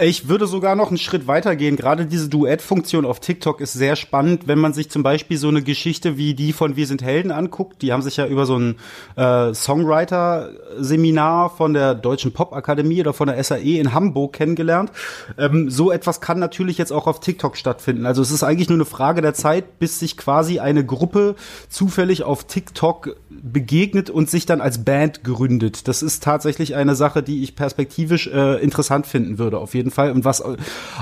Ich 0.00 0.28
würde 0.28 0.46
sogar 0.46 0.76
noch 0.76 0.88
einen 0.88 0.98
Schritt 0.98 1.26
weiter 1.26 1.56
gehen. 1.56 1.76
Gerade 1.76 2.06
diese 2.06 2.28
Duettfunktion 2.28 3.04
auf 3.04 3.18
TikTok 3.20 3.60
ist 3.60 3.72
sehr 3.72 3.96
spannend, 3.96 4.46
wenn 4.46 4.58
man 4.58 4.72
sich 4.72 4.90
zum 4.90 5.02
Beispiel 5.02 5.38
so 5.38 5.48
eine 5.48 5.62
Geschichte 5.62 6.16
wie 6.16 6.34
die 6.34 6.52
von 6.52 6.76
Wir 6.76 6.86
sind 6.86 7.02
Helden 7.02 7.32
anguckt. 7.32 7.82
Die 7.82 7.92
haben 7.92 8.02
sich 8.02 8.16
ja 8.16 8.26
über 8.26 8.46
so 8.46 8.56
ein 8.56 8.76
äh, 9.16 9.52
Songwriter-Seminar 9.52 11.50
von 11.50 11.74
der 11.74 11.94
Deutschen 11.94 12.32
Popakademie 12.32 13.00
oder 13.00 13.12
von 13.12 13.28
der 13.28 13.42
SAE 13.42 13.78
in 13.78 13.92
Hamburg 13.92 14.34
kennengelernt. 14.34 14.92
Ähm, 15.36 15.68
so 15.70 15.90
etwas 15.90 16.20
kann 16.20 16.38
natürlich 16.38 16.78
jetzt 16.78 16.92
auch 16.92 17.06
auf 17.06 17.18
TikTok 17.20 17.56
stattfinden. 17.56 18.06
Also 18.06 18.22
es 18.22 18.30
ist 18.30 18.44
eigentlich 18.44 18.68
nur 18.68 18.76
eine 18.76 18.84
Frage 18.84 19.20
der 19.20 19.34
Zeit, 19.34 19.78
bis 19.80 19.98
sich 19.98 20.16
quasi 20.16 20.60
eine 20.60 20.84
Gruppe 20.84 21.34
zufällig 21.68 22.22
auf 22.22 22.44
TikTok 22.44 23.16
begegnet 23.30 24.10
und 24.10 24.30
sich 24.30 24.46
dann 24.46 24.60
als 24.60 24.84
Band 24.84 25.22
gründet. 25.22 25.86
Das 25.86 26.02
ist 26.02 26.22
tatsächlich 26.22 26.74
eine 26.74 26.94
Sache, 26.94 27.22
die 27.22 27.42
ich 27.42 27.56
perspektivisch 27.56 28.26
äh, 28.26 28.62
interessant 28.62 29.06
finden 29.06 29.38
würde, 29.38 29.58
auf 29.58 29.74
jeden 29.74 29.90
Fall 29.90 30.12
und 30.12 30.24
was 30.24 30.42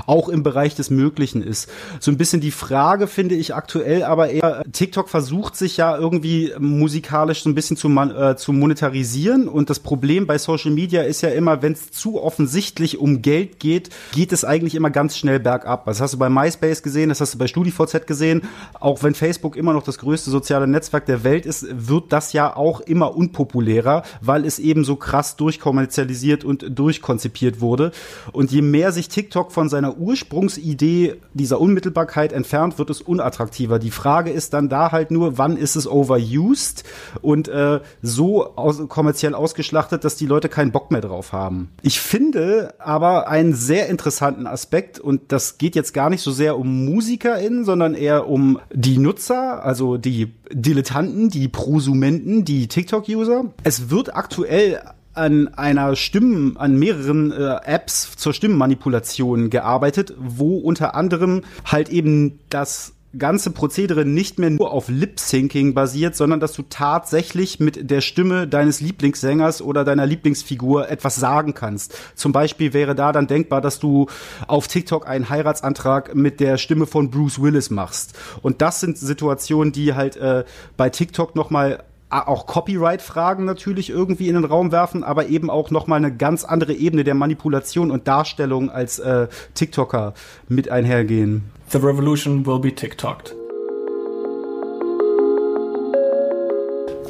auch 0.05 0.29
im 0.29 0.43
Bereich 0.43 0.75
des 0.75 0.89
Möglichen 0.89 1.41
ist. 1.41 1.69
So 1.99 2.11
ein 2.11 2.17
bisschen 2.17 2.41
die 2.41 2.51
Frage 2.51 3.07
finde 3.07 3.35
ich 3.35 3.55
aktuell 3.55 4.03
aber 4.03 4.29
eher, 4.29 4.63
TikTok 4.71 5.09
versucht 5.09 5.55
sich 5.55 5.77
ja 5.77 5.97
irgendwie 5.97 6.53
musikalisch 6.59 7.43
so 7.43 7.49
ein 7.49 7.55
bisschen 7.55 7.77
zu, 7.77 7.89
äh, 7.89 8.35
zu 8.35 8.51
monetarisieren 8.51 9.47
und 9.47 9.69
das 9.69 9.79
Problem 9.79 10.27
bei 10.27 10.37
Social 10.37 10.71
Media 10.71 11.03
ist 11.03 11.21
ja 11.21 11.29
immer, 11.29 11.61
wenn 11.61 11.73
es 11.73 11.91
zu 11.91 12.21
offensichtlich 12.21 12.97
um 12.97 13.21
Geld 13.21 13.59
geht, 13.59 13.89
geht 14.11 14.33
es 14.33 14.43
eigentlich 14.43 14.75
immer 14.75 14.89
ganz 14.89 15.17
schnell 15.17 15.39
bergab. 15.39 15.85
Das 15.85 16.01
hast 16.01 16.13
du 16.13 16.17
bei 16.17 16.29
MySpace 16.29 16.83
gesehen, 16.83 17.09
das 17.09 17.21
hast 17.21 17.35
du 17.35 17.37
bei 17.37 17.47
StudiVZ 17.47 18.05
gesehen. 18.05 18.41
Auch 18.79 19.03
wenn 19.03 19.13
Facebook 19.13 19.55
immer 19.55 19.73
noch 19.73 19.83
das 19.83 19.97
größte 19.97 20.29
soziale 20.29 20.67
Netzwerk 20.67 21.05
der 21.05 21.23
Welt 21.23 21.45
ist, 21.45 21.67
wird 21.71 22.11
das 22.17 22.33
ja 22.33 22.55
auch 22.55 22.81
immer 22.81 23.15
unpopulärer, 23.15 24.01
weil 24.21 24.43
es 24.43 24.57
eben 24.57 24.83
so 24.83 24.95
krass 24.95 25.35
durchkommerzialisiert 25.35 26.43
und 26.43 26.65
durchkonzipiert 26.67 27.61
wurde. 27.61 27.91
Und 28.31 28.51
je 28.51 28.63
mehr 28.63 28.91
sich 28.91 29.07
TikTok 29.07 29.51
von 29.51 29.69
seiner 29.69 29.97
Ursprungsidee 29.97 31.17
dieser 31.35 31.61
Unmittelbarkeit 31.61 32.33
entfernt, 32.33 32.79
wird 32.79 32.89
es 32.89 33.01
unattraktiver. 33.01 33.77
Die 33.77 33.91
Frage 33.91 34.31
ist 34.31 34.53
dann 34.53 34.67
da 34.67 34.91
halt 34.91 35.11
nur, 35.11 35.37
wann 35.37 35.57
ist 35.57 35.75
es 35.75 35.87
overused 35.87 36.83
und 37.21 37.49
äh, 37.49 37.81
so 38.01 38.55
aus 38.55 38.81
kommerziell 38.87 39.35
ausgeschlachtet, 39.35 40.03
dass 40.03 40.15
die 40.15 40.25
Leute 40.25 40.49
keinen 40.49 40.71
Bock 40.71 40.89
mehr 40.89 41.01
drauf 41.01 41.33
haben. 41.33 41.69
Ich 41.83 41.99
finde 41.99 42.73
aber 42.79 43.27
einen 43.27 43.53
sehr 43.53 43.89
interessanten 43.89 44.47
Aspekt 44.47 44.99
und 44.99 45.31
das 45.31 45.59
geht 45.59 45.75
jetzt 45.75 45.93
gar 45.93 46.09
nicht 46.09 46.21
so 46.21 46.31
sehr 46.31 46.57
um 46.57 46.85
MusikerInnen, 46.85 47.63
sondern 47.63 47.93
eher 47.93 48.27
um 48.27 48.59
die 48.73 48.97
Nutzer, 48.97 49.63
also 49.63 49.97
die 49.97 50.33
Dilettanten, 50.51 51.29
die 51.29 51.47
Prosumenten, 52.07 52.45
die 52.45 52.67
TikTok-User. 52.67 53.45
Es 53.63 53.89
wird 53.89 54.15
aktuell 54.15 54.81
an 55.13 55.47
einer 55.55 55.95
Stimmen, 55.95 56.57
an 56.57 56.77
mehreren 56.77 57.31
äh, 57.31 57.57
Apps 57.65 58.15
zur 58.15 58.33
Stimmenmanipulation 58.33 59.49
gearbeitet, 59.49 60.13
wo 60.17 60.57
unter 60.57 60.95
anderem 60.95 61.41
halt 61.65 61.89
eben 61.89 62.39
das 62.49 62.93
ganze 63.17 63.51
Prozedere 63.51 64.05
nicht 64.05 64.39
mehr 64.39 64.49
nur 64.49 64.71
auf 64.71 64.89
Lip-Syncing 64.89 65.73
basiert, 65.73 66.15
sondern 66.15 66.39
dass 66.39 66.53
du 66.53 66.63
tatsächlich 66.69 67.59
mit 67.59 67.89
der 67.89 68.01
Stimme 68.01 68.47
deines 68.47 68.81
Lieblingssängers 68.81 69.61
oder 69.61 69.83
deiner 69.83 70.05
Lieblingsfigur 70.05 70.89
etwas 70.89 71.15
sagen 71.15 71.53
kannst. 71.53 71.97
Zum 72.15 72.31
Beispiel 72.31 72.73
wäre 72.73 72.95
da 72.95 73.11
dann 73.11 73.27
denkbar, 73.27 73.61
dass 73.61 73.79
du 73.79 74.07
auf 74.47 74.67
TikTok 74.67 75.07
einen 75.07 75.29
Heiratsantrag 75.29 76.15
mit 76.15 76.39
der 76.39 76.57
Stimme 76.57 76.85
von 76.85 77.09
Bruce 77.09 77.41
Willis 77.41 77.69
machst. 77.69 78.17
Und 78.41 78.61
das 78.61 78.79
sind 78.81 78.97
Situationen, 78.97 79.71
die 79.71 79.93
halt 79.93 80.17
äh, 80.17 80.43
bei 80.75 80.89
TikTok 80.89 81.35
nochmal 81.35 81.83
auch 82.09 82.45
Copyright-Fragen 82.45 83.45
natürlich 83.45 83.89
irgendwie 83.89 84.29
in 84.29 84.35
den 84.35 84.45
Raum 84.45 84.71
werfen, 84.71 85.03
aber 85.03 85.27
eben 85.27 85.49
auch 85.49 85.71
noch 85.71 85.87
mal 85.87 85.97
eine 85.97 86.15
ganz 86.15 86.43
andere 86.43 86.73
Ebene 86.73 87.03
der 87.03 87.15
Manipulation 87.15 87.91
und 87.91 88.07
Darstellung 88.07 88.69
als 88.69 88.99
äh, 88.99 89.27
TikToker 89.55 90.13
mit 90.47 90.69
einhergehen. 90.69 91.51
The 91.69 91.79
revolution 91.79 92.45
will 92.45 92.59
be 92.59 92.73
TikToked. 92.73 93.35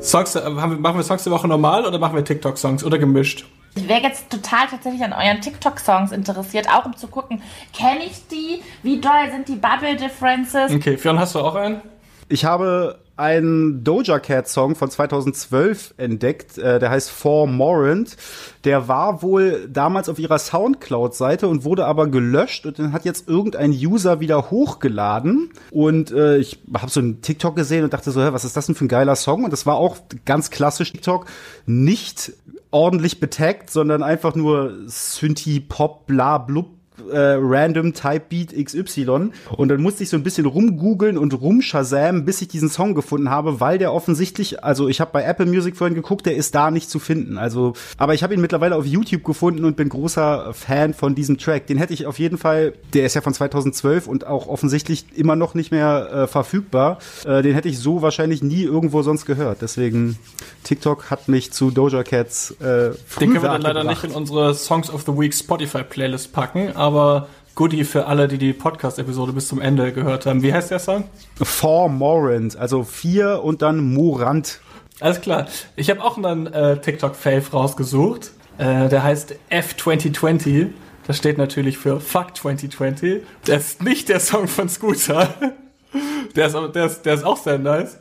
Songs, 0.01 0.35
äh, 0.35 0.49
machen 0.49 0.97
wir 0.97 1.03
Songs 1.03 1.23
die 1.23 1.31
Woche 1.31 1.47
normal 1.47 1.85
oder 1.85 1.99
machen 1.99 2.15
wir 2.15 2.23
TikTok-Songs 2.23 2.83
oder 2.83 2.97
gemischt? 2.97 3.45
Ich 3.75 3.87
wäre 3.87 4.01
jetzt 4.01 4.31
total 4.31 4.65
tatsächlich 4.67 5.03
an 5.03 5.13
euren 5.13 5.39
TikTok-Songs 5.41 6.11
interessiert, 6.11 6.67
auch 6.67 6.85
um 6.85 6.95
zu 6.97 7.07
gucken, 7.07 7.43
kenne 7.77 8.05
ich 8.05 8.27
die? 8.27 8.63
Wie 8.81 8.99
doll 8.99 9.29
sind 9.31 9.47
die 9.47 9.55
Bubble 9.55 9.95
Differences? 9.95 10.73
Okay, 10.73 10.97
Fionn, 10.97 11.19
hast 11.19 11.35
du 11.35 11.39
auch 11.39 11.53
einen? 11.53 11.81
Ich 12.29 12.45
habe 12.45 12.97
einen 13.17 13.83
Doja 13.83 14.19
Cat 14.19 14.47
Song 14.47 14.75
von 14.75 14.89
2012 14.89 15.95
entdeckt, 15.97 16.57
äh, 16.57 16.79
der 16.79 16.89
heißt 16.89 17.09
For 17.09 17.47
Morant. 17.47 18.15
Der 18.63 18.87
war 18.87 19.21
wohl 19.21 19.67
damals 19.67 20.07
auf 20.07 20.19
ihrer 20.19 20.39
Soundcloud 20.39 21.15
Seite 21.15 21.47
und 21.47 21.65
wurde 21.65 21.85
aber 21.85 22.07
gelöscht 22.07 22.65
und 22.65 22.79
dann 22.79 22.93
hat 22.93 23.05
jetzt 23.05 23.27
irgendein 23.27 23.71
User 23.71 24.19
wieder 24.19 24.51
hochgeladen. 24.51 25.51
Und 25.71 26.11
äh, 26.11 26.37
ich 26.37 26.59
habe 26.73 26.91
so 26.91 26.99
einen 26.99 27.21
TikTok 27.21 27.55
gesehen 27.55 27.83
und 27.83 27.93
dachte 27.93 28.11
so, 28.11 28.21
hä, 28.21 28.29
was 28.31 28.45
ist 28.45 28.55
das 28.55 28.67
denn 28.67 28.75
für 28.75 28.85
ein 28.85 28.89
geiler 28.89 29.15
Song? 29.15 29.43
Und 29.43 29.51
das 29.51 29.65
war 29.65 29.75
auch 29.75 29.97
ganz 30.25 30.51
klassisch 30.51 30.91
TikTok, 30.91 31.25
nicht 31.65 32.33
ordentlich 32.71 33.19
betaggt, 33.19 33.69
sondern 33.69 34.03
einfach 34.03 34.35
nur 34.35 34.73
Synthie 34.87 35.59
Pop 35.59 36.05
bla 36.05 36.37
blub 36.37 36.76
äh, 37.11 37.37
Random 37.39 37.93
Type 37.93 38.23
Beat 38.29 38.53
XY 38.53 39.31
und 39.51 39.67
dann 39.69 39.81
musste 39.81 40.03
ich 40.03 40.09
so 40.09 40.17
ein 40.17 40.23
bisschen 40.23 40.45
rumgoogeln 40.45 41.17
und 41.17 41.33
rumshazam, 41.39 42.25
bis 42.25 42.41
ich 42.41 42.47
diesen 42.47 42.69
Song 42.69 42.95
gefunden 42.95 43.29
habe, 43.29 43.59
weil 43.59 43.77
der 43.77 43.93
offensichtlich, 43.93 44.63
also 44.63 44.87
ich 44.87 44.99
habe 45.01 45.11
bei 45.13 45.23
Apple 45.23 45.45
Music 45.45 45.77
vorhin 45.77 45.95
geguckt, 45.95 46.25
der 46.25 46.35
ist 46.35 46.55
da 46.55 46.71
nicht 46.71 46.89
zu 46.89 46.99
finden. 46.99 47.37
Also, 47.37 47.73
aber 47.97 48.13
ich 48.13 48.23
habe 48.23 48.33
ihn 48.33 48.41
mittlerweile 48.41 48.75
auf 48.75 48.85
YouTube 48.85 49.23
gefunden 49.23 49.65
und 49.65 49.75
bin 49.75 49.89
großer 49.89 50.53
Fan 50.53 50.93
von 50.93 51.15
diesem 51.15 51.37
Track. 51.37 51.67
Den 51.67 51.77
hätte 51.77 51.93
ich 51.93 52.05
auf 52.05 52.19
jeden 52.19 52.37
Fall, 52.37 52.73
der 52.93 53.05
ist 53.05 53.13
ja 53.13 53.21
von 53.21 53.33
2012 53.33 54.07
und 54.07 54.25
auch 54.25 54.47
offensichtlich 54.47 55.05
immer 55.15 55.35
noch 55.35 55.53
nicht 55.53 55.71
mehr 55.71 56.09
äh, 56.11 56.27
verfügbar. 56.27 56.99
Äh, 57.25 57.41
den 57.41 57.53
hätte 57.53 57.69
ich 57.69 57.79
so 57.79 58.01
wahrscheinlich 58.01 58.41
nie 58.41 58.63
irgendwo 58.63 59.01
sonst 59.01 59.25
gehört. 59.25 59.61
Deswegen 59.61 60.17
TikTok 60.63 61.09
hat 61.09 61.27
mich 61.27 61.51
zu 61.51 61.71
Doja 61.71 62.03
Cats 62.03 62.51
äh, 62.59 62.91
Den 63.19 63.31
können 63.31 63.41
wir 63.41 63.49
dann 63.49 63.61
leider 63.61 63.83
nicht 63.83 64.03
in 64.03 64.11
unsere 64.11 64.53
Songs 64.53 64.89
of 64.89 65.03
the 65.05 65.17
Week 65.17 65.33
Spotify 65.33 65.83
Playlist 65.83 66.33
packen, 66.33 66.75
aber 66.75 66.86
Goodie 67.57 67.85
für 67.85 68.05
alle, 68.05 68.27
die 68.27 68.37
die 68.37 68.53
Podcast-Episode 68.53 69.33
bis 69.33 69.47
zum 69.47 69.59
Ende 69.59 69.91
gehört 69.91 70.27
haben. 70.27 70.43
Wie 70.43 70.53
heißt 70.53 70.69
der 70.69 70.77
Song? 70.77 71.05
For 71.41 71.89
Morant, 71.89 72.55
also 72.55 72.83
vier 72.83 73.43
und 73.43 73.63
dann 73.63 73.93
Morant. 73.95 74.61
Alles 74.99 75.21
klar. 75.21 75.47
Ich 75.75 75.89
habe 75.89 76.03
auch 76.03 76.17
einen 76.17 76.45
äh, 76.47 76.79
TikTok-Fave 76.79 77.51
rausgesucht. 77.51 78.31
Äh, 78.59 78.89
der 78.89 79.03
heißt 79.03 79.35
F2020. 79.49 80.67
Das 81.07 81.17
steht 81.17 81.37
natürlich 81.37 81.79
für 81.79 81.99
Fuck 81.99 82.35
2020. 82.37 83.23
Der 83.47 83.57
ist 83.57 83.81
nicht 83.81 84.09
der 84.09 84.19
Song 84.19 84.47
von 84.47 84.69
Scooter. 84.69 85.29
Der 86.35 86.47
ist, 86.47 86.55
der 86.75 86.85
ist, 86.85 87.01
der 87.03 87.13
ist 87.15 87.23
auch 87.23 87.37
sehr 87.37 87.57
nice. 87.57 87.97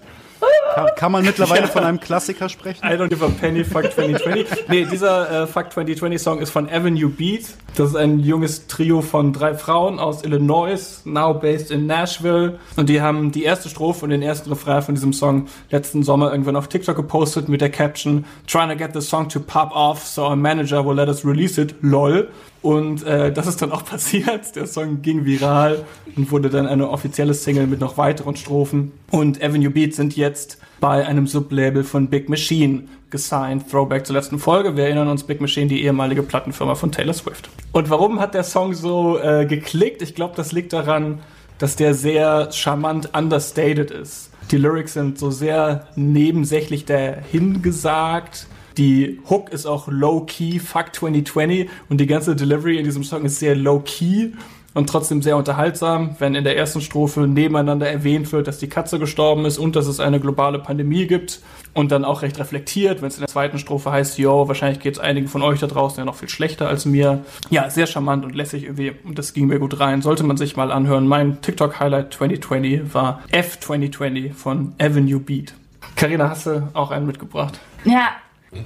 Kann, 0.74 0.88
kann 0.96 1.12
man 1.12 1.24
mittlerweile 1.24 1.62
ja. 1.62 1.66
von 1.68 1.84
einem 1.84 2.00
Klassiker 2.00 2.48
sprechen? 2.48 2.84
I 2.84 2.94
don't 2.94 3.08
give 3.08 3.24
a 3.24 3.28
penny, 3.28 3.64
Fuck 3.64 3.92
2020. 3.92 4.68
nee, 4.68 4.84
dieser 4.84 5.44
äh, 5.44 5.46
Fuck 5.46 5.72
2020 5.72 6.20
Song 6.20 6.40
ist 6.40 6.50
von 6.50 6.68
Avenue 6.68 7.08
Beat. 7.08 7.46
Das 7.76 7.90
ist 7.90 7.96
ein 7.96 8.20
junges 8.20 8.66
Trio 8.66 9.00
von 9.00 9.32
drei 9.32 9.54
Frauen 9.54 9.98
aus 9.98 10.22
Illinois, 10.22 11.02
now 11.04 11.32
based 11.32 11.70
in 11.70 11.86
Nashville. 11.86 12.58
Und 12.76 12.88
die 12.88 13.00
haben 13.00 13.32
die 13.32 13.44
erste 13.44 13.68
Strophe 13.68 14.04
und 14.04 14.10
den 14.10 14.22
ersten 14.22 14.50
Refrain 14.50 14.82
von 14.82 14.94
diesem 14.94 15.12
Song 15.12 15.46
letzten 15.70 16.02
Sommer 16.02 16.30
irgendwann 16.30 16.56
auf 16.56 16.68
TikTok 16.68 16.96
gepostet 16.96 17.48
mit 17.48 17.60
der 17.60 17.70
Caption 17.70 18.24
Trying 18.46 18.68
to 18.70 18.76
get 18.76 18.92
the 18.94 19.00
song 19.00 19.28
to 19.28 19.40
pop 19.40 19.74
off, 19.74 20.06
so 20.06 20.26
our 20.26 20.36
manager 20.36 20.84
will 20.84 20.94
let 20.94 21.08
us 21.08 21.24
release 21.24 21.60
it, 21.60 21.74
lol. 21.80 22.28
Und 22.66 23.04
äh, 23.04 23.32
das 23.32 23.46
ist 23.46 23.62
dann 23.62 23.70
auch 23.70 23.84
passiert. 23.92 24.56
Der 24.56 24.66
Song 24.66 25.00
ging 25.00 25.24
viral 25.24 25.84
und 26.16 26.32
wurde 26.32 26.50
dann 26.50 26.66
eine 26.66 26.90
offizielle 26.90 27.32
Single 27.32 27.68
mit 27.68 27.78
noch 27.78 27.96
weiteren 27.96 28.34
Strophen. 28.34 28.90
Und 29.12 29.40
Avenue 29.40 29.70
Beats 29.70 29.94
sind 29.94 30.16
jetzt 30.16 30.58
bei 30.80 31.06
einem 31.06 31.28
Sublabel 31.28 31.84
von 31.84 32.08
Big 32.08 32.28
Machine 32.28 32.88
gesigned. 33.08 33.70
Throwback 33.70 34.04
zur 34.04 34.16
letzten 34.16 34.40
Folge. 34.40 34.76
Wir 34.76 34.86
erinnern 34.86 35.06
uns, 35.06 35.22
Big 35.22 35.40
Machine, 35.40 35.68
die 35.68 35.84
ehemalige 35.84 36.24
Plattenfirma 36.24 36.74
von 36.74 36.90
Taylor 36.90 37.14
Swift. 37.14 37.48
Und 37.70 37.88
warum 37.88 38.18
hat 38.18 38.34
der 38.34 38.42
Song 38.42 38.74
so 38.74 39.16
äh, 39.16 39.46
geklickt? 39.46 40.02
Ich 40.02 40.16
glaube, 40.16 40.34
das 40.34 40.50
liegt 40.50 40.72
daran, 40.72 41.20
dass 41.58 41.76
der 41.76 41.94
sehr 41.94 42.50
charmant 42.50 43.16
understated 43.16 43.92
ist. 43.92 44.32
Die 44.50 44.56
Lyrics 44.56 44.94
sind 44.94 45.20
so 45.20 45.30
sehr 45.30 45.86
nebensächlich 45.94 46.84
dahingesagt 46.84 48.48
die 48.76 49.20
Hook 49.28 49.50
ist 49.50 49.66
auch 49.66 49.88
low-key, 49.88 50.58
fuck 50.58 50.94
2020 50.94 51.68
und 51.88 51.98
die 51.98 52.06
ganze 52.06 52.36
Delivery 52.36 52.78
in 52.78 52.84
diesem 52.84 53.04
Song 53.04 53.24
ist 53.24 53.38
sehr 53.38 53.54
low-key 53.54 54.32
und 54.76 54.90
trotzdem 54.90 55.22
sehr 55.22 55.38
unterhaltsam, 55.38 56.16
wenn 56.18 56.34
in 56.34 56.44
der 56.44 56.58
ersten 56.58 56.82
Strophe 56.82 57.20
nebeneinander 57.20 57.88
erwähnt 57.88 58.30
wird, 58.32 58.46
dass 58.46 58.58
die 58.58 58.68
Katze 58.68 58.98
gestorben 58.98 59.46
ist 59.46 59.56
und 59.56 59.74
dass 59.74 59.86
es 59.86 60.00
eine 60.00 60.20
globale 60.20 60.58
Pandemie 60.58 61.06
gibt 61.06 61.40
und 61.72 61.92
dann 61.92 62.04
auch 62.04 62.20
recht 62.20 62.38
reflektiert, 62.38 63.00
wenn 63.00 63.08
es 63.08 63.14
in 63.14 63.20
der 63.20 63.28
zweiten 63.28 63.58
Strophe 63.58 63.90
heißt, 63.90 64.18
yo, 64.18 64.48
wahrscheinlich 64.48 64.80
geht 64.80 64.96
es 64.96 65.00
einigen 65.00 65.28
von 65.28 65.40
euch 65.40 65.60
da 65.60 65.66
draußen 65.66 65.98
ja 65.98 66.04
noch 66.04 66.16
viel 66.16 66.28
schlechter 66.28 66.68
als 66.68 66.84
mir. 66.84 67.24
Ja, 67.48 67.70
sehr 67.70 67.86
charmant 67.86 68.26
und 68.26 68.34
lässig 68.34 68.64
irgendwie 68.64 68.92
und 69.04 69.18
das 69.18 69.32
ging 69.32 69.46
mir 69.46 69.58
gut 69.58 69.80
rein. 69.80 70.02
Sollte 70.02 70.24
man 70.24 70.36
sich 70.36 70.56
mal 70.56 70.70
anhören. 70.70 71.08
Mein 71.08 71.40
TikTok-Highlight 71.40 72.12
2020 72.12 72.92
war 72.92 73.22
F2020 73.32 74.34
von 74.34 74.74
Avenue 74.78 75.20
Beat. 75.20 75.54
Carina, 75.94 76.28
hast 76.28 76.44
du 76.44 76.68
auch 76.74 76.90
einen 76.90 77.06
mitgebracht? 77.06 77.58
Ja, 77.84 78.08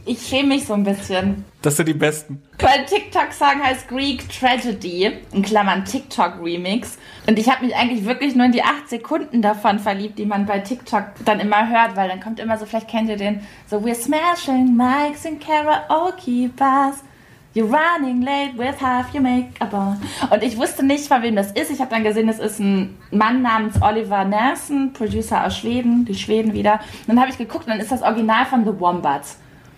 ich 0.05 0.27
schäme 0.27 0.49
mich 0.49 0.67
so 0.67 0.75
ein 0.75 0.85
bisschen. 0.85 1.45
Das 1.63 1.77
sind 1.77 1.87
die 1.87 1.95
besten. 1.95 2.43
Weil 2.59 2.85
TikTok-Song 2.87 3.63
heißt 3.63 3.89
Greek 3.89 4.29
Tragedy, 4.29 5.13
in 5.33 5.43
Klammern 5.43 5.85
TikTok-Remix. 5.85 6.99
Und 7.27 7.39
ich 7.39 7.49
habe 7.49 7.65
mich 7.65 7.75
eigentlich 7.75 8.05
wirklich 8.05 8.35
nur 8.35 8.47
in 8.47 8.53
die 8.53 8.63
acht 8.63 8.89
Sekunden 8.89 9.43
davon 9.43 9.79
verliebt, 9.79 10.19
die 10.19 10.27
man 10.27 10.47
bei 10.47 10.61
TikTok 10.61 11.05
dann 11.25 11.41
immer 11.41 11.69
hört, 11.69 11.97
weil 11.97 12.09
dann 12.09 12.21
kommt 12.21 12.41
immer 12.41 12.59
so, 12.59 12.67
vielleicht 12.67 12.89
kennt 12.89 13.09
ihr 13.09 13.17
den, 13.17 13.41
so 13.67 13.79
We're 13.79 13.95
smashing 13.95 14.77
mics 14.77 15.25
in 15.25 15.39
karaoke 15.39 16.49
bars. 16.57 17.03
You're 17.53 17.67
running 17.67 18.23
late 18.23 18.57
with 18.57 18.81
half 18.81 19.13
your 19.13 19.23
makeup 19.23 19.73
on. 19.73 20.01
Und 20.31 20.45
ich 20.45 20.57
wusste 20.57 20.87
nicht, 20.87 21.09
von 21.09 21.21
wem 21.23 21.35
das 21.35 21.51
ist. 21.51 21.73
Ich 21.73 21.81
habe 21.81 21.91
dann 21.91 22.05
gesehen, 22.05 22.29
es 22.29 22.39
ist 22.39 22.61
ein 22.61 22.97
Mann 23.11 23.43
namens 23.43 23.83
Oliver 23.83 24.25
Nelson, 24.25 24.93
Producer 24.93 25.45
aus 25.45 25.59
Schweden, 25.59 26.05
die 26.05 26.15
Schweden 26.15 26.53
wieder. 26.53 26.75
Und 26.75 27.09
dann 27.09 27.21
habe 27.21 27.31
ich 27.31 27.39
geguckt 27.39 27.67
und 27.67 27.71
dann 27.71 27.81
ist 27.81 27.91
das 27.91 28.03
Original 28.03 28.47
von 28.47 28.65
The 28.65 28.79
Wombats 28.79 29.39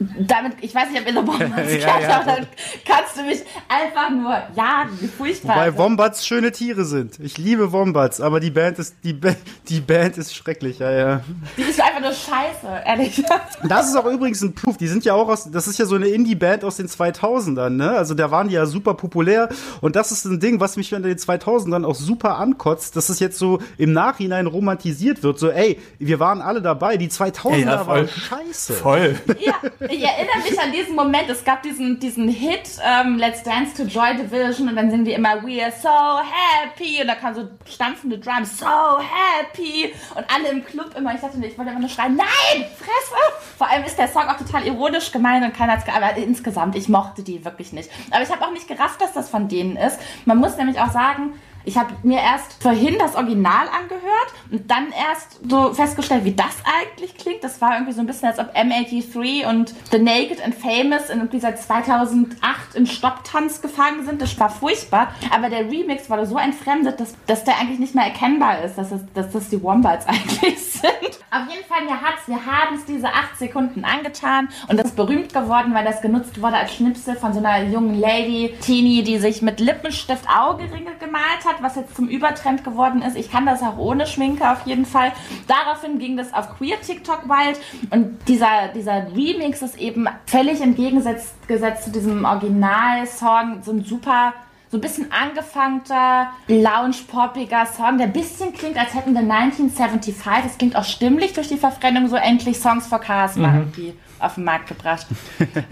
damit, 0.00 0.54
ich 0.60 0.74
weiß 0.74 0.90
nicht, 0.90 1.00
ob 1.00 1.06
ihr 1.08 1.14
so 1.14 1.26
Wombats 1.26 1.72
ja, 1.72 1.92
kennt, 1.92 2.02
ja. 2.02 2.20
aber 2.20 2.24
dann 2.26 2.46
kannst 2.84 3.16
du 3.16 3.22
mich 3.22 3.42
einfach 3.68 4.10
nur 4.10 4.30
jagen, 4.54 4.96
wie 5.00 5.08
furchtbar. 5.08 5.56
Wobei 5.56 5.76
Wombats 5.76 6.26
schöne 6.26 6.52
Tiere 6.52 6.84
sind. 6.84 7.18
Ich 7.20 7.36
liebe 7.36 7.72
Wombats, 7.72 8.20
aber 8.20 8.38
die 8.38 8.50
Band 8.50 8.78
ist, 8.78 8.96
die, 9.02 9.12
ba 9.12 9.34
die 9.68 9.80
Band 9.80 10.16
ist 10.18 10.34
schrecklich, 10.34 10.78
ja, 10.78 10.90
ja. 10.90 11.20
Die 11.56 11.62
ist 11.62 11.80
einfach 11.80 12.00
nur 12.00 12.12
scheiße, 12.12 12.84
ehrlich 12.86 13.24
Das 13.68 13.88
ist 13.88 13.96
auch 13.96 14.06
übrigens 14.06 14.40
ein 14.42 14.54
Proof. 14.54 14.76
Die 14.76 14.86
sind 14.86 15.04
ja 15.04 15.14
auch 15.14 15.28
aus, 15.28 15.50
das 15.50 15.66
ist 15.66 15.78
ja 15.78 15.84
so 15.84 15.96
eine 15.96 16.06
Indie-Band 16.06 16.64
aus 16.64 16.76
den 16.76 16.86
2000ern, 16.86 17.70
ne? 17.70 17.90
Also 17.90 18.14
da 18.14 18.30
waren 18.30 18.48
die 18.48 18.54
ja 18.54 18.66
super 18.66 18.94
populär 18.94 19.48
und 19.80 19.96
das 19.96 20.12
ist 20.12 20.24
ein 20.24 20.38
Ding, 20.38 20.60
was 20.60 20.76
mich 20.76 20.92
in 20.92 21.02
den 21.02 21.16
2000ern 21.16 21.84
auch 21.84 21.96
super 21.96 22.38
ankotzt, 22.38 22.94
dass 22.94 23.08
es 23.08 23.18
jetzt 23.18 23.38
so 23.38 23.58
im 23.78 23.92
Nachhinein 23.92 24.46
romantisiert 24.46 25.22
wird. 25.24 25.38
So, 25.38 25.50
ey, 25.50 25.80
wir 25.98 26.20
waren 26.20 26.40
alle 26.40 26.62
dabei, 26.62 26.96
die 26.96 27.08
2000er 27.08 27.58
ja, 27.58 27.86
waren 27.86 28.08
scheiße. 28.08 28.74
Voll. 28.74 29.16
Ja, 29.40 29.54
ich 29.90 30.02
erinnere 30.02 30.38
mich 30.42 30.60
an 30.60 30.72
diesen 30.72 30.94
Moment. 30.94 31.28
Es 31.28 31.44
gab 31.44 31.62
diesen, 31.62 31.98
diesen 31.98 32.28
Hit, 32.28 32.78
ähm, 32.84 33.16
Let's 33.16 33.42
Dance 33.42 33.74
to 33.76 33.84
Joy 33.84 34.16
Division, 34.16 34.68
und 34.68 34.76
dann 34.76 34.90
singen 34.90 35.04
die 35.04 35.12
immer 35.12 35.42
We 35.42 35.62
are 35.62 35.72
so 35.72 35.88
happy. 36.20 37.00
Und 37.00 37.08
da 37.08 37.14
kamen 37.14 37.34
so 37.34 37.48
stampfende 37.70 38.18
Drums, 38.18 38.58
so 38.58 38.66
happy. 38.66 39.92
Und 40.14 40.24
alle 40.34 40.48
im 40.48 40.64
Club 40.64 40.94
immer, 40.96 41.14
ich 41.14 41.20
dachte, 41.20 41.38
ich 41.44 41.58
wollte 41.58 41.70
immer 41.70 41.80
nur 41.80 41.88
schreien, 41.88 42.16
nein, 42.16 42.66
Fresse! 42.76 43.16
Vor 43.56 43.68
allem 43.68 43.84
ist 43.84 43.98
der 43.98 44.08
Song 44.08 44.22
auch 44.22 44.36
total 44.36 44.66
ironisch 44.66 45.10
gemeint 45.12 45.44
und 45.44 45.54
keiner 45.54 45.72
hat 45.72 45.86
es 45.86 45.94
aber 45.94 46.16
insgesamt, 46.16 46.76
ich 46.76 46.88
mochte 46.88 47.22
die 47.22 47.44
wirklich 47.44 47.72
nicht. 47.72 47.90
Aber 48.10 48.22
ich 48.22 48.30
habe 48.30 48.44
auch 48.44 48.52
nicht 48.52 48.68
gerafft, 48.68 49.00
dass 49.00 49.12
das 49.12 49.28
von 49.28 49.48
denen 49.48 49.76
ist. 49.76 49.98
Man 50.24 50.38
muss 50.38 50.56
nämlich 50.56 50.78
auch 50.80 50.92
sagen, 50.92 51.34
ich 51.68 51.76
habe 51.76 51.94
mir 52.02 52.18
erst 52.18 52.62
vorhin 52.62 52.96
das 52.98 53.14
Original 53.14 53.68
angehört 53.68 54.32
und 54.50 54.70
dann 54.70 54.86
erst 54.90 55.38
so 55.48 55.74
festgestellt, 55.74 56.24
wie 56.24 56.32
das 56.32 56.56
eigentlich 56.80 57.14
klingt. 57.16 57.44
Das 57.44 57.60
war 57.60 57.74
irgendwie 57.74 57.92
so 57.92 58.00
ein 58.00 58.06
bisschen, 58.06 58.28
als 58.28 58.38
ob 58.38 58.56
M83 58.56 59.46
und 59.46 59.74
The 59.90 59.98
Naked 59.98 60.42
and 60.42 60.54
Famous 60.54 61.10
in 61.10 61.18
irgendwie 61.18 61.40
seit 61.40 61.60
2008 61.60 62.74
im 62.74 62.86
Stopptanz 62.86 63.60
gefangen 63.60 64.06
sind. 64.06 64.22
Das 64.22 64.40
war 64.40 64.48
furchtbar. 64.48 65.12
Aber 65.30 65.50
der 65.50 65.70
Remix 65.70 66.08
war 66.08 66.24
so 66.24 66.38
entfremdet, 66.38 66.98
dass, 67.00 67.14
dass 67.26 67.44
der 67.44 67.58
eigentlich 67.58 67.78
nicht 67.78 67.94
mehr 67.94 68.04
erkennbar 68.04 68.62
ist, 68.62 68.78
dass, 68.78 68.90
es, 68.90 69.02
dass 69.12 69.30
das 69.30 69.50
die 69.50 69.62
Wombats 69.62 70.06
eigentlich 70.08 70.58
sind. 70.58 71.18
Auf 71.30 71.46
jeden 71.52 71.66
Fall, 71.66 71.86
wir, 71.86 72.00
hat's, 72.00 72.26
wir 72.26 72.46
haben 72.46 72.76
es 72.76 72.86
diese 72.86 73.08
acht 73.08 73.38
Sekunden 73.38 73.84
angetan 73.84 74.48
und 74.68 74.78
das 74.78 74.86
ist 74.86 74.96
berühmt 74.96 75.34
geworden, 75.34 75.74
weil 75.74 75.84
das 75.84 76.00
genutzt 76.00 76.40
wurde 76.40 76.56
als 76.56 76.74
Schnipsel 76.74 77.16
von 77.16 77.34
so 77.34 77.40
einer 77.40 77.64
jungen 77.64 78.00
Lady, 78.00 78.54
Teenie, 78.62 79.02
die 79.02 79.18
sich 79.18 79.42
mit 79.42 79.60
Lippenstift 79.60 80.26
Augeringe 80.26 80.92
gemalt 80.98 81.44
hat 81.44 81.57
was 81.62 81.76
jetzt 81.76 81.96
zum 81.96 82.08
Übertrend 82.08 82.64
geworden 82.64 83.02
ist. 83.02 83.16
Ich 83.16 83.30
kann 83.30 83.46
das 83.46 83.62
auch 83.62 83.78
ohne 83.78 84.06
Schminke 84.06 84.50
auf 84.50 84.66
jeden 84.66 84.86
Fall. 84.86 85.12
Daraufhin 85.46 85.98
ging 85.98 86.16
das 86.16 86.32
auf 86.34 86.56
Queer 86.56 86.80
TikTok 86.80 87.28
wild 87.28 87.58
und 87.90 88.16
dieser, 88.28 88.68
dieser 88.74 89.14
Remix 89.14 89.62
ist 89.62 89.78
eben 89.78 90.08
völlig 90.26 90.60
entgegengesetzt 90.60 91.34
gesetzt 91.46 91.84
zu 91.84 91.90
diesem 91.90 92.24
Originalsong, 92.24 93.62
so 93.62 93.72
ein 93.72 93.84
super 93.84 94.34
so 94.70 94.76
ein 94.76 94.80
bisschen 94.80 95.10
angefangter, 95.10 96.28
lounge-poppiger 96.46 97.66
Song, 97.66 97.96
der 97.96 98.08
ein 98.08 98.12
bisschen 98.12 98.52
klingt, 98.52 98.76
als 98.76 98.94
hätten 98.94 99.14
wir 99.14 99.20
1975, 99.20 100.42
das 100.44 100.58
klingt 100.58 100.76
auch 100.76 100.84
stimmlich 100.84 101.32
durch 101.32 101.48
die 101.48 101.56
Verfremdung, 101.56 102.08
so 102.08 102.16
endlich 102.16 102.58
Songs 102.58 102.86
for 102.86 102.98
Cars 102.98 103.36
mhm. 103.36 103.44
irgendwie 103.44 103.94
auf 104.18 104.34
den 104.34 104.44
Markt 104.44 104.68
gebracht. 104.68 105.06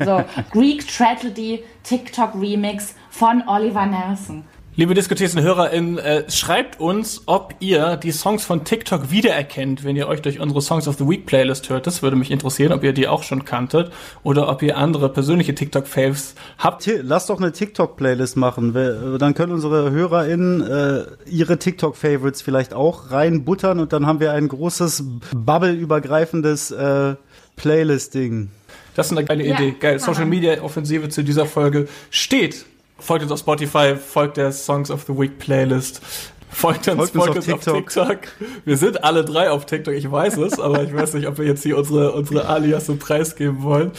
So, 0.02 0.24
Greek 0.50 0.86
Tragedy 0.88 1.62
TikTok 1.82 2.34
Remix 2.40 2.94
von 3.10 3.46
Oliver 3.46 3.84
Nelson. 3.86 4.44
Liebe 4.78 4.92
diskutierten 4.92 5.40
HörerInnen, 5.40 5.96
äh, 5.96 6.30
schreibt 6.30 6.80
uns, 6.80 7.22
ob 7.24 7.54
ihr 7.60 7.96
die 7.96 8.12
Songs 8.12 8.44
von 8.44 8.64
TikTok 8.64 9.10
wiedererkennt, 9.10 9.84
wenn 9.84 9.96
ihr 9.96 10.06
euch 10.06 10.20
durch 10.20 10.38
unsere 10.38 10.60
Songs 10.60 10.86
of 10.86 10.98
the 10.98 11.08
Week 11.08 11.24
Playlist 11.24 11.70
hört. 11.70 11.86
Das 11.86 12.02
würde 12.02 12.14
mich 12.14 12.30
interessieren, 12.30 12.72
ob 12.72 12.84
ihr 12.84 12.92
die 12.92 13.08
auch 13.08 13.22
schon 13.22 13.46
kanntet 13.46 13.90
oder 14.22 14.50
ob 14.50 14.60
ihr 14.60 14.76
andere 14.76 15.08
persönliche 15.08 15.54
TikTok-Faves 15.54 16.34
habt. 16.58 16.90
Lass 17.00 17.24
doch 17.24 17.38
eine 17.38 17.52
TikTok-Playlist 17.52 18.36
machen. 18.36 18.74
Dann 19.18 19.32
können 19.32 19.52
unsere 19.52 19.92
HörerInnen 19.92 20.60
äh, 20.60 21.04
ihre 21.24 21.58
TikTok-Favorites 21.58 22.42
vielleicht 22.42 22.74
auch 22.74 23.10
reinbuttern 23.10 23.80
und 23.80 23.94
dann 23.94 24.06
haben 24.06 24.20
wir 24.20 24.32
ein 24.32 24.46
großes, 24.46 25.04
bubble-übergreifendes 25.34 26.72
äh, 26.72 27.14
Playlisting. 27.56 28.50
Das 28.94 29.06
ist 29.06 29.12
eine 29.12 29.24
geile 29.24 29.46
ja, 29.46 29.54
Idee. 29.54 29.74
Geil. 29.80 29.98
Social 30.00 30.26
Media 30.26 30.60
Offensive 30.60 31.08
zu 31.08 31.24
dieser 31.24 31.46
Folge 31.46 31.88
steht. 32.10 32.66
Folgt 32.98 33.22
uns 33.22 33.32
auf 33.32 33.38
Spotify, 33.40 33.96
folgt 33.96 34.36
der 34.36 34.52
Songs 34.52 34.90
of 34.90 35.04
the 35.06 35.16
Week 35.16 35.38
Playlist. 35.38 36.00
Folgt 36.48 36.88
uns, 36.88 37.10
folgt, 37.10 37.12
folgt 37.12 37.36
uns, 37.36 37.48
auf, 37.50 37.64
TikTok. 37.64 37.74
auf, 37.74 38.08
TikTok. 38.08 38.18
Wir 38.64 38.76
sind 38.76 39.04
alle 39.04 39.24
drei 39.24 39.50
auf 39.50 39.66
TikTok, 39.66 39.94
ich 39.94 40.10
weiß 40.10 40.38
es, 40.38 40.58
aber 40.58 40.82
ich 40.82 40.94
weiß 40.94 41.14
nicht, 41.14 41.26
ob 41.26 41.38
wir 41.38 41.44
jetzt 41.44 41.62
hier 41.62 41.76
unsere, 41.76 42.12
unsere 42.12 42.48
Alias 42.48 42.86
so 42.86 42.96
preisgeben 42.96 43.62
wollen. 43.62 43.92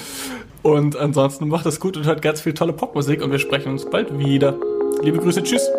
Und 0.63 0.95
ansonsten 0.95 1.47
macht 1.47 1.65
es 1.67 1.79
gut 1.79 1.97
und 1.97 2.05
hört 2.05 2.21
ganz 2.21 2.41
viel 2.41 2.53
tolle 2.53 2.73
Popmusik 2.73 3.21
und 3.21 3.31
wir 3.31 3.39
sprechen 3.39 3.71
uns 3.71 3.87
bald 3.89 4.17
wieder. 4.17 4.55
Liebe 5.03 5.19
Grüße, 5.19 5.43
tschüss. 5.43 5.69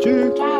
Tschüss. 0.00 0.34
Ciao. 0.34 0.59